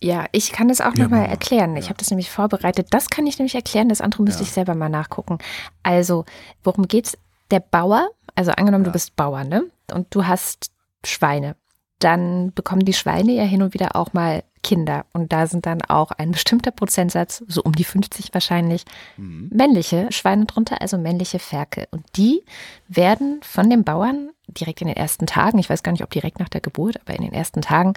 Ja, 0.03 0.27
ich 0.33 0.53
kann 0.53 0.69
das 0.69 0.81
auch 0.81 0.95
ja, 0.95 1.05
nochmal 1.05 1.27
erklären. 1.27 1.77
Ich 1.77 1.85
ja. 1.85 1.89
habe 1.91 1.99
das 1.99 2.11
nämlich 2.11 2.31
vorbereitet. 2.31 2.89
Das 2.91 3.11
kann 3.11 3.27
ich 3.27 3.39
nämlich 3.39 3.55
erklären, 3.55 3.89
das 3.89 4.01
andere 4.01 4.23
müsste 4.23 4.43
ja. 4.43 4.47
ich 4.47 4.53
selber 4.53 4.75
mal 4.75 4.89
nachgucken. 4.89 5.39
Also, 5.83 6.25
worum 6.65 6.89
geht's? 6.89 7.19
Der 7.51 7.61
Bauer, 7.61 8.09
also 8.35 8.53
angenommen, 8.53 8.85
du 8.85 8.93
bist 8.93 9.17
Bauer, 9.17 9.45
ne? 9.45 9.65
Und 9.93 10.15
du 10.15 10.27
hast 10.27 10.71
Schweine. 11.05 11.57
Dann 11.99 12.53
bekommen 12.55 12.85
die 12.85 12.93
Schweine 12.93 13.33
ja 13.33 13.43
hin 13.43 13.61
und 13.61 13.75
wieder 13.75 13.97
auch 13.97 14.13
mal 14.13 14.45
Kinder. 14.63 15.05
Und 15.13 15.33
da 15.33 15.47
sind 15.47 15.67
dann 15.67 15.83
auch 15.83 16.13
ein 16.13 16.33
bestimmter 16.33 16.71
Prozentsatz, 16.71 17.43
so 17.49 17.63
um 17.63 17.73
die 17.73 17.85
50 17.85 18.33
wahrscheinlich, 18.33 18.85
mhm. 19.17 19.51
männliche 19.53 20.11
Schweine 20.11 20.47
drunter, 20.47 20.81
also 20.81 20.97
männliche 20.97 21.39
Ferkel. 21.39 21.87
Und 21.91 22.05
die 22.17 22.43
werden 22.89 23.41
von 23.43 23.69
den 23.69 23.85
Bauern 23.85 24.31
direkt 24.53 24.81
in 24.81 24.89
den 24.89 24.97
ersten 24.97 25.27
Tagen, 25.27 25.59
ich 25.59 25.71
weiß 25.71 25.83
gar 25.83 25.93
nicht, 25.93 26.03
ob 26.03 26.11
direkt 26.11 26.39
nach 26.39 26.49
der 26.49 26.61
Geburt, 26.61 27.01
aber 27.01 27.15
in 27.15 27.23
den 27.23 27.33
ersten 27.33 27.63
Tagen 27.63 27.95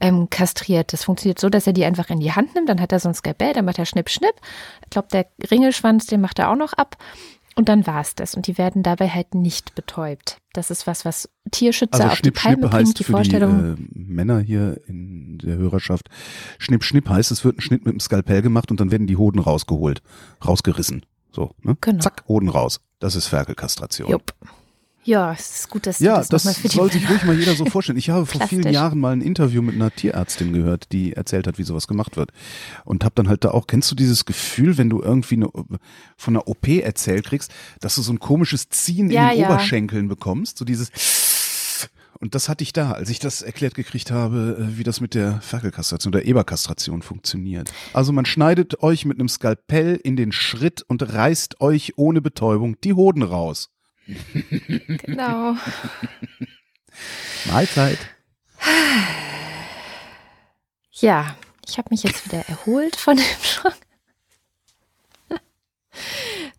ähm, 0.00 0.28
kastriert. 0.30 0.92
Das 0.92 1.04
funktioniert 1.04 1.38
so, 1.38 1.48
dass 1.48 1.66
er 1.66 1.72
die 1.72 1.84
einfach 1.84 2.10
in 2.10 2.20
die 2.20 2.32
Hand 2.32 2.54
nimmt, 2.54 2.68
dann 2.68 2.80
hat 2.80 2.92
er 2.92 3.00
so 3.00 3.08
ein 3.08 3.14
Skalpell, 3.14 3.52
dann 3.52 3.64
macht 3.64 3.78
er 3.78 3.86
Schnipp, 3.86 4.08
Schnipp. 4.10 4.34
Ich 4.84 4.90
glaube, 4.90 5.08
der 5.12 5.26
Ringelschwanz, 5.50 6.06
den 6.06 6.20
macht 6.20 6.38
er 6.38 6.50
auch 6.50 6.56
noch 6.56 6.72
ab. 6.72 6.96
Und 7.56 7.68
dann 7.68 7.86
war 7.86 8.00
es 8.00 8.14
das. 8.14 8.34
Und 8.34 8.46
die 8.46 8.58
werden 8.58 8.82
dabei 8.82 9.08
halt 9.08 9.34
nicht 9.34 9.74
betäubt. 9.74 10.38
Das 10.52 10.70
ist 10.70 10.86
was, 10.86 11.04
was 11.04 11.28
Tierschützer 11.50 11.94
Also 11.94 12.08
auf 12.08 12.16
Schnipp 12.16 12.34
die 12.34 12.40
Palme 12.40 12.56
Schnipp 12.56 12.70
bringt, 12.70 12.86
heißt 12.88 12.98
die 12.98 13.04
für 13.04 13.12
Vorstellung. 13.12 13.76
die 13.76 13.82
äh, 13.82 13.86
Männer 13.94 14.40
hier 14.40 14.80
in 14.86 15.38
der 15.38 15.56
Hörerschaft, 15.56 16.08
Schnipp 16.58 16.82
Schnipp 16.82 17.08
heißt, 17.08 17.30
es 17.30 17.44
wird 17.44 17.58
ein 17.58 17.60
Schnitt 17.60 17.84
mit 17.84 17.92
dem 17.92 18.00
Skalpell 18.00 18.42
gemacht 18.42 18.70
und 18.70 18.80
dann 18.80 18.90
werden 18.90 19.06
die 19.06 19.16
Hoden 19.16 19.38
rausgeholt, 19.38 20.02
rausgerissen. 20.44 21.06
So, 21.30 21.52
ne? 21.62 21.76
Genau. 21.80 22.00
Zack, 22.00 22.24
Hoden 22.28 22.48
raus. 22.48 22.80
Das 22.98 23.16
ist 23.16 23.26
Ferkelkastration. 23.26 24.10
Jupp. 24.10 24.34
Ja, 25.04 25.32
es 25.32 25.60
ist 25.60 25.70
gut, 25.70 25.86
dass 25.86 25.98
du 25.98 26.04
Ja, 26.04 26.16
das, 26.16 26.28
das 26.28 26.58
für 26.58 26.68
soll 26.68 26.90
sich 26.90 27.08
ruhig 27.08 27.24
mal 27.24 27.38
jeder 27.38 27.54
so 27.54 27.66
vorstellen. 27.66 27.98
Ich 27.98 28.10
habe 28.10 28.26
vor 28.26 28.46
vielen. 28.48 28.72
Jahren 28.72 28.98
mal 28.98 29.12
ein 29.12 29.20
Interview 29.20 29.62
mit 29.62 29.74
einer 29.74 29.90
Tierärztin 29.90 30.52
gehört, 30.52 30.92
die 30.92 31.12
erzählt 31.12 31.46
hat, 31.46 31.58
wie 31.58 31.62
sowas 31.62 31.86
gemacht 31.86 32.16
wird. 32.16 32.30
Und 32.84 33.04
habe 33.04 33.14
dann 33.14 33.28
halt 33.28 33.44
da 33.44 33.50
auch, 33.50 33.66
kennst 33.66 33.90
du 33.90 33.94
dieses 33.94 34.24
Gefühl, 34.24 34.78
wenn 34.78 34.90
du 34.90 35.02
irgendwie 35.02 35.36
eine, 35.36 35.48
von 36.16 36.34
einer 36.34 36.48
OP 36.48 36.66
erzählt 36.68 37.26
kriegst, 37.26 37.52
dass 37.80 37.94
du 37.94 38.02
so 38.02 38.12
ein 38.12 38.18
komisches 38.18 38.68
Ziehen 38.70 39.10
Ja, 39.10 39.30
in 39.30 39.36
den 39.36 39.40
ja. 39.42 39.50
Oberschenkeln 39.50 40.08
bekommst? 40.08 40.58
So 40.58 40.64
dieses 40.64 40.90
und 42.20 42.34
das 42.34 42.48
hatte 42.48 42.62
ich 42.62 42.72
da, 42.72 42.92
als 42.92 43.10
ich 43.10 43.18
das 43.18 43.42
erklärt 43.42 43.74
gekriegt 43.74 44.10
habe, 44.10 44.56
äh, 44.58 44.78
wie 44.78 44.82
das 44.82 45.00
mit 45.02 45.14
der 45.14 45.42
Ferkelkastration 45.42 46.14
oder 46.14 46.24
Eberkastration 46.24 47.02
funktioniert. 47.02 47.70
Also 47.92 48.12
man 48.12 48.24
schneidet 48.24 48.82
euch 48.82 49.04
mit 49.04 49.18
einem 49.18 49.28
Skalpell 49.28 50.00
in 50.02 50.16
den 50.16 50.32
Schritt 50.32 50.82
und 50.88 51.12
reißt 51.12 51.60
euch 51.60 51.92
ohne 51.96 52.22
Betäubung 52.22 52.80
die 52.82 52.94
Hoden 52.94 53.22
raus. 53.22 53.68
Genau. 55.04 55.56
Mahlzeit. 57.46 57.98
Ja, 60.92 61.36
ich 61.66 61.78
habe 61.78 61.88
mich 61.90 62.02
jetzt 62.04 62.26
wieder 62.26 62.46
erholt 62.48 62.96
von 62.96 63.16
dem 63.16 63.24
Schock. 63.42 63.74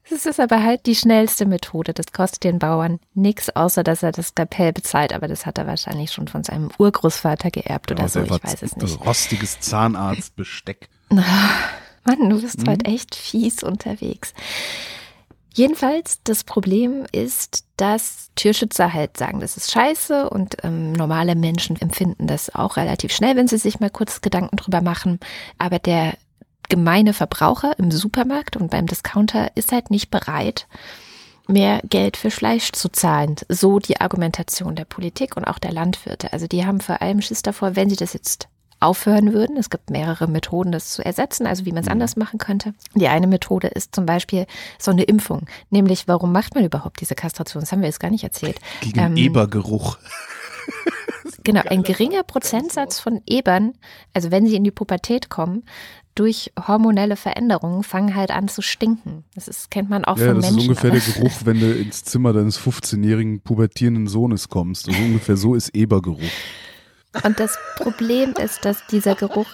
Das 0.10 0.26
ist 0.26 0.40
aber 0.40 0.64
halt 0.64 0.86
die 0.86 0.96
schnellste 0.96 1.46
Methode. 1.46 1.94
Das 1.94 2.12
kostet 2.14 2.44
den 2.44 2.60
Bauern 2.60 3.00
nichts, 3.16 3.50
außer 3.50 3.84
dass 3.84 4.04
er 4.04 4.12
das 4.12 4.28
Skalpell 4.28 4.72
bezahlt. 4.72 5.14
Aber 5.14 5.28
das 5.28 5.46
hat 5.46 5.58
er 5.58 5.68
wahrscheinlich 5.68 6.12
schon 6.12 6.28
von 6.28 6.44
seinem 6.44 6.70
Urgroßvater 6.78 7.50
geerbt 7.52 7.92
oder 7.92 8.04
Ja, 8.04 8.08
so. 8.10 8.22
der 8.22 8.36
Ich 8.38 8.44
weiß 8.44 8.62
es 8.62 8.76
nicht. 8.78 9.00
Rostiges 9.06 9.60
Zahnarztbesteck. 9.60 10.90
Mann, 11.10 12.30
du 12.30 12.40
bist 12.42 12.60
Mhm. 12.60 12.70
heute 12.70 12.86
echt 12.86 13.16
fies 13.16 13.64
unterwegs. 13.64 14.34
Jedenfalls, 15.56 16.20
das 16.26 16.44
Problem 16.44 17.06
ist, 17.14 17.64
dass 17.78 18.30
Tierschützer 18.36 18.92
halt 18.92 19.16
sagen, 19.16 19.40
das 19.40 19.56
ist 19.56 19.72
scheiße 19.72 20.30
und 20.30 20.58
ähm, 20.64 20.92
normale 20.92 21.34
Menschen 21.34 21.80
empfinden 21.82 22.28
das 22.28 22.54
auch 22.54 22.76
relativ 22.76 23.14
schnell, 23.14 23.38
wenn 23.38 23.48
sie 23.48 23.58
sich 23.58 23.80
mal 23.80 23.90
kurz 23.90 24.20
Gedanken 24.20 24.58
drüber 24.58 24.82
machen. 24.82 25.18
Aber 25.58 25.80
der 25.80 26.16
gemeine 26.68 27.14
Verbraucher 27.14 27.80
im 27.80 27.90
Supermarkt 27.90 28.58
und 28.58 28.70
beim 28.70 28.86
Discounter 28.86 29.56
ist 29.56 29.72
halt 29.72 29.92
nicht 29.92 30.12
bereit, 30.12 30.68
mehr 31.48 31.80
Geld 31.90 32.18
für 32.18 32.32
Fleisch 32.32 32.74
zu 32.74 32.90
zahlen. 32.90 33.38
So 33.48 33.80
die 33.80 34.02
Argumentation 34.02 34.76
der 34.76 34.84
Politik 34.84 35.38
und 35.38 35.46
auch 35.46 35.60
der 35.60 35.72
Landwirte. 35.72 36.34
Also 36.34 36.48
die 36.48 36.66
haben 36.66 36.82
vor 36.82 37.02
allem 37.02 37.22
Schiss 37.22 37.44
davor, 37.44 37.78
wenn 37.78 37.90
sie 37.90 37.96
das 37.96 38.12
jetzt 38.12 38.50
aufhören 38.80 39.34
würden. 39.34 39.58
Es 39.58 39.70
gibt 39.70 39.90
mehrere 39.90 40.28
Methoden, 40.28 40.72
das 40.72 40.92
zu 40.92 41.04
ersetzen, 41.04 41.48
also 41.48 41.66
wie 41.66 41.72
man 41.72 41.84
es 41.84 41.90
anders 41.90 42.16
machen 42.16 42.38
könnte. 42.40 42.74
Die 42.94 43.08
eine 43.08 43.28
Methode 43.28 43.68
ist 43.68 43.96
zum 43.96 44.06
Beispiel 44.06 44.46
so 44.80 44.92
eine 44.92 45.04
Impfung. 45.04 45.48
Nämlich, 45.70 46.08
warum 46.08 46.32
macht 46.32 46.56
man 46.56 46.66
überhaupt 46.66 47.02
diese 47.02 47.16
Kastration? 47.16 47.62
Das 47.62 47.72
haben 47.72 47.82
wir 47.82 47.88
jetzt 47.88 48.00
gar 48.00 48.12
nicht 48.12 48.24
erzählt. 48.24 48.60
Gegen 48.82 49.00
Ähm, 49.00 49.18
Ebergeruch. 49.18 49.98
Genau, 51.44 51.62
ein 51.70 51.84
geringer 51.84 52.24
Prozentsatz 52.24 53.00
von 53.00 53.22
Ebern, 53.28 53.74
also 54.14 54.32
wenn 54.32 54.48
sie 54.48 54.56
in 54.56 54.64
die 54.64 54.72
Pubertät 54.72 55.30
kommen, 55.30 55.64
durch 56.16 56.52
hormonelle 56.68 57.16
Veränderungen 57.18 57.84
fangen 57.84 58.16
halt 58.16 58.32
an 58.32 58.48
zu 58.48 58.62
stinken. 58.64 59.24
Das 59.36 59.48
ist, 59.48 59.70
kennt 59.70 59.90
man 59.90 60.06
auch 60.06 60.18
Ja, 60.18 60.28
von 60.28 60.36
das 60.42 60.46
Menschen. 60.52 60.60
ist 60.60 60.68
ungefähr 60.70 60.92
der 60.92 61.00
Geruch, 61.02 61.34
wenn 61.44 61.60
du 61.60 61.72
ins 61.72 62.04
Zimmer 62.04 62.32
deines 62.34 62.60
15-jährigen 62.60 63.42
pubertierenden 63.42 64.08
Sohnes 64.08 64.50
kommst. 64.50 64.88
Also 64.88 65.00
ungefähr 65.02 65.38
so 65.38 65.54
ist 65.56 65.70
Ebergeruch. 65.76 66.20
Und 67.24 67.40
das 67.40 67.58
Problem 67.78 68.34
ist, 68.34 68.66
dass 68.66 68.86
dieser 68.88 69.16
Geruch 69.16 69.48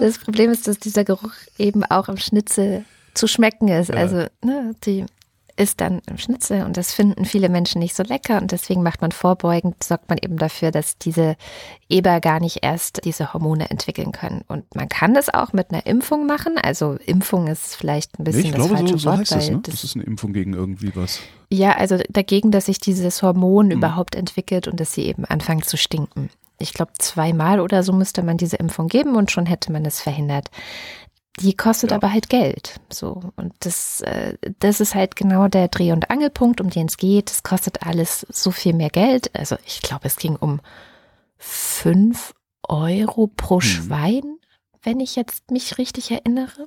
Das 0.00 0.18
Problem 0.18 0.50
ist, 0.50 0.66
dass 0.66 0.78
dieser 0.78 1.04
Geruch 1.04 1.32
eben 1.58 1.84
auch 1.84 2.08
im 2.08 2.16
Schnitzel 2.16 2.84
zu 3.14 3.26
schmecken 3.26 3.68
ist. 3.68 3.88
Ja. 3.88 3.96
Also, 3.96 4.26
ne, 4.42 4.74
die 4.84 5.04
ist 5.56 5.80
dann 5.80 6.00
im 6.08 6.18
Schnitzel 6.18 6.64
und 6.64 6.76
das 6.76 6.92
finden 6.92 7.24
viele 7.24 7.48
Menschen 7.48 7.78
nicht 7.78 7.94
so 7.94 8.02
lecker 8.02 8.40
und 8.40 8.50
deswegen 8.52 8.82
macht 8.82 9.00
man 9.00 9.12
vorbeugend, 9.12 9.82
sorgt 9.82 10.08
man 10.08 10.18
eben 10.20 10.36
dafür, 10.36 10.70
dass 10.70 10.98
diese 10.98 11.36
Eber 11.88 12.20
gar 12.20 12.40
nicht 12.40 12.58
erst 12.62 13.04
diese 13.04 13.32
Hormone 13.32 13.70
entwickeln 13.70 14.12
können. 14.12 14.42
Und 14.48 14.74
man 14.74 14.88
kann 14.88 15.14
das 15.14 15.32
auch 15.32 15.52
mit 15.52 15.70
einer 15.70 15.86
Impfung 15.86 16.26
machen. 16.26 16.58
Also 16.60 16.96
Impfung 17.06 17.46
ist 17.46 17.76
vielleicht 17.76 18.18
ein 18.18 18.24
Nee, 18.24 18.30
bisschen 18.32 18.44
ich 18.46 18.50
das 18.52 18.56
glaube, 18.56 18.76
falsche 18.76 18.92
so, 18.94 18.98
so 18.98 19.10
Wort, 19.10 19.18
heißt 19.20 19.30
das, 19.32 19.46
weil 19.48 19.54
ne? 19.56 19.60
das 19.62 19.74
Das 19.74 19.84
ist 19.84 19.94
eine 19.96 20.04
Impfung 20.04 20.32
gegen 20.32 20.54
irgendwie 20.54 20.90
was. 20.96 21.20
ja, 21.50 21.72
also 21.76 21.98
dagegen, 22.10 22.50
dass 22.50 22.66
sich 22.66 22.78
dieses 22.78 23.22
Hormon 23.22 23.66
Mhm. 23.66 23.72
überhaupt 23.72 24.14
entwickelt 24.16 24.66
und 24.68 24.80
dass 24.80 24.92
sie 24.92 25.02
eben 25.06 25.24
anfangen 25.24 25.62
zu 25.62 25.76
stinken. 25.76 26.30
Ich 26.58 26.72
glaube, 26.72 26.92
zweimal 26.98 27.58
oder 27.60 27.82
so 27.82 27.92
müsste 27.92 28.22
man 28.22 28.36
diese 28.36 28.56
Impfung 28.56 28.86
geben 28.88 29.16
und 29.16 29.30
schon 29.32 29.44
hätte 29.46 29.72
man 29.72 29.84
es 29.84 30.00
verhindert. 30.00 30.50
Die 31.40 31.56
kostet 31.56 31.90
Ja. 31.90 31.96
aber 31.96 32.12
halt 32.12 32.28
Geld. 32.28 32.80
So. 32.92 33.20
Und 33.36 33.54
das, 33.60 34.00
äh, 34.02 34.36
das 34.60 34.80
ist 34.80 34.94
halt 34.94 35.16
genau 35.16 35.48
der 35.48 35.68
Dreh- 35.68 35.92
und 35.92 36.10
Angelpunkt, 36.10 36.60
um 36.60 36.70
den 36.70 36.86
es 36.86 36.96
geht. 36.96 37.30
Es 37.30 37.42
kostet 37.42 37.84
alles 37.84 38.24
so 38.30 38.50
viel 38.52 38.72
mehr 38.72 38.90
Geld. 38.90 39.34
Also 39.36 39.56
ich 39.66 39.82
glaube, 39.82 40.06
es 40.06 40.16
ging 40.16 40.36
um 40.36 40.60
fünf 41.38 42.34
Euro 42.68 43.26
pro 43.26 43.60
Schwein, 43.60 44.38
wenn 44.82 45.00
ich 45.00 45.16
jetzt 45.16 45.50
mich 45.50 45.78
richtig 45.78 46.10
erinnere. 46.10 46.66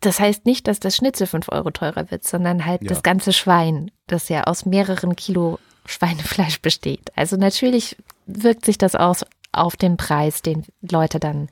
Das 0.00 0.20
heißt 0.20 0.46
nicht, 0.46 0.66
dass 0.68 0.80
das 0.80 0.96
Schnitzel 0.96 1.26
fünf 1.26 1.48
Euro 1.50 1.70
teurer 1.70 2.10
wird, 2.10 2.24
sondern 2.26 2.64
halt 2.66 2.82
Ja. 2.82 2.88
das 2.88 3.02
ganze 3.02 3.32
Schwein, 3.32 3.90
das 4.06 4.28
ja 4.28 4.44
aus 4.44 4.64
mehreren 4.66 5.16
Kilo 5.16 5.58
Schweinefleisch 5.86 6.60
besteht. 6.60 7.10
Also 7.16 7.36
natürlich 7.36 7.96
wirkt 8.26 8.64
sich 8.64 8.78
das 8.78 8.94
aus 8.94 9.24
auf 9.52 9.76
den 9.76 9.96
Preis, 9.96 10.42
den 10.42 10.64
Leute 10.80 11.18
dann 11.18 11.48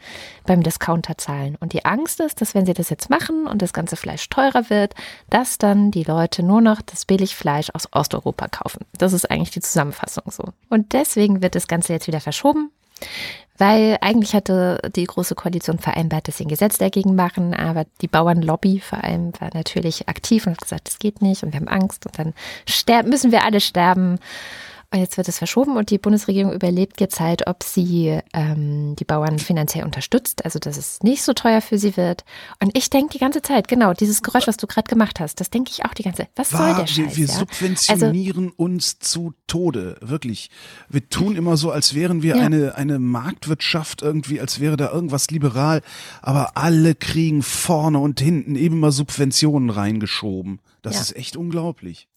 beim 0.46 0.62
Discounter 0.62 1.18
zahlen. 1.18 1.56
Und 1.60 1.72
die 1.72 1.84
Angst 1.84 2.20
ist, 2.20 2.40
dass 2.40 2.54
wenn 2.54 2.66
sie 2.66 2.74
das 2.74 2.90
jetzt 2.90 3.10
machen 3.10 3.46
und 3.46 3.62
das 3.62 3.72
ganze 3.72 3.96
Fleisch 3.96 4.28
teurer 4.28 4.70
wird, 4.70 4.94
dass 5.30 5.58
dann 5.58 5.90
die 5.90 6.04
Leute 6.04 6.42
nur 6.42 6.60
noch 6.60 6.80
das 6.82 7.04
Billigfleisch 7.04 7.70
aus 7.74 7.88
Osteuropa 7.92 8.48
kaufen. 8.48 8.84
Das 8.96 9.12
ist 9.12 9.30
eigentlich 9.30 9.50
die 9.50 9.60
Zusammenfassung 9.60 10.24
so. 10.30 10.44
Und 10.68 10.92
deswegen 10.92 11.42
wird 11.42 11.54
das 11.54 11.66
Ganze 11.66 11.92
jetzt 11.92 12.06
wieder 12.06 12.20
verschoben. 12.20 12.70
Weil 13.58 13.98
eigentlich 14.00 14.34
hatte 14.34 14.80
die 14.94 15.04
Große 15.04 15.34
Koalition 15.34 15.80
vereinbart, 15.80 16.28
dass 16.28 16.38
sie 16.38 16.44
ein 16.44 16.48
Gesetz 16.48 16.78
dagegen 16.78 17.16
machen, 17.16 17.54
aber 17.54 17.86
die 18.00 18.06
Bauernlobby 18.06 18.78
vor 18.78 19.02
allem 19.02 19.32
war 19.40 19.50
natürlich 19.52 20.08
aktiv 20.08 20.46
und 20.46 20.52
hat 20.52 20.60
gesagt, 20.60 20.86
das 20.86 21.00
geht 21.00 21.22
nicht 21.22 21.42
und 21.42 21.52
wir 21.52 21.58
haben 21.58 21.68
Angst 21.68 22.06
und 22.06 22.16
dann 22.18 22.34
müssen 23.08 23.32
wir 23.32 23.44
alle 23.44 23.60
sterben. 23.60 24.20
Und 24.90 25.00
jetzt 25.00 25.18
wird 25.18 25.28
es 25.28 25.36
verschoben 25.36 25.76
und 25.76 25.90
die 25.90 25.98
Bundesregierung 25.98 26.50
überlegt 26.54 26.98
jetzt 27.02 27.20
halt, 27.20 27.46
ob 27.46 27.62
sie 27.62 28.20
ähm, 28.32 28.96
die 28.96 29.04
Bauern 29.04 29.38
finanziell 29.38 29.84
unterstützt, 29.84 30.46
also 30.46 30.58
dass 30.58 30.78
es 30.78 31.02
nicht 31.02 31.22
so 31.22 31.34
teuer 31.34 31.60
für 31.60 31.76
sie 31.78 31.98
wird. 31.98 32.24
Und 32.62 32.74
ich 32.74 32.88
denke 32.88 33.12
die 33.12 33.18
ganze 33.18 33.42
Zeit, 33.42 33.68
genau, 33.68 33.92
dieses 33.92 34.22
Geräusch, 34.22 34.46
was 34.46 34.56
du 34.56 34.66
gerade 34.66 34.88
gemacht 34.88 35.20
hast, 35.20 35.40
das 35.40 35.50
denke 35.50 35.72
ich 35.72 35.84
auch 35.84 35.92
die 35.92 36.04
ganze 36.04 36.22
Zeit. 36.22 36.30
Was 36.36 36.48
soll 36.48 36.60
Wahr, 36.60 36.76
der 36.76 36.86
Scheiß? 36.86 36.96
wir, 36.96 37.16
wir 37.16 37.26
ja? 37.26 37.32
Also 37.32 37.40
subventionieren 37.40 38.48
uns 38.50 38.98
zu 38.98 39.34
Tode, 39.46 39.98
wirklich. 40.00 40.48
Wir 40.88 41.06
tun 41.10 41.36
immer 41.36 41.58
so, 41.58 41.70
als 41.70 41.94
wären 41.94 42.22
wir 42.22 42.36
Ja. 42.36 42.42
eine, 42.46 42.74
eine 42.76 42.98
Marktwirtschaft 42.98 44.00
irgendwie, 44.00 44.40
als 44.40 44.58
wäre 44.58 44.78
da 44.78 44.90
irgendwas 44.90 45.30
liberal, 45.30 45.82
aber 46.22 46.56
alle 46.56 46.94
kriegen 46.94 47.42
vorne 47.42 47.98
und 47.98 48.20
hinten 48.20 48.56
eben 48.56 48.80
mal 48.80 48.92
Subventionen 48.92 49.68
reingeschoben. 49.68 50.60
Das 50.80 50.94
Ja. 50.94 51.00
ist 51.02 51.16
echt 51.16 51.36
unglaublich. 51.36 52.08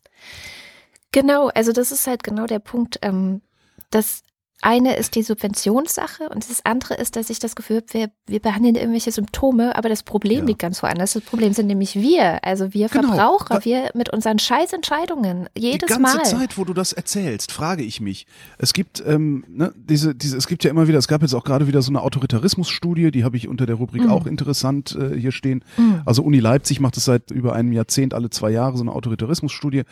Genau, 1.11 1.49
also 1.49 1.73
das 1.73 1.91
ist 1.91 2.07
halt 2.07 2.23
genau 2.23 2.45
der 2.45 2.59
Punkt. 2.59 2.99
Ähm, 3.01 3.41
das 3.89 4.23
eine 4.61 4.95
ist 4.95 5.15
die 5.15 5.23
Subventionssache 5.23 6.29
und 6.29 6.49
das 6.49 6.65
andere 6.65 6.93
ist, 6.95 7.15
dass 7.15 7.29
ich 7.29 7.39
das 7.39 7.55
Gefühl 7.55 7.77
habe, 7.77 7.87
wir, 7.91 8.11
wir 8.27 8.39
behandeln 8.39 8.75
irgendwelche 8.75 9.11
Symptome, 9.11 9.75
aber 9.75 9.89
das 9.89 10.03
Problem 10.03 10.39
Ja. 10.39 10.45
liegt 10.45 10.59
ganz 10.59 10.81
woanders. 10.83 11.13
Das 11.13 11.23
Problem 11.23 11.53
sind 11.53 11.67
nämlich 11.67 11.95
wir, 11.95 12.43
also 12.45 12.73
wir 12.73 12.87
Genau. 12.89 13.07
Verbraucher, 13.15 13.65
wir 13.65 13.89
mit 13.93 14.11
unseren 14.13 14.39
Scheißentscheidungen, 14.39 15.49
jedes 15.57 15.87
die 15.87 15.93
ganze 16.01 16.17
Mal. 16.17 16.23
Zeit, 16.25 16.57
wo 16.57 16.63
du 16.65 16.73
das 16.73 16.93
erzählst, 16.93 17.51
frage 17.51 17.83
ich 17.83 18.01
mich. 18.01 18.25
Es 18.57 18.73
gibt 18.73 19.03
ähm, 19.05 19.43
ne, 19.47 19.73
diese, 19.75 20.13
diese, 20.15 20.37
es 20.37 20.47
gibt 20.47 20.63
ja 20.63 20.69
immer 20.69 20.87
wieder, 20.87 20.97
es 20.99 21.07
gab 21.07 21.21
jetzt 21.21 21.33
auch 21.33 21.43
gerade 21.43 21.67
wieder 21.67 21.81
so 21.81 21.91
eine 21.91 22.01
Autoritarismusstudie, 22.01 23.11
die 23.11 23.23
habe 23.23 23.37
ich 23.37 23.47
unter 23.47 23.65
der 23.65 23.75
Rubrik 23.75 24.03
Mhm. 24.03 24.09
auch 24.11 24.25
interessant 24.25 24.95
äh, 24.95 25.17
hier 25.19 25.31
stehen. 25.31 25.63
Also 26.05 26.23
Uni 26.23 26.39
Leipzig 26.39 26.79
macht 26.79 26.97
es 26.97 27.05
seit 27.05 27.31
über 27.31 27.53
einem 27.53 27.71
Jahrzehnt 27.71 28.13
alle 28.13 28.29
zwei 28.29 28.51
Jahre 28.51 28.77
so 28.77 28.83
eine 28.83 28.91
Autoritarismusstudie. 28.93 29.83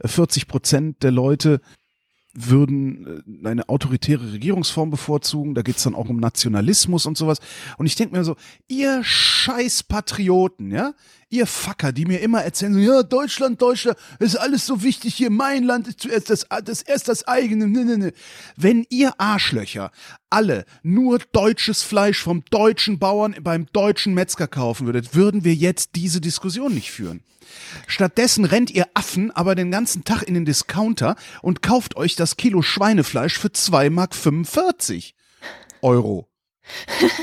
Äh, 0.00 0.08
40 0.08 0.48
Prozent 0.48 1.02
der 1.02 1.10
Leute 1.10 1.60
würden 2.46 3.22
äh, 3.44 3.48
eine 3.48 3.68
autoritäre 3.68 4.32
Regierungsform 4.32 4.90
bevorzugen. 4.90 5.54
Da 5.54 5.62
geht's 5.62 5.82
dann 5.82 5.94
auch 5.94 6.08
um 6.08 6.18
Nationalismus 6.18 7.06
und 7.06 7.16
sowas. 7.16 7.38
Und 7.76 7.86
ich 7.86 7.94
denke 7.94 8.16
mir 8.16 8.24
so, 8.24 8.36
ihr 8.68 9.02
scheiß 9.02 9.84
Patrioten, 9.84 10.70
ja, 10.70 10.94
ihr 11.30 11.46
Fucker, 11.46 11.92
die 11.92 12.06
mir 12.06 12.20
immer 12.20 12.42
erzählen, 12.42 12.72
so, 12.74 12.78
ja, 12.78 13.02
Deutschland, 13.02 13.60
Deutschland, 13.60 13.98
ist 14.18 14.36
alles 14.36 14.66
so 14.66 14.82
wichtig 14.82 15.14
hier, 15.14 15.30
mein 15.30 15.64
Land 15.64 15.88
ist 15.88 16.00
zuerst 16.00 16.30
das, 16.30 16.46
das 16.64 16.82
erst 16.82 17.08
das 17.08 17.26
eigene. 17.26 17.68
Ne, 17.68 17.84
ne, 17.84 17.98
ne. 17.98 18.12
Wenn 18.56 18.86
ihr 18.90 19.20
Arschlöcher 19.20 19.90
alle 20.30 20.64
nur 20.82 21.18
deutsches 21.32 21.82
Fleisch 21.82 22.22
vom 22.22 22.44
deutschen 22.50 22.98
Bauern 22.98 23.36
beim 23.42 23.66
deutschen 23.72 24.14
Metzger 24.14 24.46
kaufen 24.46 24.86
würdet, 24.86 25.14
würden 25.14 25.44
wir 25.44 25.54
jetzt 25.54 25.90
diese 25.94 26.20
Diskussion 26.20 26.74
nicht 26.74 26.90
führen. 26.90 27.22
Stattdessen 27.86 28.44
rennt 28.44 28.70
ihr 28.70 28.86
Affen 28.94 29.30
aber 29.30 29.54
den 29.54 29.70
ganzen 29.70 30.04
Tag 30.04 30.22
in 30.22 30.34
den 30.34 30.44
Discounter 30.44 31.16
und 31.42 31.62
kauft 31.62 31.96
euch 31.96 32.14
das 32.14 32.36
Kilo 32.36 32.62
Schweinefleisch 32.62 33.38
für 33.38 33.48
2,45 33.48 33.90
Mark 33.90 34.14
Euro. 35.82 36.28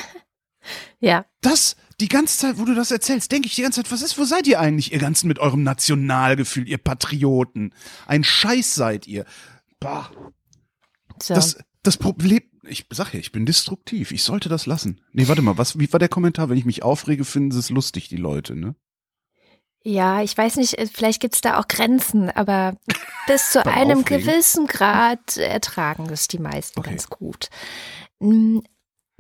ja. 1.00 1.26
Das, 1.42 1.76
die 2.00 2.08
ganze 2.08 2.38
Zeit, 2.38 2.58
wo 2.58 2.66
du 2.66 2.76
das 2.76 2.92
erzählst, 2.92 3.32
denke 3.32 3.48
ich 3.48 3.56
die 3.56 3.62
ganze 3.62 3.82
Zeit, 3.82 3.92
was 3.92 4.02
ist, 4.02 4.18
wo 4.18 4.26
seid 4.26 4.48
ihr 4.48 4.60
eigentlich, 4.60 4.92
ihr 4.92 5.00
ganzen 5.00 5.28
mit 5.28 5.40
eurem 5.40 5.64
Nationalgefühl, 5.64 6.68
ihr 6.68 6.78
Patrioten? 6.78 7.74
Ein 8.06 8.24
Scheiß 8.24 8.76
seid 8.76 9.08
ihr. 9.08 9.26
Bah. 9.80 10.12
So. 11.22 11.34
Das, 11.34 11.58
das 11.84 11.98
Problem, 11.98 12.42
ich 12.64 12.86
sag 12.90 13.14
ja, 13.14 13.20
ich 13.20 13.32
bin 13.32 13.46
destruktiv. 13.46 14.12
Ich 14.12 14.24
sollte 14.24 14.50
das 14.50 14.66
lassen. 14.66 15.02
Nee, 15.14 15.28
warte 15.28 15.42
mal, 15.42 15.58
was, 15.58 15.80
wie 15.80 15.92
war 15.94 16.00
der 16.00 16.10
Kommentar? 16.10 16.50
Wenn 16.50 16.58
ich 16.58 16.66
mich 16.66 16.84
aufrege, 16.84 17.24
finden 17.24 17.52
sie 17.52 17.60
es 17.60 17.70
lustig, 17.70 18.10
die 18.10 18.18
Leute, 18.18 18.56
ne? 18.56 18.76
Ja, 19.88 20.24
ich 20.24 20.36
weiß 20.36 20.56
nicht, 20.56 20.80
äh, 20.80 20.88
vielleicht 20.92 21.22
gibt 21.22 21.36
es 21.36 21.42
da 21.42 21.60
auch 21.60 21.68
Grenzen, 21.68 22.32
aber 22.32 22.76
bis 23.28 23.52
zu 23.52 23.66
einem 23.66 24.00
Aufregen. 24.00 24.26
gewissen 24.26 24.66
Grad 24.66 25.38
ertragen 25.38 26.10
es 26.10 26.28
die 26.28 26.40
meisten 26.40 26.80
okay. 26.80 26.90
ganz 26.90 27.08
gut. 27.08 27.50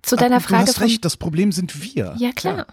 Zu 0.05 0.15
deiner 0.15 0.39
Frage. 0.39 0.65
Du 0.65 0.71
hast 0.71 0.81
recht, 0.81 1.05
das 1.05 1.17
Problem 1.17 1.51
sind 1.51 1.81
wir. 1.81 2.15
Ja, 2.17 2.31
klar. 2.31 2.57
Ja. 2.57 2.65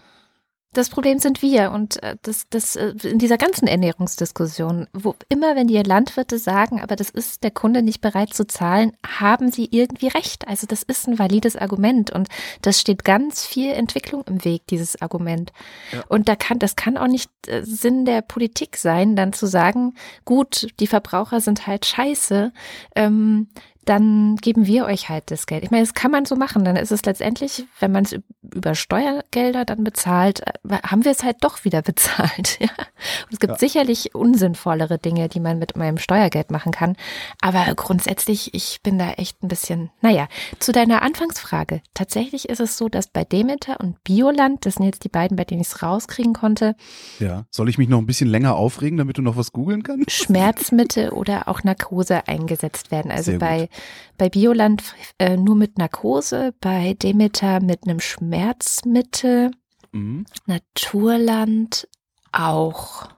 Das 0.73 0.89
Problem 0.89 1.19
sind 1.19 1.43
wir 1.43 1.71
und 1.71 2.01
äh, 2.01 2.15
das, 2.23 2.49
das 2.49 2.75
äh, 2.75 2.93
in 3.03 3.19
dieser 3.19 3.37
ganzen 3.37 3.67
Ernährungsdiskussion, 3.67 4.87
wo 4.91 5.15
immer, 5.29 5.55
wenn 5.55 5.67
die 5.67 5.77
Landwirte 5.77 6.39
sagen, 6.39 6.81
aber 6.81 6.95
das 6.95 7.11
ist 7.11 7.43
der 7.43 7.51
Kunde 7.51 7.83
nicht 7.83 8.01
bereit 8.01 8.33
zu 8.33 8.47
zahlen, 8.47 8.93
haben 9.05 9.51
sie 9.51 9.69
irgendwie 9.69 10.07
recht. 10.07 10.47
Also 10.47 10.65
das 10.65 10.81
ist 10.81 11.07
ein 11.07 11.19
valides 11.19 11.55
Argument 11.55 12.09
und 12.09 12.27
das 12.63 12.79
steht 12.79 13.05
ganz 13.05 13.45
viel 13.45 13.71
Entwicklung 13.71 14.23
im 14.27 14.43
Weg, 14.43 14.65
dieses 14.67 14.99
Argument. 14.99 15.53
Ja. 15.91 16.03
Und 16.09 16.27
da 16.27 16.35
kann, 16.35 16.57
das 16.57 16.75
kann 16.75 16.97
auch 16.97 17.07
nicht 17.07 17.29
äh, 17.47 17.61
Sinn 17.63 18.05
der 18.05 18.23
Politik 18.23 18.77
sein, 18.77 19.15
dann 19.15 19.31
zu 19.31 19.45
sagen, 19.45 19.93
gut, 20.25 20.69
die 20.79 20.87
Verbraucher 20.87 21.39
sind 21.39 21.67
halt 21.67 21.85
scheiße. 21.85 22.51
Ähm, 22.95 23.47
dann 23.85 24.37
geben 24.37 24.65
wir 24.65 24.85
euch 24.85 25.09
halt 25.09 25.29
das 25.31 25.45
Geld. 25.45 25.63
Ich 25.63 25.71
meine, 25.71 25.83
das 25.83 25.93
kann 25.93 26.11
man 26.11 26.25
so 26.25 26.35
machen. 26.35 26.63
Dann 26.63 26.75
ist 26.75 26.91
es 26.91 27.03
letztendlich, 27.03 27.65
wenn 27.79 27.91
man 27.91 28.05
es 28.05 28.15
über 28.41 28.75
Steuergelder 28.75 29.65
dann 29.65 29.83
bezahlt, 29.83 30.41
äh, 30.41 30.77
haben 30.85 31.03
wir 31.03 31.11
es 31.11 31.23
halt 31.23 31.37
doch 31.41 31.65
wieder 31.65 31.81
bezahlt. 31.83 32.59
Ja? 32.59 32.69
Und 32.77 33.33
es 33.33 33.39
gibt 33.39 33.53
ja. 33.53 33.59
sicherlich 33.59 34.15
unsinnvollere 34.15 34.97
Dinge, 34.97 35.27
die 35.27 35.39
man 35.39 35.59
mit 35.59 35.75
meinem 35.75 35.97
Steuergeld 35.97 36.51
machen 36.51 36.71
kann. 36.71 36.95
Aber 37.41 37.65
grundsätzlich, 37.75 38.53
ich 38.53 38.79
bin 38.83 38.97
da 38.97 39.11
echt 39.11 39.43
ein 39.43 39.47
bisschen, 39.47 39.91
naja, 40.01 40.27
zu 40.59 40.71
deiner 40.71 41.01
Anfangsfrage. 41.01 41.81
Tatsächlich 41.93 42.49
ist 42.49 42.59
es 42.59 42.77
so, 42.77 42.89
dass 42.89 43.07
bei 43.07 43.23
Demeter 43.23 43.79
und 43.79 44.03
Bioland, 44.03 44.65
das 44.65 44.75
sind 44.75 44.85
jetzt 44.85 45.03
die 45.03 45.09
beiden, 45.09 45.35
bei 45.35 45.43
denen 45.43 45.61
ich 45.61 45.67
es 45.67 45.83
rauskriegen 45.83 46.33
konnte. 46.33 46.75
Ja, 47.19 47.45
soll 47.49 47.69
ich 47.69 47.77
mich 47.77 47.89
noch 47.89 47.99
ein 47.99 48.05
bisschen 48.05 48.29
länger 48.29 48.55
aufregen, 48.55 48.97
damit 48.97 49.17
du 49.17 49.21
noch 49.21 49.35
was 49.35 49.51
googeln 49.51 49.83
kannst? 49.83 50.11
Schmerzmittel 50.11 51.09
oder 51.09 51.47
auch 51.47 51.63
Narkose 51.63 52.27
eingesetzt 52.27 52.91
werden. 52.91 53.11
Also 53.11 53.37
bei 53.37 53.69
bei 54.17 54.29
Bioland 54.29 54.95
äh, 55.19 55.37
nur 55.37 55.55
mit 55.55 55.77
Narkose, 55.77 56.53
bei 56.59 56.93
Demeter 56.93 57.61
mit 57.61 57.83
einem 57.83 57.99
Schmerzmittel, 57.99 59.51
mhm. 59.91 60.25
Naturland 60.45 61.87
auch. 62.31 63.09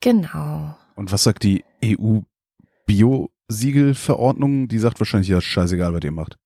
Genau. 0.00 0.76
Und 0.94 1.12
was 1.12 1.24
sagt 1.24 1.42
die 1.42 1.64
EU 1.84 2.20
Bio-Siegel-Verordnung? 2.86 4.68
Die 4.68 4.78
sagt 4.78 5.00
wahrscheinlich, 5.00 5.28
ja, 5.28 5.40
scheißegal, 5.40 5.92
was 5.92 6.02
ihr 6.04 6.12
macht. 6.12 6.38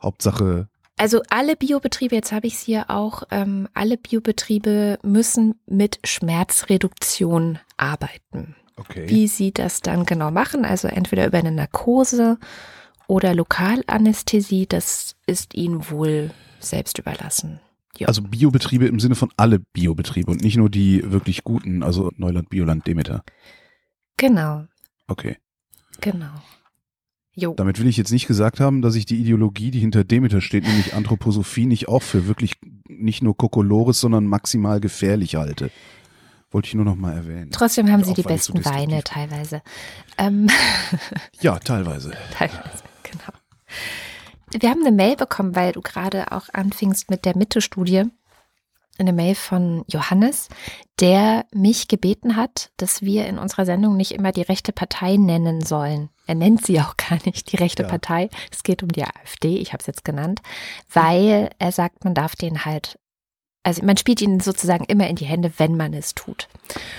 Hauptsache. 0.00 0.68
Also 0.96 1.22
alle 1.30 1.56
Biobetriebe, 1.56 2.14
jetzt 2.14 2.32
habe 2.32 2.46
ich 2.46 2.54
es 2.54 2.60
hier 2.60 2.90
auch, 2.90 3.24
ähm, 3.30 3.68
alle 3.74 3.96
Biobetriebe 3.96 4.98
müssen 5.02 5.60
mit 5.66 5.98
Schmerzreduktion 6.04 7.58
arbeiten. 7.76 8.56
Okay. 8.82 9.08
Wie 9.08 9.28
sie 9.28 9.52
das 9.52 9.80
dann 9.80 10.06
genau 10.06 10.30
machen, 10.30 10.64
also 10.64 10.88
entweder 10.88 11.26
über 11.26 11.38
eine 11.38 11.52
Narkose 11.52 12.38
oder 13.06 13.34
Lokalanästhesie, 13.34 14.66
das 14.66 15.14
ist 15.26 15.54
ihnen 15.54 15.88
wohl 15.90 16.30
selbst 16.58 16.98
überlassen. 16.98 17.60
Ja. 17.98 18.08
Also 18.08 18.22
Biobetriebe 18.22 18.86
im 18.86 18.98
Sinne 18.98 19.14
von 19.14 19.30
alle 19.36 19.58
Biobetriebe 19.58 20.30
und 20.30 20.42
nicht 20.42 20.56
nur 20.56 20.70
die 20.70 21.02
wirklich 21.12 21.44
guten, 21.44 21.82
also 21.82 22.10
Neuland, 22.16 22.48
Bioland, 22.48 22.86
Demeter. 22.86 23.22
Genau. 24.16 24.64
Okay. 25.06 25.36
Genau. 26.00 26.32
Jo. 27.34 27.54
Damit 27.54 27.78
will 27.78 27.86
ich 27.86 27.96
jetzt 27.96 28.12
nicht 28.12 28.26
gesagt 28.26 28.60
haben, 28.60 28.82
dass 28.82 28.94
ich 28.94 29.06
die 29.06 29.18
Ideologie, 29.18 29.70
die 29.70 29.80
hinter 29.80 30.04
Demeter 30.04 30.40
steht, 30.40 30.64
nämlich 30.64 30.94
Anthroposophie, 30.94 31.66
nicht 31.66 31.88
auch 31.88 32.02
für 32.02 32.26
wirklich 32.26 32.56
nicht 32.88 33.22
nur 33.22 33.36
Kokolores, 33.36 34.00
sondern 34.00 34.26
maximal 34.26 34.80
gefährlich 34.80 35.36
halte. 35.36 35.70
Wollte 36.52 36.68
ich 36.68 36.74
nur 36.74 36.84
noch 36.84 36.96
mal 36.96 37.14
erwähnen. 37.14 37.50
Trotzdem 37.50 37.90
haben 37.90 38.04
sie 38.04 38.12
die 38.12 38.22
besten 38.22 38.62
so 38.62 38.70
Weine 38.70 39.02
teilweise. 39.02 39.62
Ähm. 40.18 40.48
Ja, 41.40 41.58
teilweise. 41.58 42.12
teilweise, 42.32 42.84
genau. 43.02 43.32
Wir 44.52 44.70
haben 44.70 44.82
eine 44.82 44.94
Mail 44.94 45.16
bekommen, 45.16 45.56
weil 45.56 45.72
du 45.72 45.80
gerade 45.80 46.30
auch 46.30 46.48
anfingst 46.52 47.10
mit 47.10 47.24
der 47.24 47.36
Mitte-Studie. 47.36 48.04
Eine 48.98 49.14
Mail 49.14 49.34
von 49.34 49.84
Johannes, 49.88 50.50
der 51.00 51.46
mich 51.52 51.88
gebeten 51.88 52.36
hat, 52.36 52.70
dass 52.76 53.00
wir 53.00 53.26
in 53.26 53.38
unserer 53.38 53.64
Sendung 53.64 53.96
nicht 53.96 54.12
immer 54.12 54.30
die 54.30 54.42
rechte 54.42 54.72
Partei 54.72 55.16
nennen 55.16 55.64
sollen. 55.64 56.10
Er 56.26 56.34
nennt 56.34 56.64
sie 56.66 56.78
auch 56.80 56.96
gar 56.98 57.18
nicht, 57.24 57.50
die 57.50 57.56
rechte 57.56 57.84
ja. 57.84 57.88
Partei. 57.88 58.28
Es 58.52 58.62
geht 58.62 58.82
um 58.82 58.90
die 58.90 59.02
AfD, 59.02 59.56
ich 59.56 59.72
habe 59.72 59.80
es 59.80 59.86
jetzt 59.86 60.04
genannt, 60.04 60.42
weil 60.92 61.50
er 61.58 61.72
sagt, 61.72 62.04
man 62.04 62.14
darf 62.14 62.36
den 62.36 62.66
halt 62.66 62.98
also 63.62 63.84
man 63.84 63.96
spielt 63.96 64.20
ihnen 64.20 64.40
sozusagen 64.40 64.84
immer 64.84 65.08
in 65.08 65.16
die 65.16 65.24
Hände, 65.24 65.52
wenn 65.58 65.76
man 65.76 65.94
es 65.94 66.14
tut. 66.14 66.48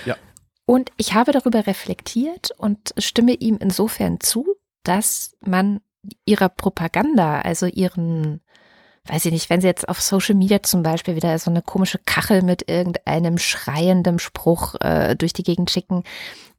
Ja. 0.06 0.16
Und 0.66 0.90
ich 0.96 1.14
habe 1.14 1.32
darüber 1.32 1.66
reflektiert 1.66 2.50
und 2.56 2.94
stimme 2.96 3.32
ihm 3.32 3.58
insofern 3.60 4.20
zu, 4.20 4.56
dass 4.82 5.36
man 5.40 5.80
ihrer 6.24 6.48
Propaganda, 6.48 7.40
also 7.40 7.66
ihren, 7.66 8.40
weiß 9.06 9.26
ich 9.26 9.32
nicht, 9.32 9.50
wenn 9.50 9.60
sie 9.60 9.66
jetzt 9.66 9.88
auf 9.88 10.00
Social 10.00 10.34
Media 10.34 10.62
zum 10.62 10.82
Beispiel 10.82 11.16
wieder 11.16 11.38
so 11.38 11.50
eine 11.50 11.62
komische 11.62 11.98
Kachel 11.98 12.42
mit 12.42 12.68
irgendeinem 12.68 13.38
schreienden 13.38 14.18
Spruch 14.18 14.74
äh, 14.80 15.16
durch 15.16 15.34
die 15.34 15.42
Gegend 15.42 15.70
schicken, 15.70 16.02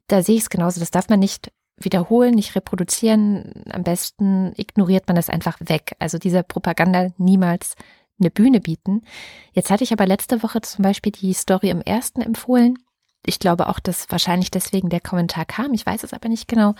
da 0.06 0.22
sehe 0.22 0.36
ich 0.36 0.42
es 0.42 0.50
genauso. 0.50 0.78
Das 0.78 0.92
darf 0.92 1.08
man 1.08 1.18
nicht 1.18 1.50
wiederholen, 1.78 2.34
nicht 2.34 2.54
reproduzieren. 2.54 3.64
Am 3.70 3.82
besten 3.82 4.52
ignoriert 4.56 5.08
man 5.08 5.16
das 5.16 5.28
einfach 5.28 5.58
weg. 5.60 5.96
Also 5.98 6.18
dieser 6.18 6.42
Propaganda 6.42 7.08
niemals 7.18 7.74
eine 8.18 8.30
Bühne 8.30 8.60
bieten. 8.60 9.02
Jetzt 9.52 9.70
hatte 9.70 9.84
ich 9.84 9.92
aber 9.92 10.06
letzte 10.06 10.42
Woche 10.42 10.60
zum 10.60 10.82
Beispiel 10.82 11.12
die 11.12 11.32
Story 11.32 11.70
im 11.70 11.80
ersten 11.80 12.22
empfohlen. 12.22 12.78
Ich 13.24 13.38
glaube 13.38 13.68
auch, 13.68 13.80
dass 13.80 14.10
wahrscheinlich 14.10 14.50
deswegen 14.50 14.88
der 14.88 15.00
Kommentar 15.00 15.44
kam. 15.44 15.74
Ich 15.74 15.84
weiß 15.84 16.04
es 16.04 16.12
aber 16.12 16.28
nicht 16.28 16.48
genau. 16.48 16.74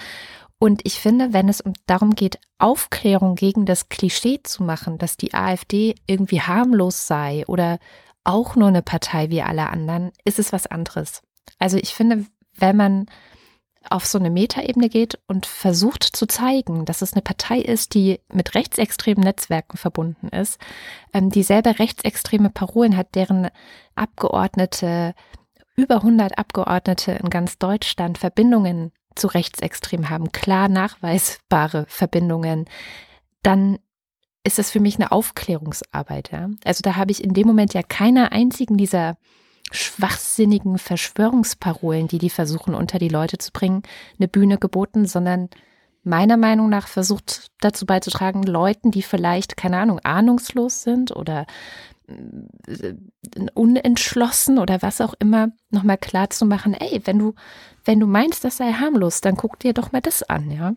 Und 0.59 0.80
ich 0.84 1.01
finde, 1.01 1.32
wenn 1.32 1.49
es 1.49 1.62
darum 1.87 2.14
geht, 2.14 2.39
Aufklärung 2.59 3.34
gegen 3.34 3.66
das 3.66 3.89
Klischee 3.89 4.41
zu 4.43 4.62
machen, 4.62 4.97
dass 4.97 5.16
die 5.16 5.34
AfD 5.34 5.95
irgendwie 6.07 6.41
harmlos 6.41 7.07
sei 7.07 7.45
oder 7.47 7.78
auch 8.24 8.57
nur 8.57 8.68
eine 8.68 8.82
Partei 8.82 9.30
wie 9.30 9.43
alle 9.43 9.68
anderen, 9.68 10.12
ist 10.24 10.39
es 10.39 10.53
was 10.53 10.66
anderes. 10.66 11.22
Also 11.59 11.76
ich 11.76 11.95
finde, 11.95 12.24
wenn 12.55 12.76
man 12.76 13.07
auf 13.91 14.07
so 14.07 14.18
eine 14.18 14.30
Metaebene 14.30 14.89
geht 14.89 15.18
und 15.26 15.47
versucht 15.47 16.03
zu 16.05 16.26
zeigen, 16.26 16.84
dass 16.84 17.03
es 17.03 17.12
eine 17.12 17.22
Partei 17.22 17.59
ist, 17.59 17.95
die 17.95 18.20
mit 18.32 18.55
rechtsextremen 18.55 19.22
Netzwerken 19.22 19.76
verbunden 19.76 20.28
ist, 20.28 20.59
ähm, 21.12 21.30
die 21.30 21.43
selber 21.43 21.78
rechtsextreme 21.78 22.51
Parolen 22.51 22.97
hat, 22.97 23.14
deren 23.14 23.49
Abgeordnete, 23.95 25.14
über 25.76 25.97
100 25.97 26.39
Abgeordnete 26.39 27.12
in 27.12 27.30
ganz 27.30 27.59
Deutschland 27.59 28.18
Verbindungen 28.18 28.93
zu 29.14 29.26
rechtsextrem 29.26 30.11
haben, 30.11 30.32
klar 30.32 30.68
nachweisbare 30.68 31.87
Verbindungen, 31.89 32.66
dann 33.43 33.78
ist 34.45 34.59
das 34.59 34.70
für 34.70 34.80
mich 34.80 34.97
eine 34.97 35.12
Aufklärungsarbeit. 35.12 36.30
Ja? 36.32 36.51
Also 36.64 36.80
da 36.82 36.97
habe 36.97 37.11
ich 37.11 37.22
in 37.22 37.34
dem 37.34 37.47
Moment 37.47 37.74
ja 37.74 37.82
keiner 37.82 38.32
einzigen 38.32 38.76
dieser 38.76 39.16
schwachsinnigen 39.73 40.79
Verschwörungsparolen, 40.79 42.09
die 42.09 42.19
die 42.19 42.31
versuchen 42.31 42.75
unter 42.75 42.99
die 42.99 43.09
Leute 43.09 43.39
zu 43.39 43.53
bringen, 43.53 43.83
eine 44.19 44.29
Bühne 44.29 44.59
geboten, 44.59 45.07
sondern 45.07 45.49
meiner 46.05 46.37
Meinung 46.37 46.69
nach 46.69 46.87
versucht 46.87 47.51
dazu 47.61 47.85
beizutragen, 47.85 48.45
Leuten, 48.45 48.93
die 48.93 49.03
vielleicht, 49.03 49.57
keine 49.57 49.79
Ahnung, 49.79 49.99
ahnungslos 50.01 50.83
sind 50.83 51.14
oder 51.14 51.47
äh, 52.07 52.95
unentschlossen 53.55 54.59
oder 54.59 54.83
was 54.83 55.01
auch 55.01 55.14
immer, 55.19 55.49
nochmal 55.71 55.99
klar 55.99 56.31
zu 56.31 56.49
ey, 56.49 57.03
wenn 57.05 57.19
du, 57.19 57.35
wenn 57.85 57.99
du 57.99 58.07
meinst, 58.07 58.45
das 58.45 58.59
sei 58.59 58.73
harmlos, 58.73 59.21
dann 59.21 59.37
guck 59.37 59.59
dir 59.59 59.73
doch 59.73 59.91
mal 59.91 60.01
das 60.01 60.23
an, 60.23 60.51
ja? 60.51 60.75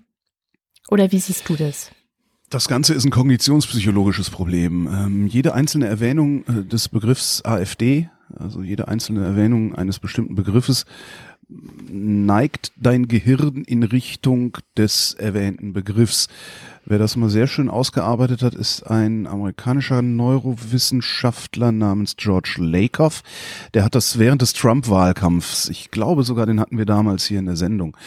Oder 0.89 1.11
wie 1.11 1.19
siehst 1.19 1.47
du 1.47 1.55
das? 1.55 1.91
Das 2.49 2.67
Ganze 2.67 2.95
ist 2.95 3.05
ein 3.05 3.11
kognitionspsychologisches 3.11 4.31
Problem. 4.31 4.87
Ähm, 4.91 5.27
jede 5.27 5.53
einzelne 5.53 5.85
Erwähnung 5.85 6.43
äh, 6.45 6.65
des 6.65 6.89
Begriffs 6.89 7.45
AfD 7.45 8.09
also 8.35 8.61
jede 8.61 8.87
einzelne 8.87 9.23
Erwähnung 9.23 9.75
eines 9.75 9.99
bestimmten 9.99 10.35
Begriffes, 10.35 10.85
neigt 11.91 12.71
dein 12.77 13.07
Gehirn 13.07 13.63
in 13.63 13.83
Richtung 13.83 14.57
des 14.77 15.13
erwähnten 15.15 15.73
Begriffs. 15.73 16.27
Wer 16.85 16.99
das 16.99 17.15
mal 17.15 17.29
sehr 17.29 17.47
schön 17.47 17.69
ausgearbeitet 17.69 18.43
hat, 18.43 18.55
ist 18.55 18.83
ein 18.83 19.27
amerikanischer 19.27 20.01
Neurowissenschaftler 20.01 21.71
namens 21.71 22.15
George 22.17 22.57
Lakoff. 22.59 23.23
Der 23.73 23.83
hat 23.83 23.95
das 23.95 24.19
während 24.19 24.41
des 24.41 24.53
Trump-Wahlkampfs, 24.53 25.69
ich 25.69 25.91
glaube 25.91 26.23
sogar, 26.23 26.45
den 26.45 26.59
hatten 26.59 26.77
wir 26.77 26.85
damals 26.85 27.25
hier 27.25 27.39
in 27.39 27.45
der 27.45 27.55
Sendung, 27.55 27.97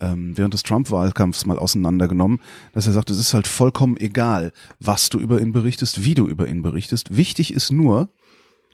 ähm, 0.00 0.36
während 0.36 0.54
des 0.54 0.64
Trump-Wahlkampfs 0.64 1.46
mal 1.46 1.58
auseinandergenommen, 1.58 2.40
dass 2.72 2.86
er 2.86 2.92
sagt, 2.92 3.10
es 3.10 3.18
ist 3.18 3.34
halt 3.34 3.46
vollkommen 3.46 3.96
egal, 3.98 4.52
was 4.80 5.10
du 5.10 5.18
über 5.18 5.40
ihn 5.40 5.52
berichtest, 5.52 6.04
wie 6.04 6.14
du 6.14 6.26
über 6.26 6.48
ihn 6.48 6.62
berichtest. 6.62 7.16
Wichtig 7.16 7.52
ist 7.52 7.70
nur, 7.70 8.08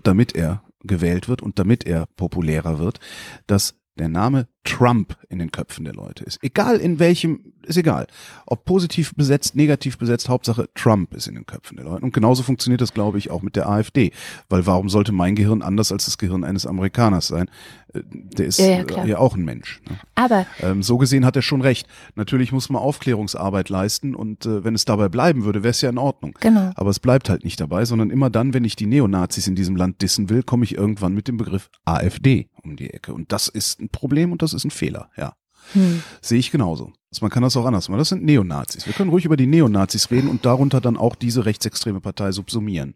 damit 0.03 0.35
er 0.35 0.63
gewählt 0.87 1.29
wird 1.29 1.43
und 1.43 1.59
damit 1.59 1.87
er 1.87 2.07
populärer 2.17 2.79
wird, 2.79 3.01
dass 3.47 3.75
der 3.99 4.09
Name 4.09 4.47
Trump 4.67 5.17
in 5.29 5.39
den 5.39 5.51
Köpfen 5.53 5.85
der 5.85 5.95
Leute 5.95 6.25
ist. 6.25 6.43
Egal 6.43 6.77
in 6.79 6.99
welchem, 6.99 7.53
ist 7.63 7.77
egal. 7.77 8.07
Ob 8.47 8.65
positiv 8.65 9.15
besetzt, 9.15 9.55
negativ 9.55 9.97
besetzt, 9.97 10.29
Hauptsache 10.29 10.69
Trump 10.75 11.15
ist 11.15 11.29
in 11.29 11.35
den 11.35 11.47
Köpfen 11.47 11.77
der 11.77 11.87
Leute. 11.87 12.05
Und 12.05 12.13
genauso 12.13 12.43
funktioniert 12.43 12.81
das, 12.81 12.93
glaube 12.93 13.19
ich, 13.19 13.31
auch 13.31 13.43
mit 13.43 13.57
der 13.57 13.69
AfD. 13.69 14.13
Weil 14.49 14.67
warum 14.67 14.89
sollte 14.89 15.13
mein 15.13 15.37
Gehirn 15.37 15.63
anders 15.63 15.93
als 15.93 16.07
das 16.07 16.19
Gehirn 16.19 16.45
eines 16.45 16.67
Amerikaners 16.67 17.29
sein? 17.29 17.49
Äh, 17.95 18.01
der 18.11 18.47
ist 18.47 18.59
ja, 18.59 18.83
ja, 18.83 19.05
ja 19.05 19.19
auch 19.19 19.37
ein 19.37 19.45
Mensch. 19.45 19.81
Ne? 19.89 19.97
Aber 20.17 20.47
ähm, 20.61 20.83
so 20.83 20.99
gesehen 20.99 21.25
hat 21.25 21.37
er 21.37 21.43
schon 21.43 21.63
recht. 21.63 21.87
Natürlich 22.17 22.53
muss 22.53 22.69
man 22.69 22.83
Aufklärungsarbeit 22.83 23.69
leisten 23.69 24.15
und 24.15 24.47
äh, 24.47 24.65
wenn 24.65 24.75
es 24.75 24.85
dabei 24.85 25.09
bleiben 25.09 25.45
würde, 25.45 25.63
wäre 25.63 25.71
es 25.71 25.81
ja 25.81 25.91
in 25.91 25.99
Ordnung. 25.99 26.35
Genau. 26.41 26.73
Aber 26.75 26.91
es 26.91 26.99
bleibt 26.99 27.31
halt 27.31 27.45
nicht 27.45 27.61
dabei, 27.61 27.85
sondern 27.85 28.11
immer 28.11 28.31
dann, 28.31 28.53
wenn 28.53 28.65
ich 28.65 28.75
die 28.75 28.87
Neonazis 28.87 29.47
in 29.47 29.55
diesem 29.55 29.77
Land 29.77 30.03
dissen 30.03 30.29
will, 30.29 30.43
komme 30.43 30.65
ich 30.65 30.77
irgendwann 30.77 31.15
mit 31.15 31.29
dem 31.29 31.37
Begriff 31.37 31.71
AfD 31.85 32.49
um 32.71 32.77
die 32.77 32.93
Ecke. 32.93 33.15
Und 33.15 33.33
das 33.33 33.49
ist 33.49 33.81
ein 33.81 33.89
Problem 33.89 34.33
und 34.33 34.43
das 34.43 34.53
ist 34.53 34.65
ein 34.65 34.71
Fehler, 34.71 35.11
ja. 35.17 35.35
Hm. 35.73 36.03
Sehe 36.21 36.39
ich 36.39 36.51
genauso. 36.51 36.93
Also 37.11 37.23
man 37.23 37.31
kann 37.31 37.43
das 37.43 37.57
auch 37.57 37.65
anders 37.65 37.89
machen. 37.89 37.99
Das 37.99 38.11
sind 38.11 38.25
Neonazis. 38.25 38.87
Wir 38.87 38.93
können 38.93 39.11
ruhig 39.11 39.25
über 39.25 39.37
die 39.37 39.47
Neonazis 39.47 40.11
reden 40.11 40.29
und 40.29 40.47
darunter 40.47 40.81
dann 40.81 40.97
auch 40.97 41.17
diese 41.17 41.45
rechtsextreme 41.45 42.01
Partei 42.01 42.31
subsumieren. 42.31 42.95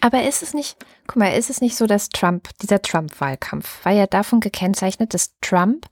Aber 0.00 0.22
ist 0.22 0.42
es 0.42 0.54
nicht, 0.54 0.76
guck 1.06 1.16
mal, 1.16 1.28
ist 1.28 1.50
es 1.50 1.60
nicht 1.60 1.76
so, 1.76 1.86
dass 1.86 2.08
Trump, 2.08 2.48
dieser 2.62 2.80
Trump-Wahlkampf 2.80 3.84
war 3.84 3.92
ja 3.92 4.06
davon 4.06 4.40
gekennzeichnet, 4.40 5.14
dass 5.14 5.34
Trump 5.40 5.86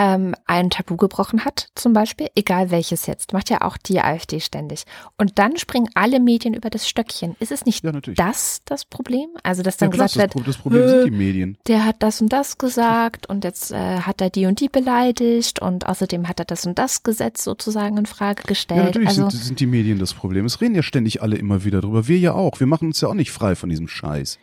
ähm, 0.00 0.34
ein 0.46 0.70
Tabu 0.70 0.96
gebrochen 0.96 1.44
hat, 1.44 1.68
zum 1.74 1.92
Beispiel, 1.92 2.28
egal 2.34 2.70
welches 2.70 3.04
jetzt, 3.04 3.34
macht 3.34 3.50
ja 3.50 3.60
auch 3.60 3.76
die 3.76 4.00
AfD 4.00 4.40
ständig. 4.40 4.84
Und 5.18 5.38
dann 5.38 5.58
springen 5.58 5.90
alle 5.92 6.20
Medien 6.20 6.54
über 6.54 6.70
das 6.70 6.88
Stöckchen. 6.88 7.36
Ist 7.38 7.52
es 7.52 7.66
nicht 7.66 7.84
ja, 7.84 7.92
das 7.92 8.62
das 8.64 8.86
Problem? 8.86 9.28
Also, 9.42 9.62
dass 9.62 9.76
dann 9.76 9.90
ja, 9.90 9.96
klar, 9.96 10.08
gesagt 10.08 10.34
wird, 10.34 10.48
das 10.48 10.56
Problem 10.56 10.88
sind 10.88 11.04
die 11.04 11.10
Medien. 11.10 11.58
Der 11.66 11.84
hat 11.84 11.96
das 11.98 12.22
und 12.22 12.32
das 12.32 12.56
gesagt 12.56 13.28
und 13.28 13.44
jetzt 13.44 13.72
äh, 13.72 14.00
hat 14.00 14.22
er 14.22 14.30
die 14.30 14.46
und 14.46 14.60
die 14.60 14.70
beleidigt 14.70 15.60
und 15.60 15.86
außerdem 15.86 16.26
hat 16.28 16.38
er 16.38 16.46
das 16.46 16.64
und 16.64 16.78
das 16.78 17.02
Gesetz 17.02 17.44
sozusagen 17.44 17.98
in 17.98 18.06
Frage 18.06 18.44
gestellt. 18.44 18.78
Ja, 18.78 18.84
natürlich 18.86 19.08
also, 19.08 19.28
sind, 19.28 19.42
sind 19.42 19.60
die 19.60 19.66
Medien 19.66 19.98
das 19.98 20.14
Problem. 20.14 20.46
Es 20.46 20.62
reden 20.62 20.74
ja 20.74 20.82
ständig 20.82 21.20
alle 21.20 21.36
immer 21.36 21.62
wieder 21.64 21.82
drüber. 21.82 22.08
Wir 22.08 22.18
ja 22.18 22.32
auch. 22.32 22.58
Wir 22.58 22.66
machen 22.66 22.88
uns 22.88 23.02
ja 23.02 23.08
auch 23.08 23.14
nicht 23.14 23.32
frei 23.32 23.54
von 23.54 23.68
diesem 23.68 23.86
Scheiß. 23.86 24.38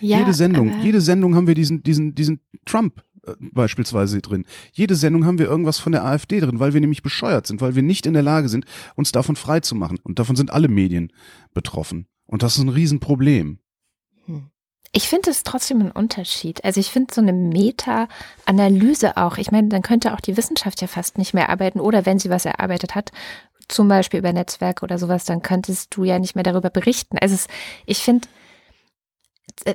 Ja, 0.00 0.18
jede 0.18 0.32
Sendung, 0.32 0.80
jede 0.82 1.00
Sendung 1.00 1.36
haben 1.36 1.46
wir 1.46 1.54
diesen, 1.54 1.82
diesen, 1.82 2.14
diesen 2.14 2.40
Trump 2.64 2.98
äh, 2.98 3.11
beispielsweise 3.38 4.20
drin. 4.20 4.44
Jede 4.72 4.94
Sendung 4.96 5.26
haben 5.26 5.38
wir 5.38 5.46
irgendwas 5.46 5.78
von 5.78 5.92
der 5.92 6.04
AfD 6.04 6.40
drin, 6.40 6.60
weil 6.60 6.74
wir 6.74 6.80
nämlich 6.80 7.02
bescheuert 7.02 7.46
sind, 7.46 7.60
weil 7.60 7.74
wir 7.74 7.82
nicht 7.82 8.06
in 8.06 8.14
der 8.14 8.22
Lage 8.22 8.48
sind, 8.48 8.64
uns 8.96 9.12
davon 9.12 9.36
frei 9.36 9.60
zu 9.60 9.74
machen. 9.74 9.98
Und 10.02 10.18
davon 10.18 10.36
sind 10.36 10.50
alle 10.50 10.68
Medien 10.68 11.12
betroffen. 11.54 12.06
Und 12.26 12.42
das 12.42 12.56
ist 12.56 12.62
ein 12.62 12.68
Riesenproblem. 12.68 13.58
Hm. 14.26 14.48
Ich 14.94 15.08
finde 15.08 15.30
es 15.30 15.42
trotzdem 15.42 15.80
ein 15.80 15.90
Unterschied. 15.90 16.64
Also 16.64 16.78
ich 16.78 16.90
finde 16.90 17.14
so 17.14 17.22
eine 17.22 17.32
Meta-Analyse 17.32 19.16
auch. 19.16 19.38
Ich 19.38 19.50
meine, 19.50 19.68
dann 19.68 19.82
könnte 19.82 20.12
auch 20.12 20.20
die 20.20 20.36
Wissenschaft 20.36 20.82
ja 20.82 20.86
fast 20.86 21.16
nicht 21.16 21.32
mehr 21.32 21.48
arbeiten. 21.48 21.80
Oder 21.80 22.04
wenn 22.04 22.18
sie 22.18 22.28
was 22.28 22.44
erarbeitet 22.44 22.94
hat, 22.94 23.10
zum 23.68 23.88
Beispiel 23.88 24.20
über 24.20 24.32
Netzwerke 24.32 24.84
oder 24.84 24.98
sowas, 24.98 25.24
dann 25.24 25.40
könntest 25.40 25.96
du 25.96 26.04
ja 26.04 26.18
nicht 26.18 26.34
mehr 26.34 26.44
darüber 26.44 26.68
berichten. 26.68 27.16
Also 27.18 27.34
es, 27.34 27.46
ich 27.86 27.98
finde, 27.98 28.28
äh, 29.64 29.74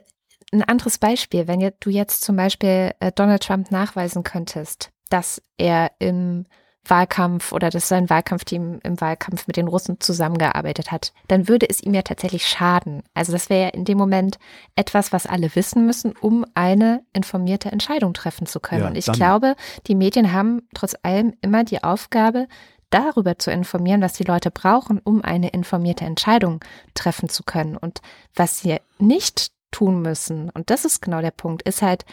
ein 0.52 0.64
anderes 0.64 0.98
Beispiel, 0.98 1.48
wenn 1.48 1.72
du 1.80 1.90
jetzt 1.90 2.24
zum 2.24 2.36
Beispiel 2.36 2.92
äh, 3.00 3.12
Donald 3.14 3.44
Trump 3.44 3.72
nachweisen 3.72 4.24
könntest, 4.24 4.92
dass 5.10 5.42
er 5.58 5.92
im 6.00 6.46
Wahlkampf 6.90 7.52
oder 7.52 7.70
dass 7.70 7.88
sein 7.88 8.10
Wahlkampfteam 8.10 8.80
im 8.84 9.02
Wahlkampf 9.02 9.48
mit 9.48 9.58
den 9.58 9.68
Russen 9.68 10.00
zusammengearbeitet 10.00 10.92
hat, 10.92 11.14
dann 11.28 11.48
würde 11.48 11.70
es 11.70 11.82
ihm 11.82 11.94
ja 11.94 12.02
tatsächlich 12.02 12.48
schaden. 12.48 13.04
Also 13.14 13.32
das 13.32 13.50
wäre 13.50 13.64
ja 13.64 13.70
in 13.70 13.86
dem 13.86 13.98
Moment 13.98 14.40
etwas, 14.76 15.12
was 15.12 15.26
alle 15.26 15.54
wissen 15.56 15.86
müssen, 15.86 16.14
um 16.20 16.46
eine 16.54 17.04
informierte 17.14 17.72
Entscheidung 17.72 18.14
treffen 18.14 18.48
zu 18.48 18.60
können. 18.60 18.84
Ja, 18.84 18.88
Und 18.88 18.98
ich 18.98 19.12
glaube, 19.12 19.56
die 19.88 19.96
Medien 19.96 20.32
haben 20.32 20.62
trotz 20.74 20.96
allem 21.04 21.34
immer 21.42 21.64
die 21.64 21.84
Aufgabe, 21.84 22.48
darüber 22.90 23.38
zu 23.38 23.52
informieren, 23.52 24.02
was 24.02 24.14
die 24.14 24.24
Leute 24.24 24.50
brauchen, 24.50 25.00
um 25.04 25.22
eine 25.22 25.50
informierte 25.50 26.06
Entscheidung 26.06 26.64
treffen 26.94 27.28
zu 27.28 27.44
können. 27.44 27.76
Und 27.76 28.02
was 28.34 28.60
sie 28.60 28.78
nicht 28.98 29.52
tun 29.72 30.02
müssen. 30.02 30.50
Und 30.50 30.70
das 30.70 30.86
ist 30.86 31.02
genau 31.02 31.22
der 31.22 31.32
Punkt, 31.32 31.62
ist 31.64 31.82
halt 31.82 32.06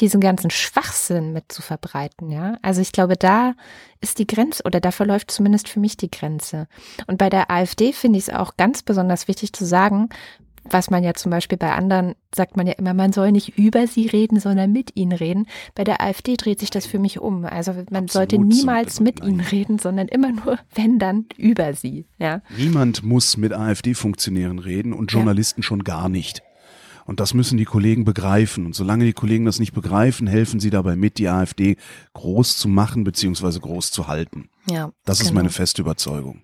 diesen 0.00 0.20
ganzen 0.20 0.50
Schwachsinn 0.50 1.32
mit 1.32 1.52
zu 1.52 1.62
verbreiten, 1.62 2.30
ja. 2.30 2.58
Also 2.62 2.80
ich 2.80 2.90
glaube, 2.90 3.16
da 3.16 3.54
ist 4.00 4.18
die 4.18 4.26
Grenze 4.26 4.64
oder 4.64 4.80
da 4.80 4.90
verläuft 4.90 5.30
zumindest 5.30 5.68
für 5.68 5.78
mich 5.78 5.96
die 5.96 6.10
Grenze. 6.10 6.66
Und 7.06 7.18
bei 7.18 7.30
der 7.30 7.50
AfD 7.50 7.92
finde 7.92 8.18
ich 8.18 8.28
es 8.28 8.34
auch 8.34 8.56
ganz 8.56 8.82
besonders 8.82 9.28
wichtig 9.28 9.52
zu 9.52 9.64
sagen, 9.64 10.08
was 10.68 10.90
man 10.90 11.04
ja 11.04 11.14
zum 11.14 11.30
Beispiel 11.30 11.58
bei 11.58 11.72
anderen 11.72 12.14
sagt 12.34 12.56
man 12.56 12.66
ja 12.66 12.72
immer, 12.72 12.94
man 12.94 13.12
soll 13.12 13.32
nicht 13.32 13.58
über 13.58 13.86
sie 13.86 14.06
reden, 14.06 14.40
sondern 14.40 14.72
mit 14.72 14.96
ihnen 14.96 15.12
reden. 15.12 15.46
Bei 15.74 15.84
der 15.84 16.00
AfD 16.00 16.36
dreht 16.36 16.58
sich 16.58 16.70
das 16.70 16.86
für 16.86 16.98
mich 16.98 17.20
um. 17.20 17.44
Also 17.44 17.72
man 17.72 18.04
Absolut 18.04 18.10
sollte 18.10 18.38
niemals 18.38 18.98
mit 18.98 19.22
ihnen 19.22 19.40
reden, 19.40 19.78
sondern 19.78 20.08
immer 20.08 20.32
nur, 20.32 20.58
wenn 20.74 20.98
dann, 20.98 21.26
über 21.36 21.74
sie. 21.74 22.06
Ja. 22.18 22.40
Niemand 22.56 23.02
muss 23.02 23.36
mit 23.36 23.52
AfD-Funktionären 23.52 24.58
reden 24.58 24.92
und 24.92 25.12
Journalisten 25.12 25.60
ja. 25.60 25.64
schon 25.66 25.84
gar 25.84 26.08
nicht. 26.08 26.42
Und 27.06 27.20
das 27.20 27.34
müssen 27.34 27.58
die 27.58 27.64
Kollegen 27.64 28.04
begreifen. 28.04 28.66
Und 28.66 28.74
solange 28.74 29.04
die 29.04 29.12
Kollegen 29.12 29.44
das 29.44 29.58
nicht 29.58 29.72
begreifen, 29.72 30.26
helfen 30.26 30.60
sie 30.60 30.70
dabei 30.70 30.96
mit, 30.96 31.18
die 31.18 31.28
AfD 31.28 31.76
groß 32.14 32.56
zu 32.56 32.68
machen 32.68 33.04
beziehungsweise 33.04 33.60
groß 33.60 33.90
zu 33.90 34.08
halten. 34.08 34.48
Ja, 34.70 34.92
das 35.04 35.18
genau. 35.18 35.28
ist 35.28 35.34
meine 35.34 35.50
feste 35.50 35.82
Überzeugung. 35.82 36.42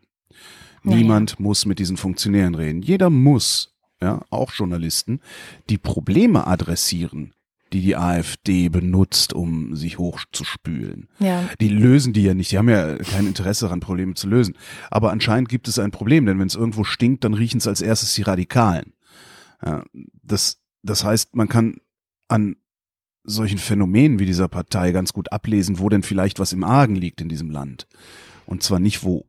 Niemand 0.82 1.30
ja, 1.30 1.36
ja. 1.38 1.42
muss 1.42 1.66
mit 1.66 1.78
diesen 1.78 1.96
Funktionären 1.96 2.54
reden. 2.54 2.82
Jeder 2.82 3.10
muss, 3.10 3.74
ja, 4.00 4.22
auch 4.30 4.52
Journalisten, 4.52 5.20
die 5.68 5.78
Probleme 5.78 6.46
adressieren, 6.46 7.34
die 7.72 7.80
die 7.80 7.96
AfD 7.96 8.68
benutzt, 8.68 9.32
um 9.32 9.76
sich 9.76 9.98
hochzuspülen. 9.98 11.08
Ja. 11.18 11.48
Die 11.60 11.68
lösen 11.68 12.12
die 12.12 12.22
ja 12.22 12.34
nicht. 12.34 12.50
Die 12.50 12.58
haben 12.58 12.68
ja 12.68 12.96
kein 12.96 13.26
Interesse 13.26 13.66
daran, 13.66 13.80
Probleme 13.80 14.14
zu 14.14 14.28
lösen. 14.28 14.56
Aber 14.90 15.12
anscheinend 15.12 15.48
gibt 15.48 15.68
es 15.68 15.78
ein 15.78 15.90
Problem, 15.90 16.26
denn 16.26 16.38
wenn 16.38 16.48
es 16.48 16.56
irgendwo 16.56 16.84
stinkt, 16.84 17.24
dann 17.24 17.34
riechen 17.34 17.58
es 17.58 17.68
als 17.68 17.80
erstes 17.80 18.14
die 18.14 18.22
Radikalen. 18.22 18.92
Das, 20.22 20.60
das 20.82 21.04
heißt, 21.04 21.36
man 21.36 21.48
kann 21.48 21.76
an 22.28 22.56
solchen 23.24 23.58
Phänomenen 23.58 24.18
wie 24.18 24.26
dieser 24.26 24.48
Partei 24.48 24.92
ganz 24.92 25.12
gut 25.12 25.32
ablesen, 25.32 25.78
wo 25.78 25.88
denn 25.88 26.02
vielleicht 26.02 26.38
was 26.38 26.52
im 26.52 26.64
Argen 26.64 26.96
liegt 26.96 27.20
in 27.20 27.28
diesem 27.28 27.50
Land. 27.50 27.86
Und 28.46 28.62
zwar 28.62 28.80
nicht, 28.80 29.04
wo 29.04 29.26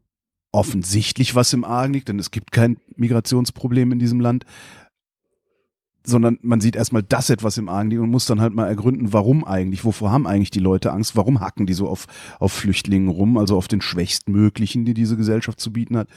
offensichtlich 0.52 1.36
was 1.36 1.54
im 1.54 1.64
Argen 1.64 1.94
liegt, 1.94 2.10
denn 2.10 2.20
es 2.20 2.32
gibt 2.32 2.52
kein 2.52 2.78
Migrationsproblem 2.96 3.92
in 3.94 4.00
diesem 4.00 4.20
Land, 4.20 4.46
sondern 6.04 6.40
man 6.42 6.62
sieht 6.62 6.76
erstmal, 6.76 7.04
dass 7.04 7.30
etwas 7.30 7.58
im 7.58 7.70
Argen 7.70 7.92
liegt 7.92 8.02
und 8.02 8.10
muss 8.10 8.26
dann 8.26 8.42
halt 8.42 8.54
mal 8.54 8.68
ergründen, 8.68 9.14
warum 9.14 9.46
eigentlich, 9.46 9.86
wovor 9.86 10.12
haben 10.12 10.26
eigentlich 10.26 10.50
die 10.50 10.60
Leute 10.60 10.92
Angst, 10.92 11.16
warum 11.16 11.42
hacken 11.42 11.68
die 11.68 11.74
so 11.74 11.88
auf, 11.88 12.08
auf 12.40 12.52
Flüchtlingen 12.52 13.10
rum, 13.10 13.38
also 13.38 13.56
auf 13.56 13.68
den 13.68 13.82
schwächstmöglichen, 13.82 14.84
die 14.84 14.94
diese 14.94 15.16
Gesellschaft 15.16 15.60
zu 15.60 15.72
bieten 15.72 15.98
hat 15.98 16.08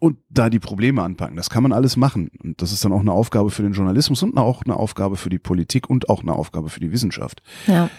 und 0.00 0.18
da 0.30 0.50
die 0.50 0.58
Probleme 0.58 1.02
anpacken. 1.02 1.36
Das 1.36 1.50
kann 1.50 1.62
man 1.62 1.72
alles 1.72 1.96
machen. 1.96 2.30
Und 2.42 2.60
das 2.60 2.72
ist 2.72 2.84
dann 2.84 2.92
auch 2.92 3.00
eine 3.00 3.12
Aufgabe 3.12 3.50
für 3.50 3.62
den 3.62 3.72
Journalismus 3.72 4.22
und 4.22 4.36
auch 4.36 4.64
eine 4.64 4.74
Aufgabe 4.74 5.16
für 5.16 5.28
die 5.28 5.38
Politik 5.38 5.88
und 5.88 6.08
auch 6.08 6.22
eine 6.22 6.32
Aufgabe 6.32 6.70
für 6.70 6.80
die 6.80 6.90
Wissenschaft. 6.90 7.42
Ja. 7.66 7.90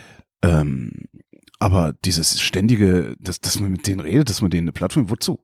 Ähm, 0.42 0.92
aber 1.60 1.94
dieses 2.04 2.42
ständige, 2.42 3.16
dass, 3.20 3.40
dass 3.40 3.60
man 3.60 3.72
mit 3.72 3.86
denen 3.88 4.00
redet, 4.00 4.30
dass 4.30 4.42
man 4.42 4.50
denen 4.50 4.66
eine 4.66 4.72
Plattform, 4.72 5.10
wozu? 5.12 5.40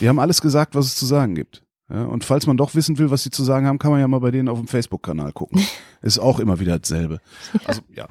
Die 0.00 0.08
haben 0.08 0.20
alles 0.20 0.40
gesagt, 0.40 0.76
was 0.76 0.86
es 0.86 0.96
zu 0.96 1.04
sagen 1.04 1.34
gibt. 1.34 1.64
Ja, 1.90 2.04
und 2.04 2.24
falls 2.24 2.46
man 2.46 2.56
doch 2.56 2.74
wissen 2.74 2.98
will, 2.98 3.10
was 3.10 3.24
sie 3.24 3.30
zu 3.30 3.44
sagen 3.44 3.66
haben, 3.66 3.78
kann 3.78 3.90
man 3.90 4.00
ja 4.00 4.08
mal 4.08 4.20
bei 4.20 4.30
denen 4.30 4.48
auf 4.48 4.58
dem 4.58 4.68
Facebook-Kanal 4.68 5.32
gucken. 5.32 5.60
Ist 6.00 6.18
auch 6.18 6.38
immer 6.38 6.60
wieder 6.60 6.78
dasselbe. 6.78 7.20
Also, 7.64 7.82
ja. 7.92 8.08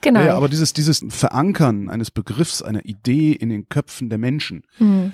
Genau. 0.00 0.20
Ja, 0.20 0.36
aber 0.36 0.48
dieses, 0.48 0.72
dieses 0.72 1.04
Verankern 1.08 1.90
eines 1.90 2.12
Begriffs, 2.12 2.62
einer 2.62 2.84
Idee 2.84 3.32
in 3.32 3.48
den 3.48 3.68
Köpfen 3.68 4.08
der 4.08 4.18
Menschen, 4.18 4.62
mhm 4.78 5.12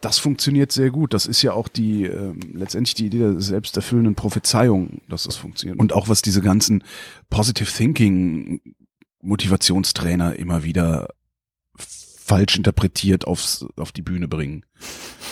das 0.00 0.18
funktioniert 0.18 0.72
sehr 0.72 0.90
gut. 0.90 1.14
Das 1.14 1.26
ist 1.26 1.42
ja 1.42 1.52
auch 1.52 1.68
die 1.68 2.04
äh, 2.04 2.34
letztendlich 2.52 2.94
die 2.94 3.06
Idee 3.06 3.18
der 3.18 3.40
selbsterfüllenden 3.40 4.14
Prophezeiung, 4.14 5.00
dass 5.08 5.24
das 5.24 5.36
funktioniert. 5.36 5.78
Und 5.78 5.92
auch 5.92 6.08
was 6.08 6.22
diese 6.22 6.42
ganzen 6.42 6.84
Positive 7.30 7.70
Thinking 7.70 8.60
Motivationstrainer 9.20 10.36
immer 10.36 10.62
wieder 10.62 11.08
falsch 11.76 12.56
interpretiert 12.56 13.26
aufs, 13.26 13.64
auf 13.76 13.92
die 13.92 14.02
Bühne 14.02 14.28
bringen. 14.28 14.64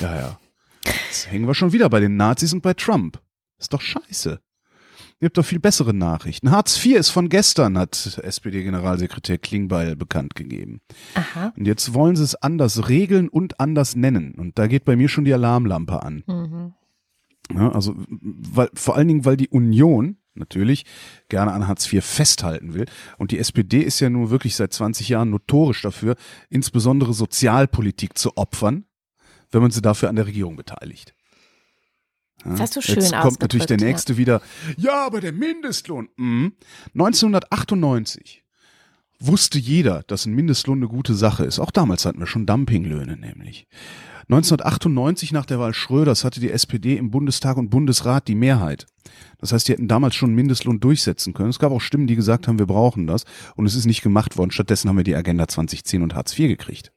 Ja, 0.01 0.17
ja. 0.17 0.41
Jetzt 0.85 1.31
hängen 1.31 1.47
wir 1.47 1.55
schon 1.55 1.73
wieder 1.73 1.89
bei 1.89 2.01
den 2.01 2.17
Nazis 2.17 2.53
und 2.53 2.63
bei 2.63 2.75
Trump. 2.75 3.21
Ist 3.59 3.73
doch 3.73 3.81
scheiße. 3.81 4.41
Gibt 5.25 5.39
doch 5.39 5.47
viel 5.47 5.59
bessere 5.59 5.95
Nachrichten. 5.95 6.51
Hartz 6.51 6.85
IV 6.85 6.97
ist 6.97 7.09
von 7.09 7.31
gestern, 7.31 7.79
hat 7.79 8.21
SPD-Generalsekretär 8.23 9.39
Klingbeil 9.39 9.97
bekannt 9.97 10.35
gegeben. 10.35 10.83
Aha. 11.15 11.55
Und 11.57 11.67
jetzt 11.67 11.95
wollen 11.95 12.15
sie 12.15 12.25
es 12.25 12.35
anders 12.35 12.91
regeln 12.91 13.31
und 13.31 13.59
anders 13.59 13.97
nennen. 13.97 14.35
Und 14.35 14.59
da 14.59 14.67
geht 14.67 14.85
bei 14.85 14.97
mir 14.97 15.09
schon 15.09 15.25
die 15.25 15.33
Alarmlampe 15.33 16.03
an. 16.03 16.25
Mhm. 16.27 16.75
Ja, 17.55 17.73
also, 17.73 17.95
weil, 18.11 18.69
vor 18.75 18.97
allen 18.97 19.09
Dingen, 19.09 19.25
weil 19.25 19.39
die 19.39 19.49
Union 19.49 20.19
natürlich 20.35 20.85
gerne 21.31 21.53
an 21.53 21.69
Hartz 21.69 21.91
IV 21.91 22.05
festhalten 22.05 22.75
will. 22.75 22.85
Und 23.17 23.31
die 23.31 23.39
SPD 23.39 23.81
ist 23.81 24.01
ja 24.01 24.11
nun 24.11 24.29
wirklich 24.29 24.57
seit 24.57 24.75
20 24.75 25.09
Jahren 25.09 25.31
notorisch 25.31 25.81
dafür, 25.81 26.17
insbesondere 26.51 27.15
Sozialpolitik 27.15 28.19
zu 28.19 28.37
opfern, 28.37 28.85
wenn 29.51 29.63
man 29.63 29.71
sie 29.71 29.81
dafür 29.81 30.11
an 30.11 30.17
der 30.17 30.27
Regierung 30.27 30.57
beteiligt. 30.57 31.14
Das 32.45 32.61
hast 32.61 32.77
du 32.77 32.83
schön 32.83 32.97
Jetzt 32.97 33.13
kommt 33.13 33.41
natürlich 33.41 33.67
der 33.67 33.79
nächste 33.79 34.15
ja. 34.15 34.19
wieder. 34.19 34.43
Ja, 34.77 35.07
aber 35.07 35.21
der 35.21 35.33
Mindestlohn. 35.33 36.09
Mhm. 36.17 36.53
1998 36.95 38.45
wusste 39.21 39.59
jeder, 39.59 40.03
dass 40.07 40.27
ein 40.27 40.35
Mindestlohn 40.35 40.79
eine 40.79 40.89
gute 40.89 41.15
Sache 41.15 41.45
ist. 41.45 41.59
Auch 41.59 41.71
damals 41.71 42.05
hatten 42.05 42.21
wir 42.21 42.27
schon 42.27 42.47
Dumpinglöhne 42.47 43.17
nämlich. 43.17 43.67
1998 44.29 45.33
nach 45.33 45.45
der 45.45 45.59
Wahl 45.59 45.75
Schröders 45.75 46.25
hatte 46.25 46.41
die 46.41 46.51
SPD 46.51 46.97
im 46.97 47.11
Bundestag 47.11 47.59
und 47.59 47.69
Bundesrat 47.69 48.27
die 48.27 48.35
Mehrheit. 48.35 48.87
Das 49.39 49.53
heißt, 49.53 49.69
die 49.69 49.73
hätten 49.73 49.89
damals 49.89 50.15
schon 50.15 50.35
Mindestlohn 50.35 50.81
durchsetzen 50.81 51.35
können. 51.35 51.51
Es 51.51 51.59
gab 51.59 51.73
auch 51.73 51.81
Stimmen, 51.81 52.07
die 52.07 52.17
gesagt 52.17 52.49
haben, 52.49 52.59
wir 52.59 52.67
brauchen 52.67 53.07
das. 53.07 53.25
Und 53.55 53.67
es 53.67 53.75
ist 53.75 53.85
nicht 53.85 54.03
gemacht 54.03 54.39
worden. 54.39 54.51
Stattdessen 54.51 54.89
haben 54.89 54.97
wir 54.97 55.05
die 55.05 55.15
Agenda 55.15 55.47
2010 55.47 56.03
und 56.03 56.15
Hartz 56.15 56.39
IV 56.39 56.49
gekriegt. 56.49 56.94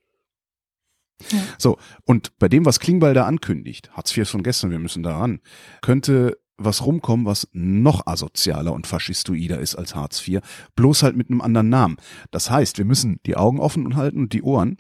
Ja. 1.31 1.39
So, 1.57 1.77
und 2.05 2.37
bei 2.37 2.47
dem, 2.47 2.65
was 2.65 2.79
Klingbeil 2.79 3.13
da 3.13 3.25
ankündigt, 3.25 3.91
Hartz 3.91 4.11
IV 4.11 4.23
ist 4.23 4.31
von 4.31 4.43
gestern, 4.43 4.71
wir 4.71 4.79
müssen 4.79 5.03
da 5.03 5.17
ran, 5.17 5.39
könnte 5.81 6.37
was 6.57 6.85
rumkommen, 6.85 7.25
was 7.25 7.47
noch 7.53 8.07
asozialer 8.07 8.73
und 8.73 8.87
faschistoider 8.87 9.59
ist 9.59 9.75
als 9.75 9.95
Hartz 9.95 10.27
IV, 10.27 10.41
bloß 10.75 11.03
halt 11.03 11.15
mit 11.15 11.29
einem 11.29 11.41
anderen 11.41 11.69
Namen. 11.69 11.97
Das 12.31 12.49
heißt, 12.49 12.77
wir 12.77 12.85
müssen 12.85 13.19
die 13.25 13.37
Augen 13.37 13.59
offen 13.59 13.95
halten 13.95 14.19
und 14.19 14.33
die 14.33 14.41
Ohren. 14.41 14.77